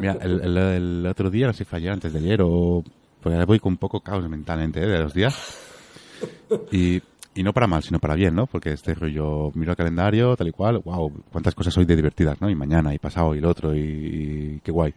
Mira, 0.00 0.16
el, 0.22 0.40
el- 0.40 0.56
el 0.56 1.06
otro 1.06 1.28
día, 1.30 1.48
no 1.48 1.52
sé 1.52 1.66
si 1.66 1.76
ayer, 1.76 1.92
antes 1.92 2.10
de 2.14 2.18
ayer, 2.20 2.40
o... 2.42 2.82
Pues 3.22 3.34
ahora 3.34 3.44
voy 3.44 3.58
con 3.60 3.72
un 3.74 3.76
poco 3.76 4.00
caos 4.00 4.26
mentalmente, 4.30 4.80
¿eh? 4.82 4.86
De 4.86 4.98
los 4.98 5.12
días. 5.12 5.58
Y, 6.72 7.02
y 7.34 7.42
no 7.42 7.52
para 7.52 7.66
mal, 7.66 7.82
sino 7.82 7.98
para 7.98 8.14
bien, 8.14 8.34
¿no? 8.34 8.46
Porque 8.46 8.72
este 8.72 8.94
rollo, 8.94 9.50
miro 9.54 9.72
el 9.72 9.76
calendario, 9.76 10.34
tal 10.36 10.48
y 10.48 10.52
cual, 10.52 10.78
wow, 10.82 11.12
cuántas 11.30 11.54
cosas 11.54 11.76
hoy 11.76 11.84
de 11.84 11.96
divertidas, 11.96 12.40
¿no? 12.40 12.48
Y 12.48 12.54
mañana, 12.54 12.94
y 12.94 12.98
pasado, 12.98 13.34
y 13.34 13.38
el 13.40 13.44
otro, 13.44 13.74
y, 13.76 13.80
y 13.80 14.60
qué 14.64 14.72
guay. 14.72 14.94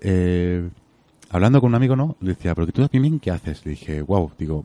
Eh, 0.00 0.68
hablando 1.30 1.60
con 1.60 1.68
un 1.68 1.74
amigo, 1.74 1.96
¿no? 1.96 2.16
Le 2.20 2.30
decía, 2.30 2.54
pero 2.54 2.66
que 2.66 2.72
tú 2.72 2.86
también, 2.86 3.18
¿qué 3.20 3.30
haces? 3.30 3.64
Le 3.64 3.70
dije, 3.72 4.02
wow, 4.02 4.30
digo, 4.38 4.64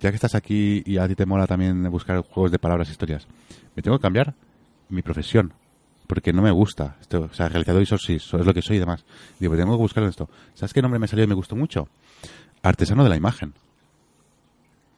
ya 0.00 0.10
que 0.10 0.16
estás 0.16 0.34
aquí 0.34 0.82
y 0.86 0.98
a 0.98 1.06
ti 1.08 1.14
te 1.14 1.26
mola 1.26 1.46
también 1.46 1.90
buscar 1.90 2.20
juegos 2.22 2.50
de 2.52 2.58
palabras, 2.58 2.90
historias, 2.90 3.26
me 3.74 3.82
tengo 3.82 3.98
que 3.98 4.02
cambiar 4.02 4.34
mi 4.88 5.02
profesión. 5.02 5.52
Porque 6.06 6.32
no 6.32 6.40
me 6.40 6.52
gusta. 6.52 6.96
Esto, 7.00 7.28
o 7.30 7.34
sea, 7.34 7.48
realizador 7.48 7.82
y 7.82 7.86
sí, 7.86 8.14
eso 8.14 8.38
es 8.38 8.46
lo 8.46 8.54
que 8.54 8.62
soy 8.62 8.76
y 8.76 8.78
demás. 8.78 9.04
Digo, 9.40 9.50
pero 9.52 9.64
tengo 9.64 9.76
que 9.76 9.82
buscar 9.82 10.04
esto. 10.04 10.28
¿Sabes 10.54 10.72
qué 10.72 10.80
nombre 10.80 11.00
me 11.00 11.08
salió 11.08 11.24
y 11.24 11.26
me 11.28 11.34
gustó 11.34 11.56
mucho? 11.56 11.88
Artesano 12.62 13.02
de 13.02 13.10
la 13.10 13.16
imagen. 13.16 13.54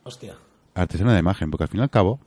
Hostia. 0.03 0.35
Artesano 0.75 1.09
de 1.11 1.15
la 1.17 1.21
imagen, 1.21 1.51
porque 1.51 1.65
al 1.65 1.69
fin 1.71 1.81
y 1.81 1.83
al 1.83 1.89
cabo, 1.91 2.21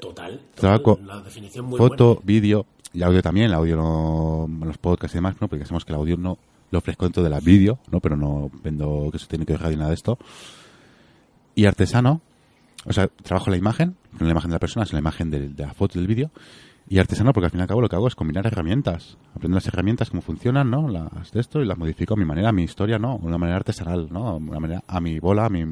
Total. 0.00 0.40
Trabajo- 0.54 0.98
la 1.04 1.20
definición 1.20 1.66
muy 1.66 1.76
foto, 1.76 2.06
buena. 2.14 2.20
vídeo 2.24 2.66
y 2.92 3.02
audio 3.02 3.22
también. 3.22 3.46
El 3.46 3.54
audio 3.54 3.76
no, 3.76 4.48
los 4.64 4.78
podcasts 4.78 5.14
y 5.14 5.18
demás, 5.18 5.36
¿no? 5.40 5.48
Porque 5.48 5.64
sabemos 5.64 5.84
que 5.84 5.92
el 5.92 5.98
audio 5.98 6.16
no 6.16 6.38
lo 6.70 6.78
ofrezco 6.78 7.04
dentro 7.06 7.22
de 7.22 7.30
la 7.30 7.40
vídeo, 7.40 7.78
¿no? 7.90 8.00
Pero 8.00 8.16
no 8.16 8.50
vendo 8.62 9.08
que 9.12 9.18
se 9.18 9.26
tiene 9.26 9.46
que 9.46 9.54
dejar 9.54 9.70
ni 9.70 9.76
nada 9.76 9.88
de 9.88 9.94
esto. 9.94 10.18
Y 11.54 11.66
artesano, 11.66 12.20
o 12.84 12.92
sea, 12.92 13.08
trabajo 13.08 13.50
la 13.50 13.56
imagen, 13.56 13.96
no 14.18 14.24
la 14.26 14.32
imagen 14.32 14.50
de 14.50 14.54
la 14.54 14.60
persona, 14.60 14.86
sino 14.86 14.96
la 14.96 15.00
imagen 15.00 15.30
del- 15.30 15.56
de, 15.56 15.66
la 15.66 15.74
foto 15.74 15.98
del 15.98 16.06
vídeo. 16.06 16.30
Y 16.90 16.98
artesano, 16.98 17.32
porque 17.34 17.46
al 17.46 17.50
fin 17.50 17.60
y 17.60 17.62
al 17.62 17.68
cabo 17.68 17.82
lo 17.82 17.88
que 17.88 17.96
hago 17.96 18.08
es 18.08 18.14
combinar 18.14 18.46
herramientas. 18.46 19.18
Aprendo 19.34 19.56
las 19.56 19.66
herramientas, 19.66 20.08
cómo 20.08 20.22
funcionan, 20.22 20.70
¿no? 20.70 20.88
Las 20.88 21.32
de 21.32 21.40
esto 21.40 21.60
y 21.60 21.66
las 21.66 21.76
modifico 21.76 22.14
a 22.14 22.16
mi 22.16 22.24
manera, 22.24 22.48
a 22.48 22.52
mi 22.52 22.62
historia, 22.62 22.98
¿no? 22.98 23.18
De 23.18 23.26
una 23.26 23.36
manera 23.36 23.56
artesanal, 23.58 24.08
¿no? 24.10 24.38
De 24.38 24.48
Una 24.50 24.60
manera, 24.60 24.84
a 24.86 24.98
mi 25.00 25.18
bola, 25.18 25.44
a 25.46 25.48
mi 25.50 25.64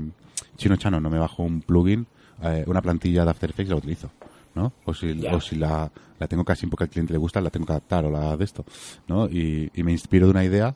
chino 0.57 0.77
chano. 0.77 1.01
No 1.01 1.09
me 1.09 1.19
bajo 1.19 1.43
un 1.43 1.63
plugin, 1.63 2.07
eh, 2.43 2.65
una 2.67 2.83
plantilla 2.83 3.25
de 3.25 3.31
After 3.31 3.49
Effects 3.49 3.71
la 3.71 3.77
utilizo, 3.77 4.11
¿no? 4.57 4.73
O 4.85 4.93
si, 4.95 5.25
o 5.31 5.41
si 5.41 5.55
la, 5.55 5.89
la 6.19 6.27
tengo 6.27 6.45
casi 6.45 6.67
porque 6.67 6.85
al 6.85 6.91
cliente 6.91 7.13
le 7.13 7.19
gusta, 7.19 7.41
la 7.41 7.51
tengo 7.51 7.67
que 7.67 7.73
adaptar 7.75 8.05
o 8.07 8.11
la 8.11 8.37
de 8.37 8.45
esto, 8.45 8.65
¿no? 9.07 9.27
Y, 9.29 9.71
y 9.75 9.83
me 9.85 9.93
inspiro 9.93 10.27
de 10.27 10.31
una 10.33 10.45
idea 10.45 10.75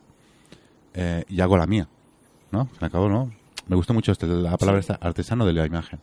eh, 0.94 1.24
y 1.28 1.40
hago 1.40 1.56
la 1.56 1.66
mía, 1.66 1.88
¿no? 2.52 2.68
Y 2.80 2.84
al 2.84 2.90
cabo, 2.90 3.08
¿no? 3.08 3.32
Me 3.66 3.74
gusta 3.76 3.92
mucho 3.92 4.12
este, 4.12 4.26
la 4.26 4.56
palabra 4.56 4.80
esta, 4.80 4.94
artesano 5.00 5.44
de 5.46 5.52
la 5.54 5.66
imagen. 5.66 5.98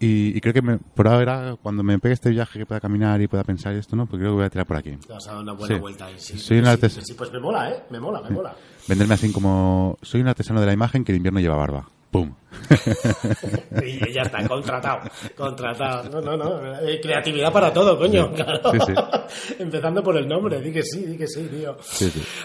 Y, 0.00 0.36
y 0.36 0.40
creo 0.40 0.54
que 0.54 0.62
me- 0.62 0.78
por 0.78 1.08
ahora, 1.08 1.56
cuando 1.60 1.82
me 1.82 1.98
pegue 1.98 2.14
este 2.14 2.30
viaje 2.30 2.60
que 2.60 2.66
pueda 2.66 2.80
caminar 2.80 3.20
y 3.20 3.26
pueda 3.26 3.42
pensar 3.42 3.74
y 3.74 3.78
esto, 3.78 3.96
¿no? 3.96 4.06
Pues 4.06 4.20
creo 4.20 4.30
que 4.32 4.36
voy 4.36 4.44
a 4.44 4.50
tirar 4.50 4.64
por 4.66 4.76
aquí. 4.76 4.92
Te 4.92 5.12
vas 5.12 5.26
a 5.26 5.32
dar 5.32 5.42
una 5.42 5.52
buena 5.54 5.74
Sí. 5.74 5.80
vuelta 5.80 6.06
ahí, 6.06 6.14
sí. 6.18 6.38
Soy 6.38 6.58
un 6.58 6.66
Sí, 6.66 6.70
artes- 6.70 6.92
sí, 6.94 7.00
sí, 7.04 7.14
pues 7.14 7.32
me 7.32 7.40
mola, 7.40 7.68
¿eh? 7.70 7.82
Me 7.90 7.98
mola, 7.98 8.20
me 8.22 8.30
mola. 8.30 8.54
Venderme 8.86 9.14
así 9.14 9.32
como, 9.32 9.98
soy 10.02 10.20
un 10.20 10.28
artesano 10.28 10.60
de 10.60 10.66
la 10.66 10.72
imagen 10.72 11.02
que 11.04 11.10
de 11.12 11.16
invierno 11.16 11.40
lleva 11.40 11.56
barba. 11.56 11.88
¡Pum! 12.10 12.34
y 13.84 14.12
ya 14.12 14.22
está, 14.22 14.46
contratado, 14.48 15.00
contratado. 15.36 16.08
No, 16.08 16.20
no, 16.22 16.36
no, 16.36 16.80
eh, 16.80 16.98
creatividad 17.00 17.52
para 17.52 17.72
todo, 17.72 17.98
coño, 17.98 18.32
claro. 18.32 18.60
Sí, 18.72 18.78
sí. 18.86 19.54
Empezando 19.58 20.02
por 20.02 20.16
el 20.16 20.26
nombre, 20.26 20.60
di 20.60 20.72
que 20.72 20.82
sí, 20.82 21.04
di 21.04 21.16
que 21.18 21.26
sí, 21.26 21.46
tío. 21.48 21.76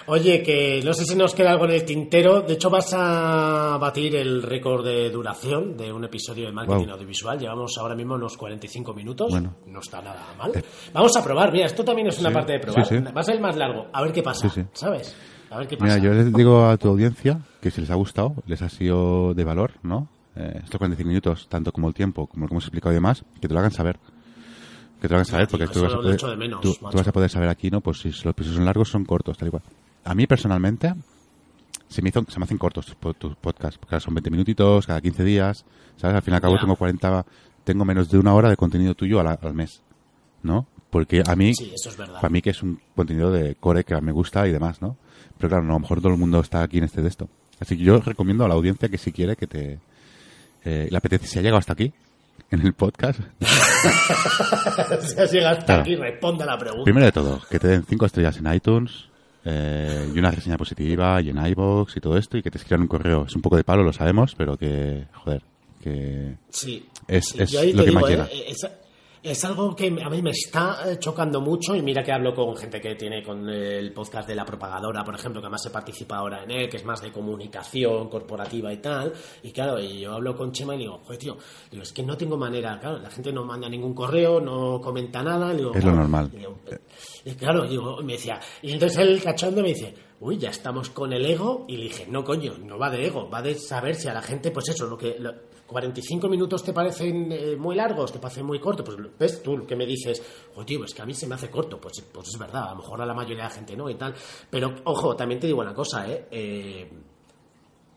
Oye, 0.08 0.44
que 0.44 0.82
no 0.84 0.94
sé 0.94 1.06
si 1.06 1.16
nos 1.16 1.34
queda 1.34 1.52
algo 1.52 1.66
en 1.66 1.72
el 1.72 1.86
tintero, 1.86 2.42
de 2.42 2.54
hecho 2.54 2.70
vas 2.70 2.94
a 2.94 3.78
batir 3.80 4.16
el 4.18 4.44
récord 4.44 4.84
de 4.86 5.10
duración 5.10 5.78
de 5.78 5.92
un 5.94 6.04
episodio 6.04 6.46
de 6.48 6.52
marketing 6.52 6.86
Wow. 6.88 6.94
audiovisual, 6.96 7.40
llevamos 7.40 7.78
ahora 7.78 7.96
mismo 7.96 8.16
unos 8.16 8.36
45 8.36 8.94
minutos, 8.94 9.32
Bueno. 9.32 9.56
no 9.68 9.80
está 9.80 10.02
nada 10.02 10.34
mal. 10.38 10.52
Vamos 10.92 11.16
a 11.16 11.24
probar, 11.24 11.52
mira, 11.54 11.66
esto 11.68 11.84
también 11.86 12.08
es 12.10 12.20
una 12.20 12.32
parte 12.32 12.54
de 12.54 12.60
probar, 12.60 12.86
va 13.16 13.22
a 13.22 13.24
ser 13.24 13.40
más 13.40 13.56
largo, 13.56 13.88
a 13.94 14.02
ver 14.02 14.12
qué 14.12 14.22
pasa. 14.22 14.50
¿sabes? 14.74 15.16
A 15.54 15.60
ver 15.60 15.68
qué 15.68 15.78
pasa. 15.78 15.96
Mira, 15.96 16.04
yo 16.06 16.14
les 16.14 16.34
digo 16.34 16.66
a 16.68 16.78
tu 16.78 16.88
audiencia 16.90 17.40
que 17.62 17.70
si 17.72 17.82
les 17.82 17.90
ha 17.92 17.96
gustado, 17.96 18.36
les 18.48 18.62
ha 18.62 18.70
sido 18.70 19.34
de 19.34 19.44
valor, 19.44 19.72
¿no? 19.84 20.08
Eh, 20.36 20.62
estos 20.64 20.78
45 20.80 21.08
minutos, 21.08 21.48
tanto 21.48 21.72
como 21.72 21.88
el 21.88 21.94
tiempo, 21.94 22.26
como 22.28 22.44
lo 22.46 22.48
que 22.50 22.54
hemos 22.56 22.64
explicado 22.64 22.92
y 22.92 22.96
demás, 22.96 23.24
que 23.40 23.48
te 23.48 23.54
lo 23.54 23.60
hagan 23.60 23.72
saber. 23.72 24.00
Que 25.00 25.08
te 25.08 25.10
lo 25.10 25.16
hagan 25.18 25.26
saber, 25.26 25.48
porque 25.48 25.68
tú 25.68 25.82
vas, 25.84 25.94
a 25.94 25.98
poder, 25.98 26.16
echo 26.16 26.28
de 26.30 26.38
menos, 26.38 26.62
tú- 26.62 26.74
tú 26.74 26.80
macho. 26.86 26.98
vas 26.98 27.08
a 27.08 27.12
poder 27.12 27.30
saber 27.30 27.50
aquí, 27.50 27.70
¿no? 27.70 27.82
Pues 27.82 28.00
si 28.00 28.10
los 28.10 28.26
episodios 28.26 28.56
son 28.56 28.66
largos, 28.66 28.90
son 28.90 29.06
cortos, 29.06 29.38
tal 29.38 29.50
y 29.50 29.52
cual. 29.52 29.64
A 30.06 30.16
mí, 30.16 30.26
personalmente, 30.26 30.94
se 31.88 32.02
me, 32.02 32.10
hizo, 32.10 32.26
se 32.28 32.40
me 32.40 32.46
hacen 32.46 32.58
cortos 32.58 32.86
tus, 32.88 33.16
tus 33.18 33.36
podcasts, 33.36 33.78
porque 33.78 34.00
son 34.00 34.16
20 34.16 34.32
minutitos, 34.32 34.88
cada 34.88 35.02
15 35.02 35.24
días, 35.24 35.66
¿sabes? 35.98 36.16
Al 36.16 36.22
fin 36.24 36.34
y 36.34 36.36
al 36.36 36.42
cabo 36.42 36.58
tengo 36.58 36.76
40, 36.76 37.26
tengo 37.64 37.86
menos 37.86 38.10
de 38.10 38.18
una 38.18 38.34
hora 38.34 38.50
de 38.50 38.56
contenido 38.58 38.96
tuyo 38.96 39.20
al, 39.20 39.28
al 39.28 39.54
mes, 39.54 39.84
¿no? 40.42 40.66
Porque 40.94 41.22
a 41.28 41.36
mí, 41.36 41.54
Sí, 41.56 41.72
eso 41.76 41.90
es 41.90 41.98
verdad. 41.98 42.22
para 42.22 42.30
mí 42.30 42.42
que 42.42 42.52
es 42.52 42.64
un 42.64 42.80
contenido 42.96 43.32
de 43.32 43.56
core 43.56 43.84
que 43.84 44.00
me 44.00 44.12
gusta 44.14 44.48
y 44.48 44.52
demás, 44.54 44.82
¿no? 44.82 44.96
Pero 45.38 45.50
claro, 45.50 45.64
no, 45.66 45.72
a 45.72 45.76
lo 45.76 45.80
mejor 45.82 46.00
todo 46.00 46.14
el 46.14 46.20
mundo 46.20 46.40
está 46.40 46.62
aquí 46.64 46.78
en 46.78 46.86
este 46.86 47.02
de 47.02 47.10
esto. 47.10 47.28
Así 47.60 47.76
que 47.78 47.84
yo 47.84 48.00
recomiendo 48.00 48.46
a 48.46 48.48
la 48.48 48.54
audiencia 48.54 48.88
que 48.88 48.98
si 48.98 49.12
quiere 49.12 49.36
que 49.36 49.48
te 49.48 49.80
eh, 50.64 50.88
le 50.90 50.98
apetece, 50.98 51.28
si 51.28 51.40
ha 51.40 51.42
llegado 51.42 51.58
hasta 51.60 51.74
aquí 51.74 51.92
en 52.52 52.62
el 52.62 52.74
podcast, 52.74 53.20
si 53.42 55.20
has 55.20 55.32
llegado 55.32 55.58
hasta 55.58 55.66
Claro. 55.66 55.82
aquí, 55.82 55.96
responde 55.96 56.44
a 56.44 56.48
la 56.48 56.58
pregunta. 56.58 56.84
primero 56.84 57.06
de 57.06 57.12
todo, 57.12 57.42
que 57.50 57.60
te 57.60 57.68
den 57.68 57.84
cinco 57.88 58.06
estrellas 58.06 58.38
en 58.38 58.54
iTunes 58.54 59.10
eh, 59.46 60.10
y 60.14 60.20
una 60.20 60.32
reseña 60.32 60.58
positiva 60.58 61.20
y 61.22 61.30
en 61.30 61.46
iBox 61.46 61.98
y 61.98 62.00
todo 62.00 62.18
esto 62.18 62.38
y 62.38 62.44
que 62.44 62.52
te 62.52 62.58
escriban 62.60 62.82
un 62.82 62.88
correo. 62.88 63.26
Es 63.26 63.36
un 63.36 63.42
poco 63.42 63.58
de 63.58 63.64
palo, 63.64 63.84
lo 63.84 63.92
sabemos, 63.94 64.36
pero 64.36 64.56
que, 64.58 65.06
joder, 65.14 65.42
que 65.82 66.36
Sí. 66.50 66.86
Es- 67.08 67.26
sí, 67.30 67.42
es 67.42 67.76
lo 67.76 67.84
que 67.84 67.92
más 67.92 68.04
¿eh? 68.06 68.08
llena. 68.10 68.28
Es 69.24 69.46
algo 69.46 69.74
que 69.76 69.88
a 69.88 70.10
mí 70.10 70.22
me 70.22 70.32
está 70.32 70.80
eh, 70.92 70.98
chocando 71.00 71.40
mucho 71.40 71.76
y 71.76 71.82
mira 71.82 72.04
que 72.04 72.12
hablo 72.12 72.36
con 72.36 72.56
gente 72.58 72.82
que 72.82 72.96
tiene 72.96 73.24
con 73.24 73.50
el 73.50 73.94
podcast 73.94 74.28
de 74.28 74.36
la 74.36 74.44
propagadora, 74.46 75.04
por 75.04 75.16
ejemplo, 75.16 75.40
que 75.42 75.46
además 75.48 75.64
se 75.64 75.70
participa 75.70 76.18
ahora 76.18 76.44
en 76.44 76.52
él, 76.52 76.70
que 76.70 76.78
es 76.78 76.86
más 76.86 77.02
de 77.02 77.12
comunicación 77.12 78.10
corporativa 78.10 78.72
y 78.74 78.78
tal. 78.78 79.14
Y 79.42 79.52
claro, 79.52 79.80
y 79.80 80.02
yo 80.02 80.14
hablo 80.14 80.36
con 80.36 80.52
Chema 80.52 80.76
y 80.76 80.80
digo, 80.80 81.00
joder, 81.04 81.18
tío, 81.18 81.38
digo, 81.72 81.84
es 81.84 81.94
que 81.94 82.04
no 82.04 82.18
tengo 82.18 82.38
manera, 82.38 82.80
claro, 82.80 83.00
la 83.00 83.10
gente 83.10 83.32
no 83.32 83.44
manda 83.46 83.70
ningún 83.70 83.94
correo, 83.94 84.40
no 84.42 84.82
comenta 84.82 85.24
nada. 85.24 85.54
digo, 85.54 85.72
Es 85.74 85.84
lo 85.86 85.94
normal. 85.94 86.30
y 86.34 86.38
digo, 86.38 86.58
y 87.26 87.32
claro, 87.36 87.66
digo, 87.68 88.02
me 88.04 88.14
decía, 88.14 88.40
y 88.62 88.72
entonces 88.74 88.98
el 89.00 89.22
cachondo 89.24 89.62
me 89.62 89.70
dice, 89.70 89.94
uy, 90.20 90.38
ya 90.38 90.50
estamos 90.50 90.90
con 90.90 91.14
el 91.14 91.26
ego, 91.26 91.66
y 91.68 91.78
le 91.78 91.84
dije, 91.84 92.06
no, 92.10 92.24
coño, 92.24 92.56
no 92.58 92.78
va 92.78 92.90
de 92.90 93.06
ego, 93.08 93.30
va 93.30 93.42
de 93.42 93.56
saber 93.56 93.96
si 93.96 94.08
a 94.10 94.14
la 94.14 94.22
gente, 94.22 94.52
pues 94.52 94.70
eso, 94.70 94.86
lo 94.88 94.98
que, 94.98 95.16
lo- 95.20 95.34
45 95.68 96.28
minutos 96.30 96.64
te 96.64 96.74
parecen 96.74 97.32
eh, 97.32 97.56
muy 97.58 97.76
largos, 97.76 98.12
te 98.12 98.20
parecen 98.20 98.46
muy 98.46 98.60
cortos, 98.60 98.86
pues 98.86 98.98
ves 99.18 99.42
tú 99.42 99.58
lo 99.58 99.66
que 99.66 99.76
me 99.76 99.86
dices, 99.86 100.22
oye, 100.56 100.66
tío, 100.66 100.84
es 100.86 100.94
que 100.94 101.02
a 101.02 101.06
mí 101.06 101.14
se 101.14 101.26
me 101.28 101.36
hace 101.36 101.50
corto, 101.50 101.80
pues, 101.80 102.02
pues 102.12 102.28
es 102.30 102.38
verdad, 102.38 102.66
a 102.68 102.70
lo 102.72 102.78
mejor 102.78 103.02
a 103.02 103.06
la 103.06 103.14
mayoría 103.14 103.44
de 103.44 103.50
la 103.50 103.56
gente 103.56 103.76
no 103.76 103.90
y 103.90 103.96
tal, 103.96 104.14
pero 104.50 104.76
ojo, 104.84 105.16
también 105.16 105.40
te 105.40 105.48
digo 105.48 105.62
una 105.62 105.74
cosa, 105.74 106.08
eh, 106.08 106.28
eh, 106.32 106.92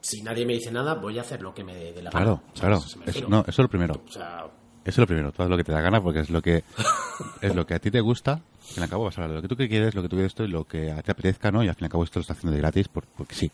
si 0.00 0.22
nadie 0.22 0.46
me 0.46 0.54
dice 0.54 0.70
nada, 0.70 0.94
voy 0.94 1.18
a 1.18 1.22
hacer 1.22 1.42
lo 1.42 1.52
que 1.52 1.64
me 1.64 1.74
dé 1.92 2.02
la 2.02 2.10
claro, 2.10 2.36
gana. 2.36 2.52
claro. 2.60 2.82
refiero. 3.04 3.28
no, 3.28 3.40
eso 3.40 3.50
es 3.50 3.58
lo 3.58 3.68
primero. 3.68 3.94
O 4.08 4.12
sea, 4.12 4.46
Eso 4.84 4.90
es 4.90 4.98
lo 4.98 5.06
primero, 5.06 5.32
todo 5.32 5.48
lo 5.48 5.56
que 5.56 5.64
te 5.64 5.72
da 5.72 5.80
gana 5.80 6.00
porque 6.00 6.20
es 6.20 6.30
lo 6.30 6.40
que 6.40 6.62
es 7.40 7.54
lo 7.54 7.66
que 7.66 7.74
a 7.74 7.78
ti 7.80 7.90
te 7.90 8.00
gusta, 8.00 8.34
al 8.34 8.40
fin 8.62 8.80
y 8.80 8.82
al 8.84 8.88
cabo 8.88 9.04
vas 9.04 9.18
a 9.18 9.22
hablar 9.22 9.30
de 9.30 9.36
lo 9.36 9.42
que 9.42 9.48
tú 9.48 9.56
quieres, 9.56 9.94
lo 9.96 10.02
que 10.02 10.08
tú 10.08 10.14
quieres 10.16 10.30
esto 10.30 10.44
y 10.44 10.48
lo 10.48 10.64
que 10.64 10.92
a 10.92 10.96
ti 10.98 11.02
te 11.02 11.10
apetezca, 11.12 11.50
¿no? 11.50 11.64
Y 11.64 11.68
al 11.68 11.74
fin 11.74 11.84
y 11.84 11.86
al 11.86 11.90
cabo 11.90 12.04
esto 12.04 12.20
lo 12.20 12.22
estás 12.22 12.36
haciendo 12.38 12.54
de 12.54 12.60
gratis 12.62 12.86
por- 12.88 13.06
porque 13.16 13.34
sí, 13.34 13.50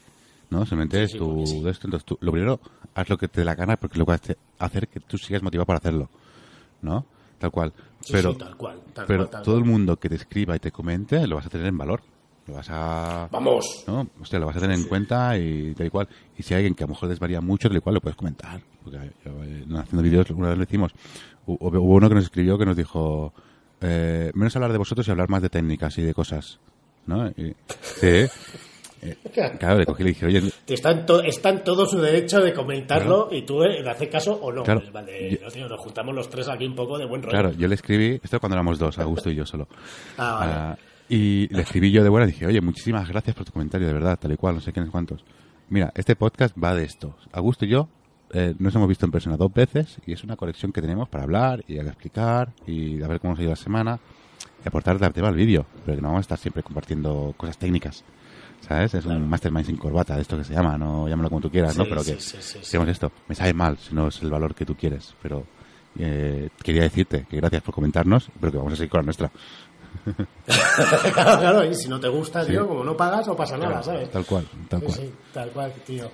¿no? 0.53 0.61
Simplemente 0.67 0.99
Sí, 0.99 1.03
es 1.05 1.11
sí, 1.13 1.17
esto, 1.69 1.87
entonces 1.89 2.05
tú, 2.05 2.17
lo 2.21 2.31
primero, 2.33 2.61
haz 2.95 3.09
lo 3.09 3.17
que 3.19 3.27
te 3.29 3.41
dé 3.41 3.45
la 3.45 3.55
gana 3.55 3.77
porque 3.77 3.99
lo 3.99 4.05
va 4.05 4.15
a 4.15 4.17
hace- 4.17 4.37
hacer 4.59 4.87
que 4.89 5.01
tú 5.01 5.19
sigas 5.19 5.43
motivado 5.43 5.67
para 5.67 5.79
hacerlo, 5.79 6.09
¿no? 6.83 7.05
Tal 7.39 7.51
cual. 7.51 7.73
pero 8.11 8.35
tal 8.37 8.57
cual, 8.57 8.81
tal 8.93 9.07
pero 9.07 9.19
cual, 9.25 9.31
tal 9.31 9.43
todo 9.43 9.55
cual. 9.57 9.65
el 9.65 9.71
mundo 9.71 9.97
que 9.99 10.09
te 10.09 10.15
escriba 10.17 10.55
y 10.55 10.59
te 10.61 10.71
comente 10.71 11.27
lo 11.27 11.37
vas 11.37 11.47
a 11.47 11.49
tener 11.51 11.67
en 11.67 11.77
valor. 11.79 12.03
Lo 12.47 12.55
vas 12.55 12.67
a 12.71 13.29
Vamos. 13.31 13.85
¿no? 13.87 14.09
Hostia, 14.21 14.41
lo 14.41 14.47
vas 14.47 14.57
a 14.57 14.61
tener 14.61 14.77
en 14.77 14.85
cuenta 14.89 15.39
y 15.39 15.75
tal 15.75 15.87
y 15.87 15.91
cual. 15.91 16.09
Y 16.37 16.43
si 16.43 16.55
hay 16.55 16.59
alguien 16.59 16.75
que 16.75 16.83
a 16.83 16.87
lo 16.89 16.95
mejor 16.95 17.09
desvaría 17.09 17.41
mucho, 17.41 17.69
tal 17.69 17.77
y 17.77 17.81
cual, 17.81 17.95
lo 17.95 18.01
puedes 18.01 18.17
comentar. 18.17 18.61
Porque 18.83 18.99
yo, 19.25 19.45
eh, 19.45 19.65
haciendo 19.77 20.03
vídeos, 20.03 20.29
una 20.31 20.49
vez 20.49 20.59
lo 20.59 20.65
hicimos. 20.65 20.93
Hu- 21.47 21.57
Hubo 21.61 21.69
hubo 21.81 21.95
uno 21.95 22.09
que 22.09 22.17
nos 22.17 22.25
escribió 22.25 22.59
que 22.59 22.67
nos 22.67 22.77
dijo, 22.77 23.33
eh, 23.81 24.33
menos 24.35 24.55
hablar 24.57 24.73
de 24.73 24.79
vosotros 24.79 25.07
y 25.07 25.11
hablar 25.13 25.29
más 25.29 25.41
de 25.43 25.51
técnicas 25.51 25.97
y 25.99 26.03
de 26.03 26.15
cosas. 26.15 26.59
¿No? 27.07 27.29
Y- 27.29 27.55
sí. 27.81 28.27
Eh, 29.03 29.17
claro, 29.59 29.79
le 29.81 29.85
cogí 29.87 30.03
y 30.03 30.05
le 30.05 30.11
dije, 30.13 30.27
oye, 30.27 30.43
está 30.69 30.93
en, 30.93 31.05
to- 31.05 31.23
está 31.23 31.49
en 31.51 31.65
todo 31.65 31.87
su 31.87 32.01
derecho 32.01 32.41
de 32.41 32.53
comentarlo 32.55 33.29
y 33.33 33.43
tú 33.43 33.63
eh, 33.65 33.83
de 33.83 33.91
hacer 33.91 34.09
caso 34.09 34.33
o 34.41 34.53
no. 34.53 34.63
Claro. 34.63 34.81
Pues 34.81 34.93
vale, 34.93 35.41
no, 35.43 35.49
tío, 35.51 35.69
nos 35.69 35.81
juntamos 35.81 36.15
los 36.15 36.31
tres 36.31 36.49
aquí 36.49 36.65
un 36.67 36.77
poco 36.77 36.97
de 36.99 37.05
buen 37.07 37.21
rollo. 37.23 37.33
claro, 37.33 37.53
yo 37.53 37.67
le 37.67 37.75
escribí, 37.75 38.21
esto 38.23 38.39
cuando 38.39 38.55
éramos 38.55 38.79
dos, 38.79 38.99
Augusto 39.01 39.29
y 39.31 39.35
yo 39.35 39.45
solo. 39.45 39.67
Ah, 40.17 40.37
vale. 40.39 40.53
Ah, 40.55 40.79
y 41.09 41.49
le 41.53 41.63
escribí 41.63 41.91
yo 41.91 42.03
de 42.05 42.09
buena 42.09 42.27
y 42.27 42.31
dije, 42.31 42.47
oye, 42.47 42.61
muchísimas 42.61 43.09
gracias 43.09 43.35
por 43.35 43.45
tu 43.45 43.53
comentario, 43.53 43.87
de 43.89 43.93
verdad, 43.93 44.19
tal 44.21 44.33
y 44.33 44.37
cual, 44.37 44.55
no 44.55 44.61
sé 44.61 44.73
quiénes 44.73 44.91
cuántos. 44.91 45.25
Mira, 45.69 45.93
este 45.97 46.15
podcast 46.17 46.55
va 46.57 46.75
de 46.75 46.85
esto. 46.85 47.17
Augusto 47.33 47.65
y 47.65 47.69
yo 47.71 47.89
eh, 48.33 48.55
nos 48.59 48.75
hemos 48.77 48.89
visto 48.89 49.05
en 49.05 49.11
persona 49.13 49.37
dos 49.37 49.53
veces 49.53 49.99
y 50.07 50.13
es 50.13 50.23
una 50.23 50.37
conexión 50.37 50.71
que 50.73 50.81
tenemos 50.81 51.09
para 51.09 51.25
hablar 51.25 51.65
y 51.67 51.77
explicar 51.79 52.53
y 52.67 53.03
a 53.03 53.09
ver 53.09 53.19
cómo 53.21 53.33
nos 53.33 53.41
ha 53.41 53.43
ido 53.43 53.51
la 53.51 53.57
semana 53.57 53.99
y 54.65 54.69
aportar 54.69 54.99
de 54.99 55.11
tema 55.11 55.29
al 55.29 55.35
vídeo, 55.35 55.67
pero 55.85 55.97
que 55.97 56.03
no 56.03 56.09
vamos 56.09 56.21
a 56.21 56.23
estar 56.23 56.39
siempre 56.39 56.63
compartiendo 56.63 57.35
cosas 57.37 57.59
técnicas. 57.59 58.05
¿Sabes? 58.67 58.95
Es 58.95 59.07
un 59.07 59.29
mastermind 59.29 59.67
sin 59.67 59.77
corbata, 59.77 60.15
de 60.15 60.23
esto 60.23 60.39
que 60.39 60.45
se 60.45 60.55
llama, 60.55 60.79
no 60.79 61.09
llámalo 61.09 61.29
como 61.29 61.41
tú 61.41 61.51
quieras, 61.51 61.77
¿no? 61.77 61.85
Pero 61.85 62.03
sí, 62.03 62.15
que 62.15 62.21
sí, 62.21 62.37
sí, 62.41 62.43
sí. 62.53 62.59
hacemos 62.61 62.89
esto. 62.89 63.11
Me 63.29 63.35
sabe 63.35 63.53
mal 63.53 63.77
si 63.77 63.95
no 63.95 64.09
es 64.09 64.23
el 64.23 64.31
valor 64.31 64.55
que 64.55 64.65
tú 64.65 64.77
quieres, 64.77 65.15
pero 65.21 65.45
eh, 65.99 66.49
quería 66.63 66.83
decirte 66.83 67.27
que 67.29 67.37
gracias 67.37 67.63
por 67.63 67.75
comentarnos, 67.75 68.31
pero 68.41 68.53
que 68.53 68.59
vamos 68.59 68.73
a 68.75 68.77
seguir 68.77 68.91
con 68.91 69.01
la 69.01 69.05
nuestra. 69.05 69.31
Claro, 71.15 71.39
claro, 71.41 71.65
y 71.65 71.75
si 71.75 71.89
no 71.89 72.01
te 72.01 72.09
gusta, 72.09 72.45
tío, 72.45 72.67
como 72.67 72.83
no 72.85 72.97
pagas, 72.97 73.27
no 73.27 73.37
pasa 73.37 73.57
nada, 73.57 73.83
¿sabes? 73.83 74.11
Tal 74.11 74.25
cual, 74.27 74.47
tal 74.69 74.81
Sí, 74.81 74.87
cual. 74.87 74.99
sí, 74.99 75.13
tal 75.33 75.51
cual, 75.51 75.73
tío. 75.87 76.11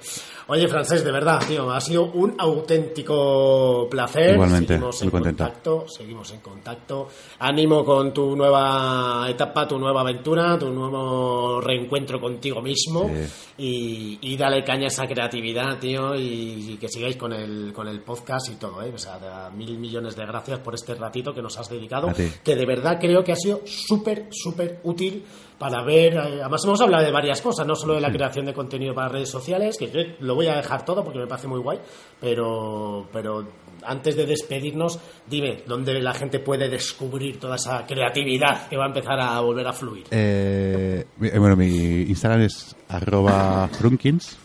Oye, 0.49 0.68
Francés, 0.68 1.05
de 1.05 1.12
verdad, 1.12 1.41
tío, 1.47 1.70
ha 1.70 1.81
sido 1.81 2.05
un 2.12 2.35
auténtico 2.39 3.87
placer. 3.91 4.35
Igualmente, 4.35 4.74
seguimos 4.74 4.97
muy 5.01 5.05
en 5.07 5.11
contento. 5.11 5.45
contacto, 5.45 5.85
seguimos 5.89 6.31
en 6.33 6.41
contacto. 6.41 7.09
Ánimo 7.39 7.85
con 7.85 8.12
tu 8.12 8.35
nueva 8.37 9.26
etapa, 9.29 9.66
tu 9.68 9.79
nueva 9.79 10.01
aventura, 10.03 10.59
tu 10.59 10.70
nuevo 10.70 11.61
reencuentro 11.61 12.20
contigo 12.20 12.61
mismo. 12.62 13.11
Y, 13.59 14.18
y 14.22 14.37
dale 14.37 14.62
caña 14.64 14.85
a 14.85 14.89
esa 14.89 15.07
creatividad, 15.07 15.79
tío, 15.79 16.14
y, 16.14 16.72
y 16.72 16.76
que 16.79 16.89
sigáis 16.89 17.16
con 17.16 17.33
el, 17.33 17.72
con 17.74 17.89
el 17.89 18.01
podcast 18.01 18.49
y 18.51 18.57
todo, 18.57 18.83
¿eh? 18.83 18.93
O 18.95 18.99
sea, 18.99 19.51
mil 19.55 19.79
millones 19.79 20.16
de 20.16 20.24
gracias 20.26 20.61
por 20.61 20.74
este 20.74 20.95
ratito 20.95 21.35
que 21.35 21.43
nos 21.43 21.59
has 21.59 21.68
dedicado, 21.68 22.09
que 22.45 22.57
de 22.57 22.66
verdad 22.66 22.99
creo 23.01 23.22
que 23.24 23.33
ha 23.33 23.37
sido 23.37 23.61
súper, 23.69 24.29
súper 24.31 24.81
útil 24.85 25.25
para 25.59 25.83
ver, 25.83 26.14
eh, 26.14 26.41
además 26.41 26.64
hemos 26.64 26.81
hablado 26.81 27.05
de 27.05 27.11
varias 27.11 27.41
cosas, 27.41 27.66
no 27.66 27.75
solo 27.75 27.95
de 27.95 28.01
la 28.01 28.12
creación 28.12 28.47
de 28.47 28.55
contenido 28.55 28.95
para 28.95 29.09
redes 29.09 29.29
sociales, 29.29 29.77
que 29.77 29.91
yo 29.91 30.01
lo 30.21 30.35
voy 30.35 30.47
a 30.47 30.57
dejar 30.57 30.85
todo 30.85 31.03
porque 31.03 31.19
me 31.19 31.27
parece 31.27 31.49
muy 31.49 31.59
guay, 31.59 31.81
pero, 32.21 33.09
pero 33.12 33.45
antes 33.85 34.16
de 34.16 34.27
despedirnos, 34.27 34.99
dime, 35.27 35.62
¿dónde 35.66 36.01
la 36.01 36.14
gente 36.14 36.39
puede 36.39 36.69
descubrir 36.69 37.39
toda 37.41 37.57
esa 37.57 37.85
creatividad 37.87 38.69
que 38.69 38.77
va 38.77 38.85
a 38.85 38.89
empezar 38.89 39.21
a 39.21 39.41
volver 39.41 39.66
a 39.66 39.73
fluir? 39.73 40.07
Eh, 40.11 41.05
eh, 41.21 41.39
bueno, 41.39 41.57
mi 41.57 42.03
Instagram 42.03 42.43
es 42.43 42.77
arroba 42.89 43.69
frunkins 43.69 44.39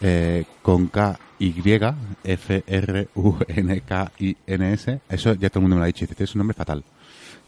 eh, 0.00 0.44
con 0.62 0.88
K 0.88 1.18
Y 1.38 1.54
F 2.24 2.64
R 2.66 3.08
U 3.14 3.36
N 3.48 3.80
K 3.82 4.12
I 4.18 4.36
N 4.46 4.72
S. 4.72 5.00
Eso 5.08 5.34
ya 5.34 5.48
todo 5.48 5.60
el 5.60 5.62
mundo 5.62 5.76
me 5.76 5.80
lo 5.80 5.84
ha 5.84 5.86
dicho. 5.86 6.06
Dice, 6.06 6.24
es 6.24 6.34
un 6.34 6.40
nombre 6.40 6.54
fatal. 6.54 6.84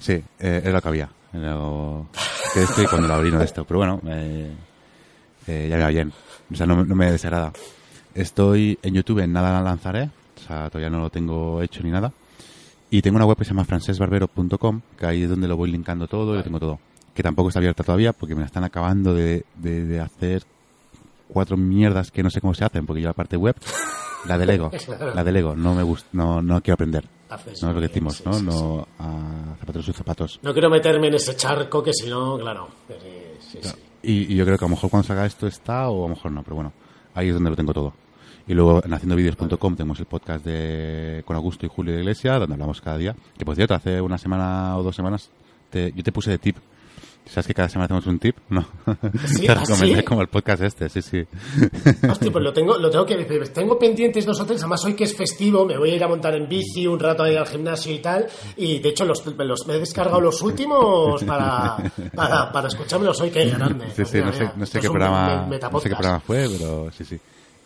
Sí, 0.02 0.12
eh, 0.40 0.60
era 0.64 0.72
lo 0.72 0.82
que 0.82 0.88
había. 0.88 1.08
Era 1.32 1.54
lo- 1.54 2.08
que 2.52 2.62
estoy 2.64 2.86
cuando 2.86 3.08
lo 3.08 3.14
abrí 3.14 3.30
no 3.30 3.38
de 3.38 3.44
esto. 3.44 3.64
Pero 3.64 3.78
bueno, 3.78 4.00
eh, 4.06 4.52
eh, 5.46 5.66
ya 5.70 5.76
me 5.76 5.82
va 5.82 5.88
bien. 5.88 6.12
O 6.52 6.54
sea, 6.56 6.66
no, 6.66 6.76
me- 6.76 6.84
no 6.84 6.94
me 6.94 7.10
desagrada. 7.10 7.52
Estoy 8.14 8.78
en 8.82 8.94
YouTube 8.94 9.20
en 9.20 9.32
Nada 9.32 9.62
Lanzaré. 9.62 10.10
O 10.36 10.40
sea, 10.46 10.68
todavía 10.68 10.90
no 10.90 10.98
lo 11.00 11.08
tengo 11.10 11.62
hecho 11.62 11.82
ni 11.82 11.90
nada. 11.90 12.12
Y 12.90 13.00
tengo 13.00 13.16
una 13.16 13.24
web 13.24 13.38
que 13.38 13.44
se 13.44 13.50
llama 13.50 13.64
francesbarbero.com, 13.64 14.80
que 14.98 15.06
ahí 15.06 15.22
es 15.22 15.30
donde 15.30 15.48
lo 15.48 15.56
voy 15.56 15.70
linkando 15.70 16.06
todo 16.08 16.34
y 16.34 16.38
lo 16.38 16.42
tengo 16.44 16.58
todo. 16.60 16.78
Que 17.14 17.22
tampoco 17.22 17.48
está 17.48 17.58
abierta 17.60 17.82
todavía 17.84 18.12
porque 18.12 18.34
me 18.34 18.40
la 18.40 18.46
están 18.46 18.64
acabando 18.64 19.14
de, 19.14 19.44
de- 19.56 19.84
de 19.86 20.00
hacer 20.00 20.42
cuatro 21.28 21.56
mierdas 21.56 22.10
que 22.10 22.22
no 22.22 22.28
sé 22.28 22.40
cómo 22.42 22.52
se 22.52 22.64
hacen, 22.64 22.84
porque 22.84 23.00
yo 23.00 23.08
la 23.08 23.14
parte 23.14 23.36
web 23.38 23.56
la 24.26 24.38
delego. 24.38 24.70
La 25.14 25.24
delego, 25.24 25.54
no 25.54 25.74
me 25.74 25.82
gusta, 25.82 26.08
no, 26.12 26.42
no 26.42 26.60
quiero 26.62 26.74
aprender. 26.74 27.04
No 27.30 27.36
es 27.52 27.62
lo 27.62 27.74
que 27.74 27.88
decimos, 27.88 28.16
sí, 28.16 28.24
¿no? 28.26 28.34
sí, 28.34 28.44
No 28.44 28.86
a 28.98 29.56
zapatos 29.58 29.84
sus 29.84 29.96
zapatos. 29.96 30.38
No 30.42 30.52
quiero 30.52 30.68
meterme 30.68 31.08
en 31.08 31.14
ese 31.14 31.34
charco 31.34 31.82
que 31.82 31.92
si 31.94 32.08
no, 32.08 32.38
claro. 32.38 32.68
y 34.02 34.34
yo 34.34 34.44
creo 34.44 34.58
que 34.58 34.64
a 34.64 34.68
lo 34.68 34.74
mejor 34.74 34.90
cuando 34.90 35.06
salga 35.06 35.24
esto 35.26 35.46
está 35.46 35.88
o 35.88 36.04
a 36.04 36.08
lo 36.08 36.14
mejor 36.14 36.32
no, 36.32 36.42
pero 36.42 36.56
bueno, 36.56 36.72
ahí 37.14 37.28
es 37.28 37.34
donde 37.34 37.50
lo 37.50 37.56
tengo 37.56 37.72
todo. 37.72 37.94
Y 38.46 38.54
luego 38.54 38.82
en 38.84 38.92
haciendovideos.com 38.92 39.76
tenemos 39.76 40.00
el 40.00 40.06
podcast 40.06 40.44
de 40.44 41.22
con 41.24 41.36
Augusto 41.36 41.64
y 41.64 41.68
Julio 41.68 41.94
de 41.94 42.00
Iglesia, 42.00 42.38
donde 42.38 42.54
hablamos 42.54 42.80
cada 42.80 42.98
día. 42.98 43.14
Que 43.38 43.44
por 43.44 43.54
cierto, 43.54 43.74
hace 43.74 44.00
una 44.00 44.18
semana 44.18 44.76
o 44.76 44.82
dos 44.82 44.96
semanas 44.96 45.30
te, 45.70 45.92
yo 45.92 46.02
te 46.02 46.12
puse 46.12 46.32
de 46.32 46.38
tip 46.38 46.56
¿Sabes 47.24 47.46
que 47.46 47.54
cada 47.54 47.68
semana 47.68 47.86
hacemos 47.86 48.06
un 48.06 48.18
tip? 48.18 48.36
No. 48.50 48.66
¿Sí? 49.26 49.42
Te 49.46 49.52
¿Ah, 49.52 49.54
recomendé 49.54 49.98
sí? 49.98 50.02
como 50.02 50.22
el 50.22 50.28
podcast 50.28 50.62
este, 50.62 50.88
sí, 50.88 51.00
sí. 51.00 51.24
Hostia, 52.10 52.30
pues 52.32 52.44
lo 52.44 52.52
tengo, 52.52 52.76
lo 52.76 52.90
tengo 52.90 53.06
que 53.06 53.16
decir. 53.16 53.48
Tengo 53.48 53.78
pendientes 53.78 54.26
dos 54.26 54.40
o 54.40 54.44
tres, 54.44 54.60
además 54.60 54.84
hoy 54.84 54.94
que 54.94 55.04
es 55.04 55.16
festivo, 55.16 55.64
me 55.64 55.78
voy 55.78 55.90
a 55.90 55.94
ir 55.94 56.04
a 56.04 56.08
montar 56.08 56.34
en 56.34 56.48
bici, 56.48 56.86
un 56.86 56.98
rato 56.98 57.22
a 57.22 57.30
ir 57.30 57.38
al 57.38 57.46
gimnasio 57.46 57.94
y 57.94 58.00
tal. 58.00 58.26
Y 58.56 58.80
de 58.80 58.88
hecho 58.90 59.04
los, 59.04 59.24
los 59.24 59.66
me 59.66 59.74
he 59.74 59.78
descargado 59.78 60.20
los 60.20 60.42
últimos 60.42 61.22
para, 61.24 61.76
para, 62.14 62.52
para 62.52 62.68
escuchármelos 62.68 63.20
hoy, 63.20 63.30
que 63.30 63.48
grande. 63.48 63.86
Sí, 63.94 64.04
sí, 64.04 64.16
Mira, 64.16 64.26
no 64.26 64.32
sé, 64.32 64.50
no 64.56 64.66
sé 64.66 64.80
qué 64.80 64.86
es 64.86 64.90
programa, 64.92 65.48
no 65.48 65.80
sé 65.80 65.88
qué 65.88 65.94
programa 65.94 66.20
fue, 66.20 66.48
pero 66.50 66.90
sí, 66.90 67.04
sí. 67.04 67.18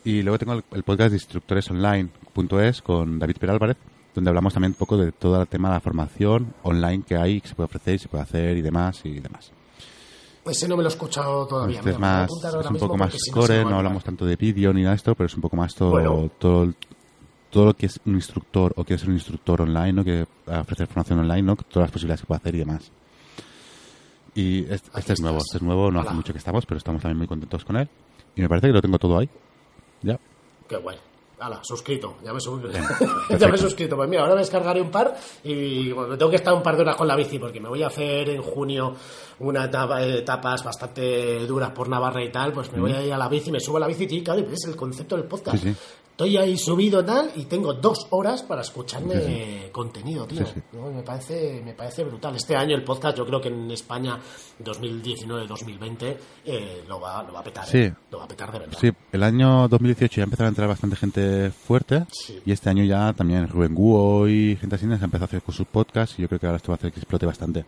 Y 0.04 0.22
luego 0.22 0.38
tengo 0.38 0.52
el, 0.52 0.64
el 0.72 0.82
podcast 0.84 1.11
de 1.11 1.16
instructoresonline.es 1.16 2.82
con 2.82 3.18
David 3.18 3.36
Perálvarez, 3.40 3.76
donde 4.16 4.30
hablamos 4.30 4.52
también 4.54 4.72
un 4.72 4.76
poco 4.78 4.96
de 4.96 5.12
todo 5.12 5.40
el 5.40 5.46
tema 5.46 5.68
de 5.68 5.74
la 5.74 5.80
formación 5.80 6.54
online 6.62 7.04
que 7.06 7.16
hay, 7.16 7.40
que 7.40 7.48
se 7.48 7.54
puede 7.54 7.66
ofrecer 7.66 7.94
y 7.94 7.98
se 7.98 8.08
puede 8.08 8.24
hacer 8.24 8.56
y 8.56 8.62
demás 8.62 9.00
y 9.04 9.20
demás. 9.20 9.52
Ese 10.44 10.68
no 10.68 10.76
me 10.76 10.82
lo 10.82 10.88
he 10.88 10.92
escuchado 10.92 11.46
todavía. 11.46 11.78
Este 11.78 11.90
es 11.90 11.98
más, 11.98 12.30
es 12.30 12.70
un 12.70 12.76
poco 12.76 12.96
más 12.96 13.14
no 13.14 13.34
core, 13.34 13.56
no 13.56 13.60
olvidar. 13.62 13.78
hablamos 13.78 14.04
tanto 14.04 14.24
de 14.24 14.36
vídeo 14.36 14.72
ni 14.72 14.82
nada 14.82 14.92
de 14.92 14.96
esto, 14.96 15.14
pero 15.14 15.26
es 15.26 15.34
un 15.34 15.40
poco 15.40 15.56
más 15.56 15.74
todo, 15.74 15.90
Bueno. 15.90 16.30
todo, 16.38 16.72
todo 17.50 17.64
lo 17.66 17.74
que 17.74 17.86
es 17.86 18.00
un 18.04 18.14
instructor 18.14 18.72
o 18.76 18.84
quiere 18.84 18.98
ser 18.98 19.08
un 19.08 19.14
instructor 19.16 19.62
online, 19.62 19.92
¿no? 19.92 20.04
que 20.04 20.26
ofrecer 20.46 20.86
formación 20.86 21.18
online, 21.20 21.42
¿no? 21.42 21.56
todas 21.56 21.86
las 21.86 21.90
posibilidades 21.90 22.20
que 22.20 22.26
puede 22.26 22.38
hacer 22.38 22.54
y 22.54 22.58
demás. 22.58 22.90
Y 24.34 24.60
este, 24.70 24.90
este 24.98 25.12
es 25.14 25.20
nuevo, 25.20 25.38
este 25.38 25.56
es 25.56 25.62
nuevo, 25.62 25.90
no 25.90 25.98
hace 26.00 26.08
Hola. 26.08 26.16
mucho 26.16 26.32
que 26.32 26.38
estamos, 26.38 26.64
pero 26.66 26.78
estamos 26.78 27.02
también 27.02 27.18
muy 27.18 27.26
contentos 27.26 27.64
con 27.64 27.76
él. 27.76 27.88
Y 28.36 28.42
me 28.42 28.48
parece 28.48 28.66
que 28.68 28.72
lo 28.72 28.82
tengo 28.82 28.98
todo 28.98 29.18
ahí. 29.18 29.28
Ya. 30.02 30.18
Qué 30.68 30.76
guay. 30.76 30.98
Hala, 31.39 31.61
suscrito. 31.62 32.16
Ya 32.24 32.32
me, 32.32 32.41
ya 33.39 33.49
me 33.49 33.55
he 33.55 33.59
suscrito. 33.59 33.95
Pues 33.97 34.09
mira, 34.09 34.22
ahora 34.22 34.34
me 34.34 34.41
descargaré 34.41 34.80
un 34.80 34.91
par 34.91 35.14
y 35.45 35.93
bueno, 35.93 36.09
me 36.11 36.16
tengo 36.16 36.30
que 36.30 36.37
estar 36.37 36.55
un 36.55 36.62
par 36.62 36.76
de 36.76 36.82
horas 36.82 36.97
con 36.97 37.07
la 37.07 37.14
bici 37.14 37.39
porque 37.39 37.61
me 37.61 37.68
voy 37.68 37.82
a 37.82 37.89
hacer 37.89 38.30
en 38.30 38.41
junio 38.41 38.95
una 39.41 39.66
etapa, 39.66 40.03
etapas 40.03 40.64
bastante 40.64 41.47
duras 41.47 41.70
por 41.72 41.89
Navarra 41.89 42.24
y 42.24 42.30
tal. 42.32 42.53
Pues 42.53 42.72
me 42.72 42.80
voy 42.80 42.93
a 42.93 43.05
ir 43.05 43.12
a 43.12 43.18
la 43.18 43.28
bici, 43.28 43.53
me 43.53 43.61
subo 43.61 43.76
a 43.76 43.80
la 43.80 43.87
bici 43.87 44.07
y 44.11 44.22
claro, 44.22 44.41
es 44.51 44.64
el 44.66 44.76
concepto 44.76 45.16
del 45.16 45.26
podcast. 45.26 45.59
Sí, 45.59 45.70
sí. 45.72 45.76
Estoy 46.16 46.38
ahí 46.38 46.56
subido 46.56 47.04
tal 47.04 47.30
y 47.36 47.44
tengo 47.44 47.74
dos 47.74 48.06
horas 48.08 48.42
para 48.42 48.62
escucharme 48.62 49.20
Sí, 49.20 49.68
contenido, 49.70 50.26
tío. 50.26 50.46
Sí, 50.46 50.52
sí. 50.54 50.62
No, 50.72 50.90
Me, 50.90 51.02
parece, 51.02 51.60
me 51.62 51.74
parece 51.74 52.04
brutal. 52.04 52.34
Este 52.34 52.56
año 52.56 52.74
el 52.74 52.82
podcast, 52.84 53.18
yo 53.18 53.26
creo 53.26 53.38
que 53.38 53.48
en 53.48 53.70
España 53.70 54.18
2019-2020 54.64 56.16
eh, 56.46 56.84
lo, 56.88 56.98
va, 57.00 57.22
lo 57.22 57.34
va 57.34 57.40
a 57.40 57.44
petar. 57.44 57.66
Sí. 57.66 57.80
eh. 57.80 57.94
Lo 58.10 58.16
va 58.16 58.24
a 58.24 58.28
petar 58.28 58.50
de 58.50 58.60
verdad. 58.60 58.78
Sí, 58.80 58.90
el 59.12 59.22
año 59.22 59.68
2018 59.68 60.16
ya 60.16 60.24
empezaron 60.24 60.46
a 60.46 60.48
entrar 60.52 60.68
bastante 60.68 60.96
gente 60.96 61.50
fuerte 61.50 62.06
y 62.46 62.50
este 62.50 62.70
año 62.70 62.84
ya 62.84 63.12
también 63.12 63.46
Rubén 63.46 63.74
Guo 63.74 64.26
y 64.26 64.56
gente 64.56 64.76
así 64.76 64.86
se 64.86 64.92
ha 64.92 64.94
empezado 64.94 65.24
a 65.24 65.26
hacer 65.26 65.42
con 65.42 65.54
sus 65.54 65.66
podcasts 65.66 66.18
y 66.18 66.22
yo 66.22 66.28
creo 66.28 66.40
que 66.40 66.46
ahora 66.46 66.56
esto 66.56 66.72
va 66.72 66.76
a 66.76 66.78
hacer 66.78 66.92
que 66.92 67.00
explote 67.00 67.26
bastante. 67.26 67.66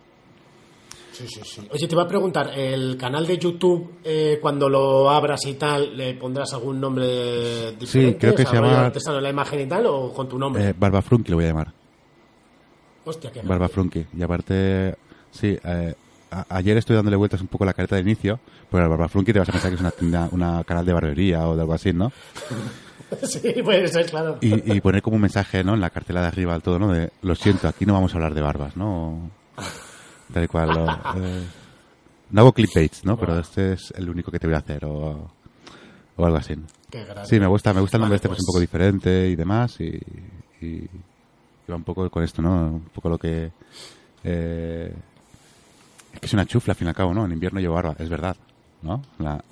Sí, 1.19 1.27
sí, 1.27 1.41
sí. 1.43 1.67
Oye, 1.71 1.85
te 1.87 1.93
iba 1.93 2.03
a 2.03 2.07
preguntar, 2.07 2.51
¿el 2.57 2.95
canal 2.97 3.27
de 3.27 3.37
YouTube, 3.37 3.95
eh, 4.05 4.39
cuando 4.41 4.69
lo 4.69 5.09
abras 5.09 5.45
y 5.45 5.55
tal, 5.55 5.97
le 5.97 6.13
pondrás 6.13 6.53
algún 6.53 6.79
nombre 6.79 7.73
diferente? 7.73 8.17
creo 8.19 8.35
que 8.35 8.43
O 8.43 8.45
sea, 8.45 8.51
se 8.51 8.55
llama- 8.65 8.85
artesano 8.85 9.17
en 9.17 9.23
la 9.23 9.29
imagen 9.29 9.59
y 9.59 9.65
tal, 9.67 9.85
o 9.87 10.13
con 10.13 10.29
tu 10.29 10.39
nombre? 10.39 10.69
Eh, 10.69 10.73
Barba 10.77 11.01
Frunky 11.01 11.31
lo 11.31 11.37
voy 11.37 11.45
a 11.45 11.47
llamar. 11.49 11.73
Hostia, 13.05 13.31
qué 13.31 13.41
Barba 13.41 13.67
Frunky. 13.67 14.05
Y 14.17 14.21
aparte, 14.23 14.95
sí, 15.31 15.57
eh, 15.63 15.93
ayer 16.49 16.77
estoy 16.77 16.95
dándole 16.95 17.17
vueltas 17.17 17.41
un 17.41 17.47
poco 17.47 17.63
a 17.63 17.67
la 17.67 17.73
careta 17.73 17.95
de 17.95 18.01
inicio, 18.01 18.39
pero 18.71 18.83
el 18.83 18.89
Barba 18.89 19.09
Frunky 19.09 19.33
te 19.33 19.39
vas 19.39 19.49
a 19.49 19.51
pensar 19.51 19.71
que 19.71 19.75
es 19.75 19.81
una, 19.81 19.91
tienda- 19.91 20.29
una 20.31 20.63
canal 20.63 20.85
de 20.85 20.93
barbería 20.93 21.47
o 21.49 21.55
de 21.55 21.61
algo 21.61 21.73
así, 21.73 21.91
¿no? 21.91 22.11
sí, 23.23 23.41
puede 23.63 23.87
ser, 23.87 24.05
claro. 24.05 24.37
Y, 24.41 24.73
y 24.75 24.79
poner 24.81 25.01
como 25.01 25.15
un 25.15 25.21
mensaje, 25.23 25.63
¿no? 25.63 25.73
En 25.73 25.81
la 25.81 25.89
cartela 25.89 26.21
de 26.21 26.27
arriba 26.27 26.53
al 26.53 26.61
todo, 26.61 26.79
¿no? 26.79 26.93
De, 26.93 27.09
lo 27.23 27.35
siento, 27.35 27.67
aquí 27.67 27.85
no 27.85 27.93
vamos 27.93 28.13
a 28.13 28.17
hablar 28.17 28.33
de 28.33 28.41
barbas, 28.41 28.77
¿no? 28.77 29.31
Tal 30.33 30.47
cual. 30.47 30.73
lo- 30.73 30.99
eh, 31.15 31.43
no 32.31 32.41
hago 32.41 32.51
clickbaits, 32.53 33.05
¿no? 33.05 33.17
Pero 33.17 33.39
este 33.39 33.73
es 33.73 33.91
el 33.95 34.09
único 34.09 34.31
que 34.31 34.39
te 34.39 34.45
voy 34.47 34.55
a 34.55 34.59
hacer 34.59 34.85
o, 34.85 35.29
o 36.15 36.25
algo 36.25 36.37
así. 36.37 36.55
Qué. 36.91 37.05
Sí, 37.25 37.39
me 37.39 37.47
gusta, 37.47 37.73
me 37.73 37.81
gusta 37.81 37.97
el 37.97 38.01
nombre 38.01 38.13
Vale, 38.13 38.15
este, 38.17 38.27
pues, 38.27 38.37
pues- 38.37 38.39
un 38.41 38.45
poco 38.53 38.59
diferente 38.59 39.27
y 39.29 39.35
demás. 39.35 39.79
Y, 39.79 39.99
y, 40.61 40.65
y 40.67 40.89
va 41.71 41.75
un 41.75 41.83
poco 41.83 42.09
con 42.09 42.23
esto, 42.23 42.41
¿no? 42.41 42.67
Un 42.73 42.89
poco 42.93 43.09
lo 43.09 43.17
que. 43.17 43.51
Eh, 44.23 44.93
es 46.13 46.19
que 46.19 46.25
es 46.25 46.33
una 46.33 46.45
chufla, 46.45 46.73
al 46.73 46.75
fin 46.77 46.87
y 46.87 46.89
al 46.89 46.95
cabo, 46.95 47.13
¿no? 47.13 47.25
En 47.25 47.31
invierno 47.31 47.59
llevo 47.59 47.75
barba, 47.75 47.95
es 47.99 48.09
verdad, 48.09 48.35
¿no? 48.81 49.01
La, 49.19 49.43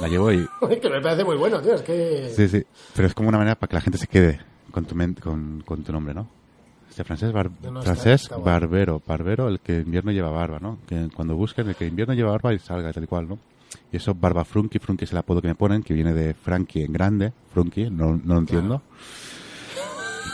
la 0.00 0.08
llevo 0.08 0.32
y. 0.32 0.46
que 0.80 0.88
me 0.90 1.00
parece 1.00 1.24
muy 1.24 1.36
bueno, 1.36 1.60
tío, 1.60 1.74
es 1.74 1.82
que... 1.82 2.32
Sí, 2.34 2.48
sí. 2.48 2.64
Pero 2.94 3.06
es 3.08 3.14
como 3.14 3.28
una 3.28 3.38
manera 3.38 3.56
para 3.56 3.68
que 3.68 3.74
la 3.76 3.80
gente 3.80 3.98
se 3.98 4.06
quede 4.06 4.40
con 4.70 4.84
tu, 4.86 4.96
con, 5.20 5.62
con 5.66 5.82
tu 5.84 5.92
nombre, 5.92 6.14
¿no? 6.14 6.28
Este 6.94 7.02
francés, 7.02 7.32
bar- 7.32 7.50
No, 7.60 7.72
no, 7.72 7.80
está- 7.80 7.92
francés 7.96 8.22
está 8.22 8.36
barbero, 8.36 9.02
barbero, 9.04 9.48
el 9.48 9.58
que 9.58 9.78
invierno 9.80 10.12
lleva 10.12 10.30
barba, 10.30 10.60
¿no? 10.60 10.78
Que 10.86 11.08
cuando 11.12 11.34
busquen 11.34 11.68
el 11.68 11.74
que 11.74 11.88
invierno 11.88 12.14
lleva 12.14 12.30
barba 12.30 12.54
y 12.54 12.60
salga 12.60 12.92
tal 12.92 13.02
y 13.02 13.06
cual, 13.08 13.28
¿no? 13.28 13.38
Y 13.90 13.96
eso, 13.96 14.14
barba 14.14 14.44
frunky, 14.44 14.78
frunky 14.78 15.02
es 15.04 15.10
el 15.10 15.18
apodo 15.18 15.42
que 15.42 15.48
me 15.48 15.56
ponen, 15.56 15.82
que 15.82 15.92
viene 15.92 16.12
de 16.14 16.34
Frankie 16.34 16.84
en 16.84 16.92
grande, 16.92 17.32
frunky, 17.52 17.90
no, 17.90 18.12
no 18.24 18.34
lo 18.34 18.38
entiendo. 18.38 18.82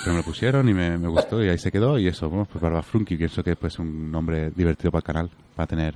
Pero 0.05 0.13
me 0.13 0.19
lo 0.19 0.25
pusieron 0.25 0.69
y 0.69 0.75
me, 0.75 0.99
me 0.99 1.09
gustó 1.09 1.43
y 1.43 1.49
ahí 1.49 1.57
se 1.59 1.73
quedó 1.73 1.99
y 1.99 2.07
eso, 2.09 2.29
bueno, 2.29 2.47
pues 2.51 2.61
barba 2.63 2.83
frunky, 2.83 3.17
pienso 3.17 3.43
que 3.43 3.57
pues, 3.57 3.73
es 3.75 3.79
un 3.79 4.11
nombre 4.13 4.51
divertido 4.51 4.91
para 4.91 4.99
el 5.01 5.05
canal, 5.05 5.31
para 5.57 5.67
tener... 5.67 5.95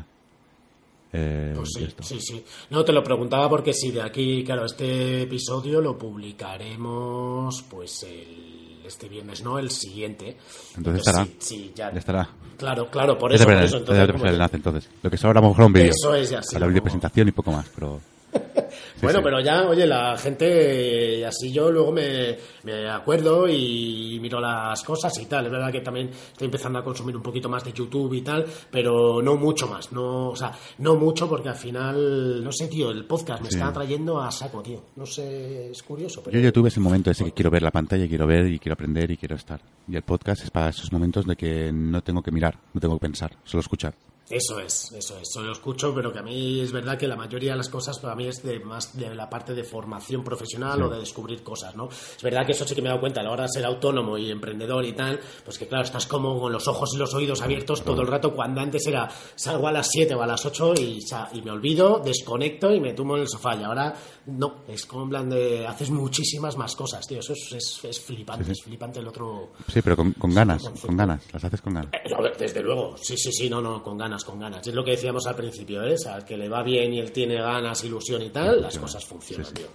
Eh, 1.13 1.53
Pues 1.55 1.69
sí, 1.77 1.87
sí, 2.01 2.21
sí. 2.21 2.45
No, 2.71 2.83
te 2.85 2.93
lo 2.93 3.05
preguntaba 3.05 3.49
porque 3.51 3.73
si 3.75 3.93
de 3.93 4.01
aquí, 4.03 4.43
claro, 4.45 4.65
este 4.65 5.23
episodio 5.23 5.81
lo 5.83 5.97
publicaremos 5.99 7.63
pues 7.71 8.03
el, 8.03 8.74
este 8.85 9.09
viernes, 9.09 9.43
no, 9.43 9.59
el 9.59 9.71
siguiente. 9.71 10.37
Entonces 10.77 11.07
estará. 11.07 11.25
Sí, 11.25 11.37
sí, 11.39 11.73
ya. 11.75 11.93
Ya 11.93 11.99
estará. 11.99 12.29
Claro, 12.57 12.89
claro, 12.91 13.19
por 13.19 13.33
eso, 13.33 13.45
por 13.45 13.55
Entonces, 13.55 14.09
el 14.23 14.27
enlace 14.27 14.57
entonces. 14.57 14.89
Lo 15.03 15.11
que 15.11 15.17
sobra 15.17 15.41
a 15.41 15.43
lo 15.43 15.49
mejor 15.49 15.65
un 15.67 15.73
vídeo. 15.73 15.91
Eso 15.91 16.15
es, 16.15 16.31
ya, 16.31 16.43
sí, 16.43 16.55
Para 16.55 16.61
la 16.61 16.67
vídeo 16.69 16.81
como- 16.81 16.85
presentación 16.85 17.29
y 17.29 17.33
poco 17.33 17.53
más, 17.53 17.67
pero... 17.75 18.01
bueno, 19.05 19.19
sí. 19.21 19.25
pero 19.25 19.41
ya, 19.41 19.69
oye, 19.69 19.87
la 19.87 20.17
gente, 20.19 21.21
eh, 21.21 21.27
así 21.27 21.53
yo 21.53 21.71
luego 21.71 21.93
me, 21.93 22.37
me 22.65 22.89
acuerdo 22.91 23.49
y 23.49 24.19
miro 24.21 24.41
las 24.41 24.83
cosas 24.83 25.17
y 25.21 25.27
tal. 25.27 25.47
Es 25.47 25.53
verdad 25.53 25.71
que 25.73 25.81
también 25.81 26.09
estoy 26.11 26.47
empezando 26.47 26.79
a 26.79 26.85
consumir 26.85 27.17
un 27.17 27.23
poquito 27.23 27.49
más 27.49 27.65
de 27.65 27.73
YouTube 27.73 28.13
y 28.15 28.23
tal, 28.23 28.45
pero 28.71 29.23
no 29.23 29.37
mucho 29.37 29.67
más. 29.69 29.93
No, 29.93 30.31
o 30.31 30.37
sea, 30.37 30.53
no 30.79 30.97
mucho 30.97 31.29
porque 31.29 31.49
al 31.49 31.57
final, 31.57 32.43
no 32.43 32.51
sé, 32.53 32.69
tío, 32.69 32.91
el 32.91 33.05
podcast 33.07 33.43
me 33.43 33.51
Sí. 33.51 33.57
está 33.57 33.73
trayendo 33.73 34.21
a 34.21 34.31
saco, 34.31 34.63
tío. 34.63 34.83
No 34.97 35.07
sé, 35.07 35.71
es 35.71 35.83
curioso, 35.83 36.23
pero... 36.25 36.37
Yo 36.37 36.43
YouTube 36.45 36.67
es 36.67 36.77
el 36.77 36.83
momento 36.83 37.11
ese 37.11 37.25
que 37.25 37.33
quiero 37.33 37.51
ver 37.51 37.63
la 37.63 37.71
pantalla, 37.71 38.09
quiero 38.09 38.27
ver 38.27 38.47
y 38.49 38.59
quiero 38.59 38.75
aprender 38.75 39.11
y 39.11 39.17
quiero 39.17 39.37
estar. 39.37 39.61
Y 39.87 39.97
el 39.97 40.03
podcast 40.03 40.43
es 40.45 40.51
para 40.51 40.71
esos 40.71 40.93
momentos 40.93 41.27
de 41.27 41.37
que 41.37 41.71
no 41.73 42.03
tengo 42.03 42.23
que 42.23 42.31
mirar, 42.31 42.59
no 42.73 42.81
tengo 42.81 42.95
que 42.99 43.03
pensar, 43.07 43.33
solo 43.45 43.61
escuchar. 43.61 43.95
Eso 44.31 44.59
es, 44.59 44.91
eso 44.93 45.19
es, 45.19 45.37
lo 45.37 45.53
escucho, 45.53 45.95
pero 45.95 46.11
que 46.11 46.19
a 46.19 46.23
mí 46.23 46.61
es 46.61 46.73
verdad 46.73 46.97
que 46.97 47.07
la 47.07 47.17
mayoría 47.17 47.53
de 47.53 47.59
las 47.59 47.69
cosas 47.69 47.99
para 47.99 48.15
mí 48.15 48.27
es 48.27 48.43
de 48.43 48.59
más 48.59 48.97
de 48.97 49.15
la 49.15 49.29
parte 49.29 49.55
de 49.55 49.65
formación 49.65 50.25
profesional 50.25 50.83
o 50.83 50.89
de 50.89 50.99
descubrir 50.99 51.43
cosas, 51.43 51.77
¿no? 51.77 51.89
Es 51.89 52.23
verdad 52.23 52.47
que 52.47 52.53
eso 52.53 52.67
sí 52.67 52.75
que 52.75 52.81
me 52.81 52.89
he 52.89 52.91
dado 52.91 53.01
cuenta 53.01 53.21
a 53.21 53.25
la 53.25 53.31
hora 53.31 53.43
de 53.43 53.51
ser 53.51 53.67
autónomo 53.67 54.17
y 54.17 54.31
emprendedor 54.31 54.85
y 54.85 54.95
tal, 54.95 55.21
pues 55.45 55.59
que 55.59 55.67
claro, 55.67 55.85
estás 55.85 56.07
como 56.07 56.41
con 56.41 56.53
los 56.53 56.67
ojos 56.69 56.91
y 56.95 56.99
los 56.99 57.13
oídos 57.13 57.43
abiertos 57.43 57.85
todo 57.85 58.01
el 58.01 58.07
rato 58.07 58.35
cuando 58.35 58.61
antes 58.63 58.87
era 58.87 59.11
salgo 59.35 59.69
a 59.69 59.73
las 59.73 59.89
7 59.91 60.15
o 60.15 60.23
a 60.23 60.27
las 60.27 60.45
8 60.45 60.75
y, 60.75 61.01
me 61.45 61.51
olvido, 61.51 62.01
desconecto 62.03 62.73
y 62.73 62.81
me 62.81 62.95
tumbo 62.95 63.17
en 63.17 63.23
el 63.23 63.29
sofá. 63.29 63.55
Y 63.57 63.63
ahora 63.63 63.95
no, 64.27 64.63
es 64.69 64.87
como 64.87 65.05
en 65.05 65.11
plan 65.11 65.29
de 65.29 65.67
haces 65.67 65.91
muchísimas 65.91 66.57
más 66.57 66.75
cosas, 66.75 67.07
tío, 67.07 67.21
eso 67.21 67.35
es, 67.35 67.53
es, 67.53 67.85
es 67.85 68.01
flipante, 68.01 68.53
es 68.53 68.63
flipante 68.63 69.01
el 69.01 69.09
otro... 69.09 69.53
Sí, 69.69 69.83
pero 69.83 69.97
con, 69.97 70.13
con 70.13 70.33
ganas, 70.33 70.63
con 70.81 70.97
ganas, 70.97 71.23
las 71.33 71.45
haces 71.45 71.61
con 71.61 71.75
ganas. 71.75 71.93
Eh, 71.93 72.15
a 72.17 72.23
ver, 72.23 72.37
desde 72.37 72.63
luego, 72.63 72.97
sí, 72.97 73.17
sí, 73.17 73.31
sí, 73.31 73.51
no, 73.51 73.61
no, 73.61 73.83
con 73.83 73.99
ganas, 73.99 74.14
con 74.23 74.39
ganas. 74.39 74.67
Es 74.67 74.75
lo 74.75 74.85
que 74.85 74.93
decíamos 74.93 75.27
al 75.27 75.35
principio, 75.35 75.83
¿eh? 75.83 75.95
O 75.95 75.99
sea, 75.99 76.17
al 76.17 76.25
que 76.25 76.37
le 76.37 76.49
va 76.49 76.63
bien 76.63 76.93
y 76.93 77.01
él 77.01 77.11
tiene 77.11 77.37
ganas, 77.37 77.83
ilusión 77.85 78.21
y 78.23 78.29
tal, 78.29 78.61
las 78.61 78.79
cosas 78.79 79.05
funcionan, 79.05 79.53
tío. 79.55 79.67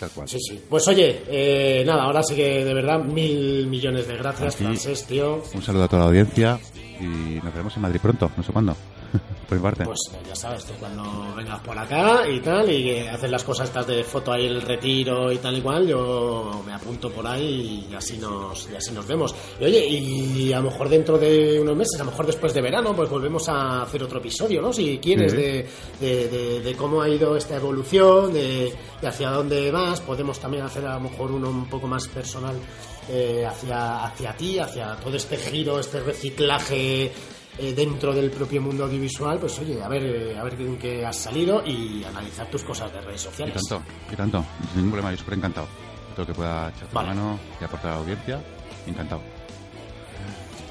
Tal 0.00 0.10
cual. 0.10 0.28
Sí, 0.28 0.38
sí. 0.40 0.60
Pues 0.68 0.88
oye, 0.88 1.22
eh, 1.28 1.84
nada, 1.86 2.04
ahora 2.04 2.22
sí 2.22 2.34
que 2.34 2.64
de 2.64 2.74
verdad 2.74 2.98
mil 2.98 3.66
millones 3.66 4.08
de 4.08 4.16
gracias, 4.16 4.54
Aquí. 4.54 4.64
Francés, 4.64 5.04
tío. 5.06 5.42
Un 5.54 5.62
saludo 5.62 5.84
a 5.84 5.88
toda 5.88 6.02
la 6.02 6.08
audiencia 6.08 6.58
y 6.98 7.04
nos 7.04 7.52
veremos 7.52 7.76
en 7.76 7.82
Madrid 7.82 8.00
pronto, 8.02 8.30
no 8.36 8.42
sé 8.42 8.52
cuándo. 8.52 8.76
Por 9.50 9.58
mi 9.58 9.62
parte. 9.62 9.84
Pues 9.84 9.98
eh, 10.14 10.18
ya 10.26 10.34
sabes, 10.34 10.64
tú 10.64 10.72
cuando 10.80 11.34
vengas 11.36 11.60
por 11.60 11.76
acá 11.76 12.26
y 12.26 12.40
tal, 12.40 12.70
y 12.72 12.84
que 12.84 13.08
haces 13.10 13.30
las 13.30 13.44
cosas 13.44 13.68
estas 13.68 13.86
de 13.86 14.02
foto 14.04 14.32
ahí, 14.32 14.46
el 14.46 14.62
retiro 14.62 15.30
y 15.30 15.36
tal 15.38 15.58
y 15.58 15.60
cual, 15.60 15.86
yo 15.86 16.62
me 16.64 16.72
apunto 16.72 17.10
por 17.10 17.26
ahí 17.26 17.86
y 17.90 17.94
así 17.94 18.16
nos, 18.16 18.70
y 18.70 18.76
así 18.76 18.92
nos 18.92 19.06
vemos. 19.06 19.34
Y 19.60 19.64
oye, 19.64 19.86
y 19.86 20.52
a 20.54 20.58
lo 20.60 20.70
mejor 20.70 20.88
dentro 20.88 21.18
de 21.18 21.60
unos 21.60 21.76
meses, 21.76 22.00
a 22.00 22.04
lo 22.04 22.10
mejor 22.12 22.26
después 22.26 22.54
de 22.54 22.62
verano, 22.62 22.94
pues 22.96 23.10
volvemos 23.10 23.46
a 23.48 23.82
hacer 23.82 24.02
otro 24.02 24.18
episodio, 24.20 24.62
¿no? 24.62 24.72
Si 24.72 24.98
quieres, 24.98 25.32
Sí. 25.32 25.36
de, 25.38 25.68
de, 26.00 26.28
de- 26.28 26.60
de 26.60 26.74
cómo 26.76 27.02
ha 27.02 27.08
ido 27.08 27.36
esta 27.36 27.56
evolución, 27.56 28.32
de, 28.32 28.72
de 29.02 29.06
hacia 29.08 29.30
dónde 29.30 29.70
vas. 29.70 30.00
Podemos 30.00 30.38
también 30.38 30.62
hacer 30.62 30.86
a 30.86 30.94
lo 30.94 31.00
mejor 31.00 31.32
uno 31.32 31.50
un 31.50 31.68
poco 31.68 31.86
más 31.88 32.06
personal 32.08 32.54
eh, 33.10 33.44
hacia, 33.44 34.04
hacia 34.04 34.36
ti, 34.36 34.58
hacia 34.60 34.94
todo 34.96 35.16
este 35.16 35.36
giro, 35.36 35.80
este 35.80 35.98
reciclaje 36.00 37.10
eh, 37.60 37.72
dentro 37.74 38.12
del 38.14 38.30
propio 38.30 38.60
mundo 38.62 38.84
audiovisual, 38.84 39.38
pues 39.38 39.58
oye, 39.58 39.82
a 39.82 39.88
ver, 39.88 40.02
eh, 40.04 40.38
a 40.38 40.42
ver 40.44 40.54
en 40.60 40.76
qué 40.78 41.04
has 41.04 41.16
salido 41.16 41.62
y 41.64 42.02
analizar 42.04 42.48
tus 42.50 42.62
cosas 42.64 42.92
de 42.92 43.00
redes 43.00 43.20
Y 43.20 43.24
sociales. 43.24 43.54
tanto, 43.68 43.84
y 44.12 44.16
tanto, 44.16 44.44
sin 44.68 44.76
ningún 44.76 44.92
problema, 44.92 45.10
yo 45.12 45.18
súper 45.18 45.34
encantado. 45.34 45.66
todo 46.16 46.22
lo 46.22 46.26
que 46.26 46.34
pueda 46.34 46.70
echar 46.70 46.88
vale. 46.92 47.08
mano 47.08 47.38
y 47.60 47.64
aportar 47.64 47.90
a 47.92 47.94
la 47.94 48.00
audiencia. 48.00 48.40
Encantado. 48.86 49.20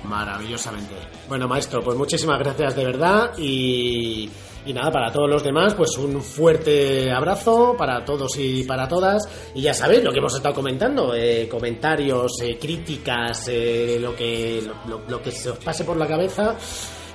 Maravillosamente. 0.03 0.95
Bueno, 1.27 1.47
maestro, 1.47 1.83
pues 1.83 1.97
muchísimas 1.97 2.39
gracias 2.39 2.75
de 2.75 2.85
verdad 2.85 3.31
y, 3.37 4.29
y, 4.66 4.74
nada, 4.74 4.91
para 4.91 5.12
todos 5.12 5.30
los 5.30 5.43
demás, 5.43 5.74
pues 5.74 5.97
un 5.97 6.22
fuerte 6.22 7.12
abrazo 7.12 7.76
para 7.78 8.03
todos 8.03 8.38
y 8.38 8.64
para 8.64 8.88
todas. 8.88 9.28
Y 9.55 9.62
ya 9.62 9.74
sabéis 9.74 10.03
lo 10.03 10.12
que 10.12 10.20
hemos 10.20 10.36
estado 10.36 10.55
comentando, 10.55 11.14
eh, 11.16 11.47
comentarios, 11.49 12.41
eh, 12.41 12.57
críticas, 12.60 13.47
eh, 13.47 13.97
lo, 13.99 14.16
que, 14.16 14.62
lo, 14.88 15.01
lo 15.07 15.22
que 15.22 15.32
se 15.32 15.49
os 15.49 15.57
pase 15.60 15.84
por 15.84 15.97
la 15.97 16.07
cabeza 16.07 16.55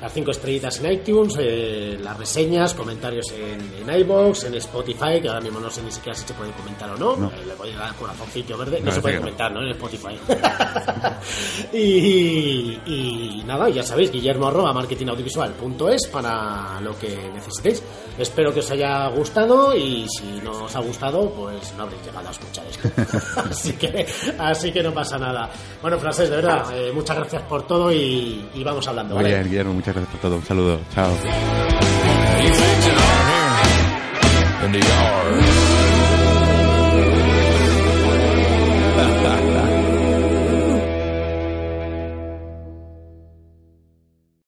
las 0.05 0.13
cinco 0.13 0.33
estrellitas 0.33 0.79
en 0.81 0.93
iTunes, 0.93 1.35
eh, 1.41 1.97
las 1.99 2.15
reseñas, 2.19 2.75
comentarios 2.75 3.25
en, 3.33 3.89
en 3.89 4.01
iBox, 4.01 4.45
en 4.45 4.55
Spotify, 4.57 5.19
que 5.19 5.29
ahora 5.29 5.41
mismo 5.41 5.61
no 5.61 5.71
sé 5.71 5.83
ni 5.83 5.91
siquiera 5.91 6.15
si 6.15 6.27
se 6.27 6.35
puede 6.35 6.53
comentar 6.53 6.91
o 6.91 6.99
no. 6.99 7.29
Eh, 7.31 7.47
le 7.47 7.55
voy 7.55 7.71
a 7.71 7.79
dar 7.79 7.95
corazoncito 7.95 8.59
verde. 8.59 8.83
No, 8.83 8.93
se 8.93 9.01
puede 9.01 9.17
comentar, 9.17 9.51
¿no? 9.51 9.63
En 9.63 9.71
Spotify. 9.71 10.19
y, 11.73 12.79
y, 12.85 13.43
nada, 13.47 13.71
ya 13.71 13.83
sabéis, 13.83 14.13
guillermo 14.13 14.49
arroba 14.49 14.75
marketingaudiovisual.es 14.75 16.09
para 16.09 16.79
lo 16.83 16.99
que 16.99 17.31
necesitéis. 17.33 17.83
Espero 18.19 18.53
que 18.53 18.61
os 18.61 18.71
haya 18.71 19.09
gustado 19.09 19.75
y 19.75 20.07
si 20.07 20.39
no 20.45 20.65
os 20.65 20.77
ha 20.77 20.81
gustado, 20.81 21.31
pues 21.31 21.73
no 21.79 21.85
habréis 21.85 22.05
llegado 22.05 22.29
a 22.29 22.31
escuchar 22.31 22.67
esto. 22.67 22.91
así, 23.51 23.73
que, 23.73 24.07
así 24.39 24.71
que 24.71 24.83
no 24.83 24.93
pasa 24.93 25.17
nada. 25.17 25.49
Bueno, 25.81 25.99
Frases, 25.99 26.29
de 26.29 26.37
verdad, 26.37 26.67
eh, 26.77 26.93
muchas 26.93 27.17
gracias 27.17 27.43
por 27.45 27.67
todo 27.67 27.91
y, 27.91 28.51
y 28.53 28.63
vamos 28.63 28.87
hablando. 28.87 29.15
¿vale? 29.15 29.31
bien, 29.31 29.45
Guillermo, 29.45 29.73
gracias 29.95 30.11
por 30.11 30.21
todo. 30.21 30.37
Un 30.37 30.45
saludo. 30.45 30.81
Chao. 30.95 31.11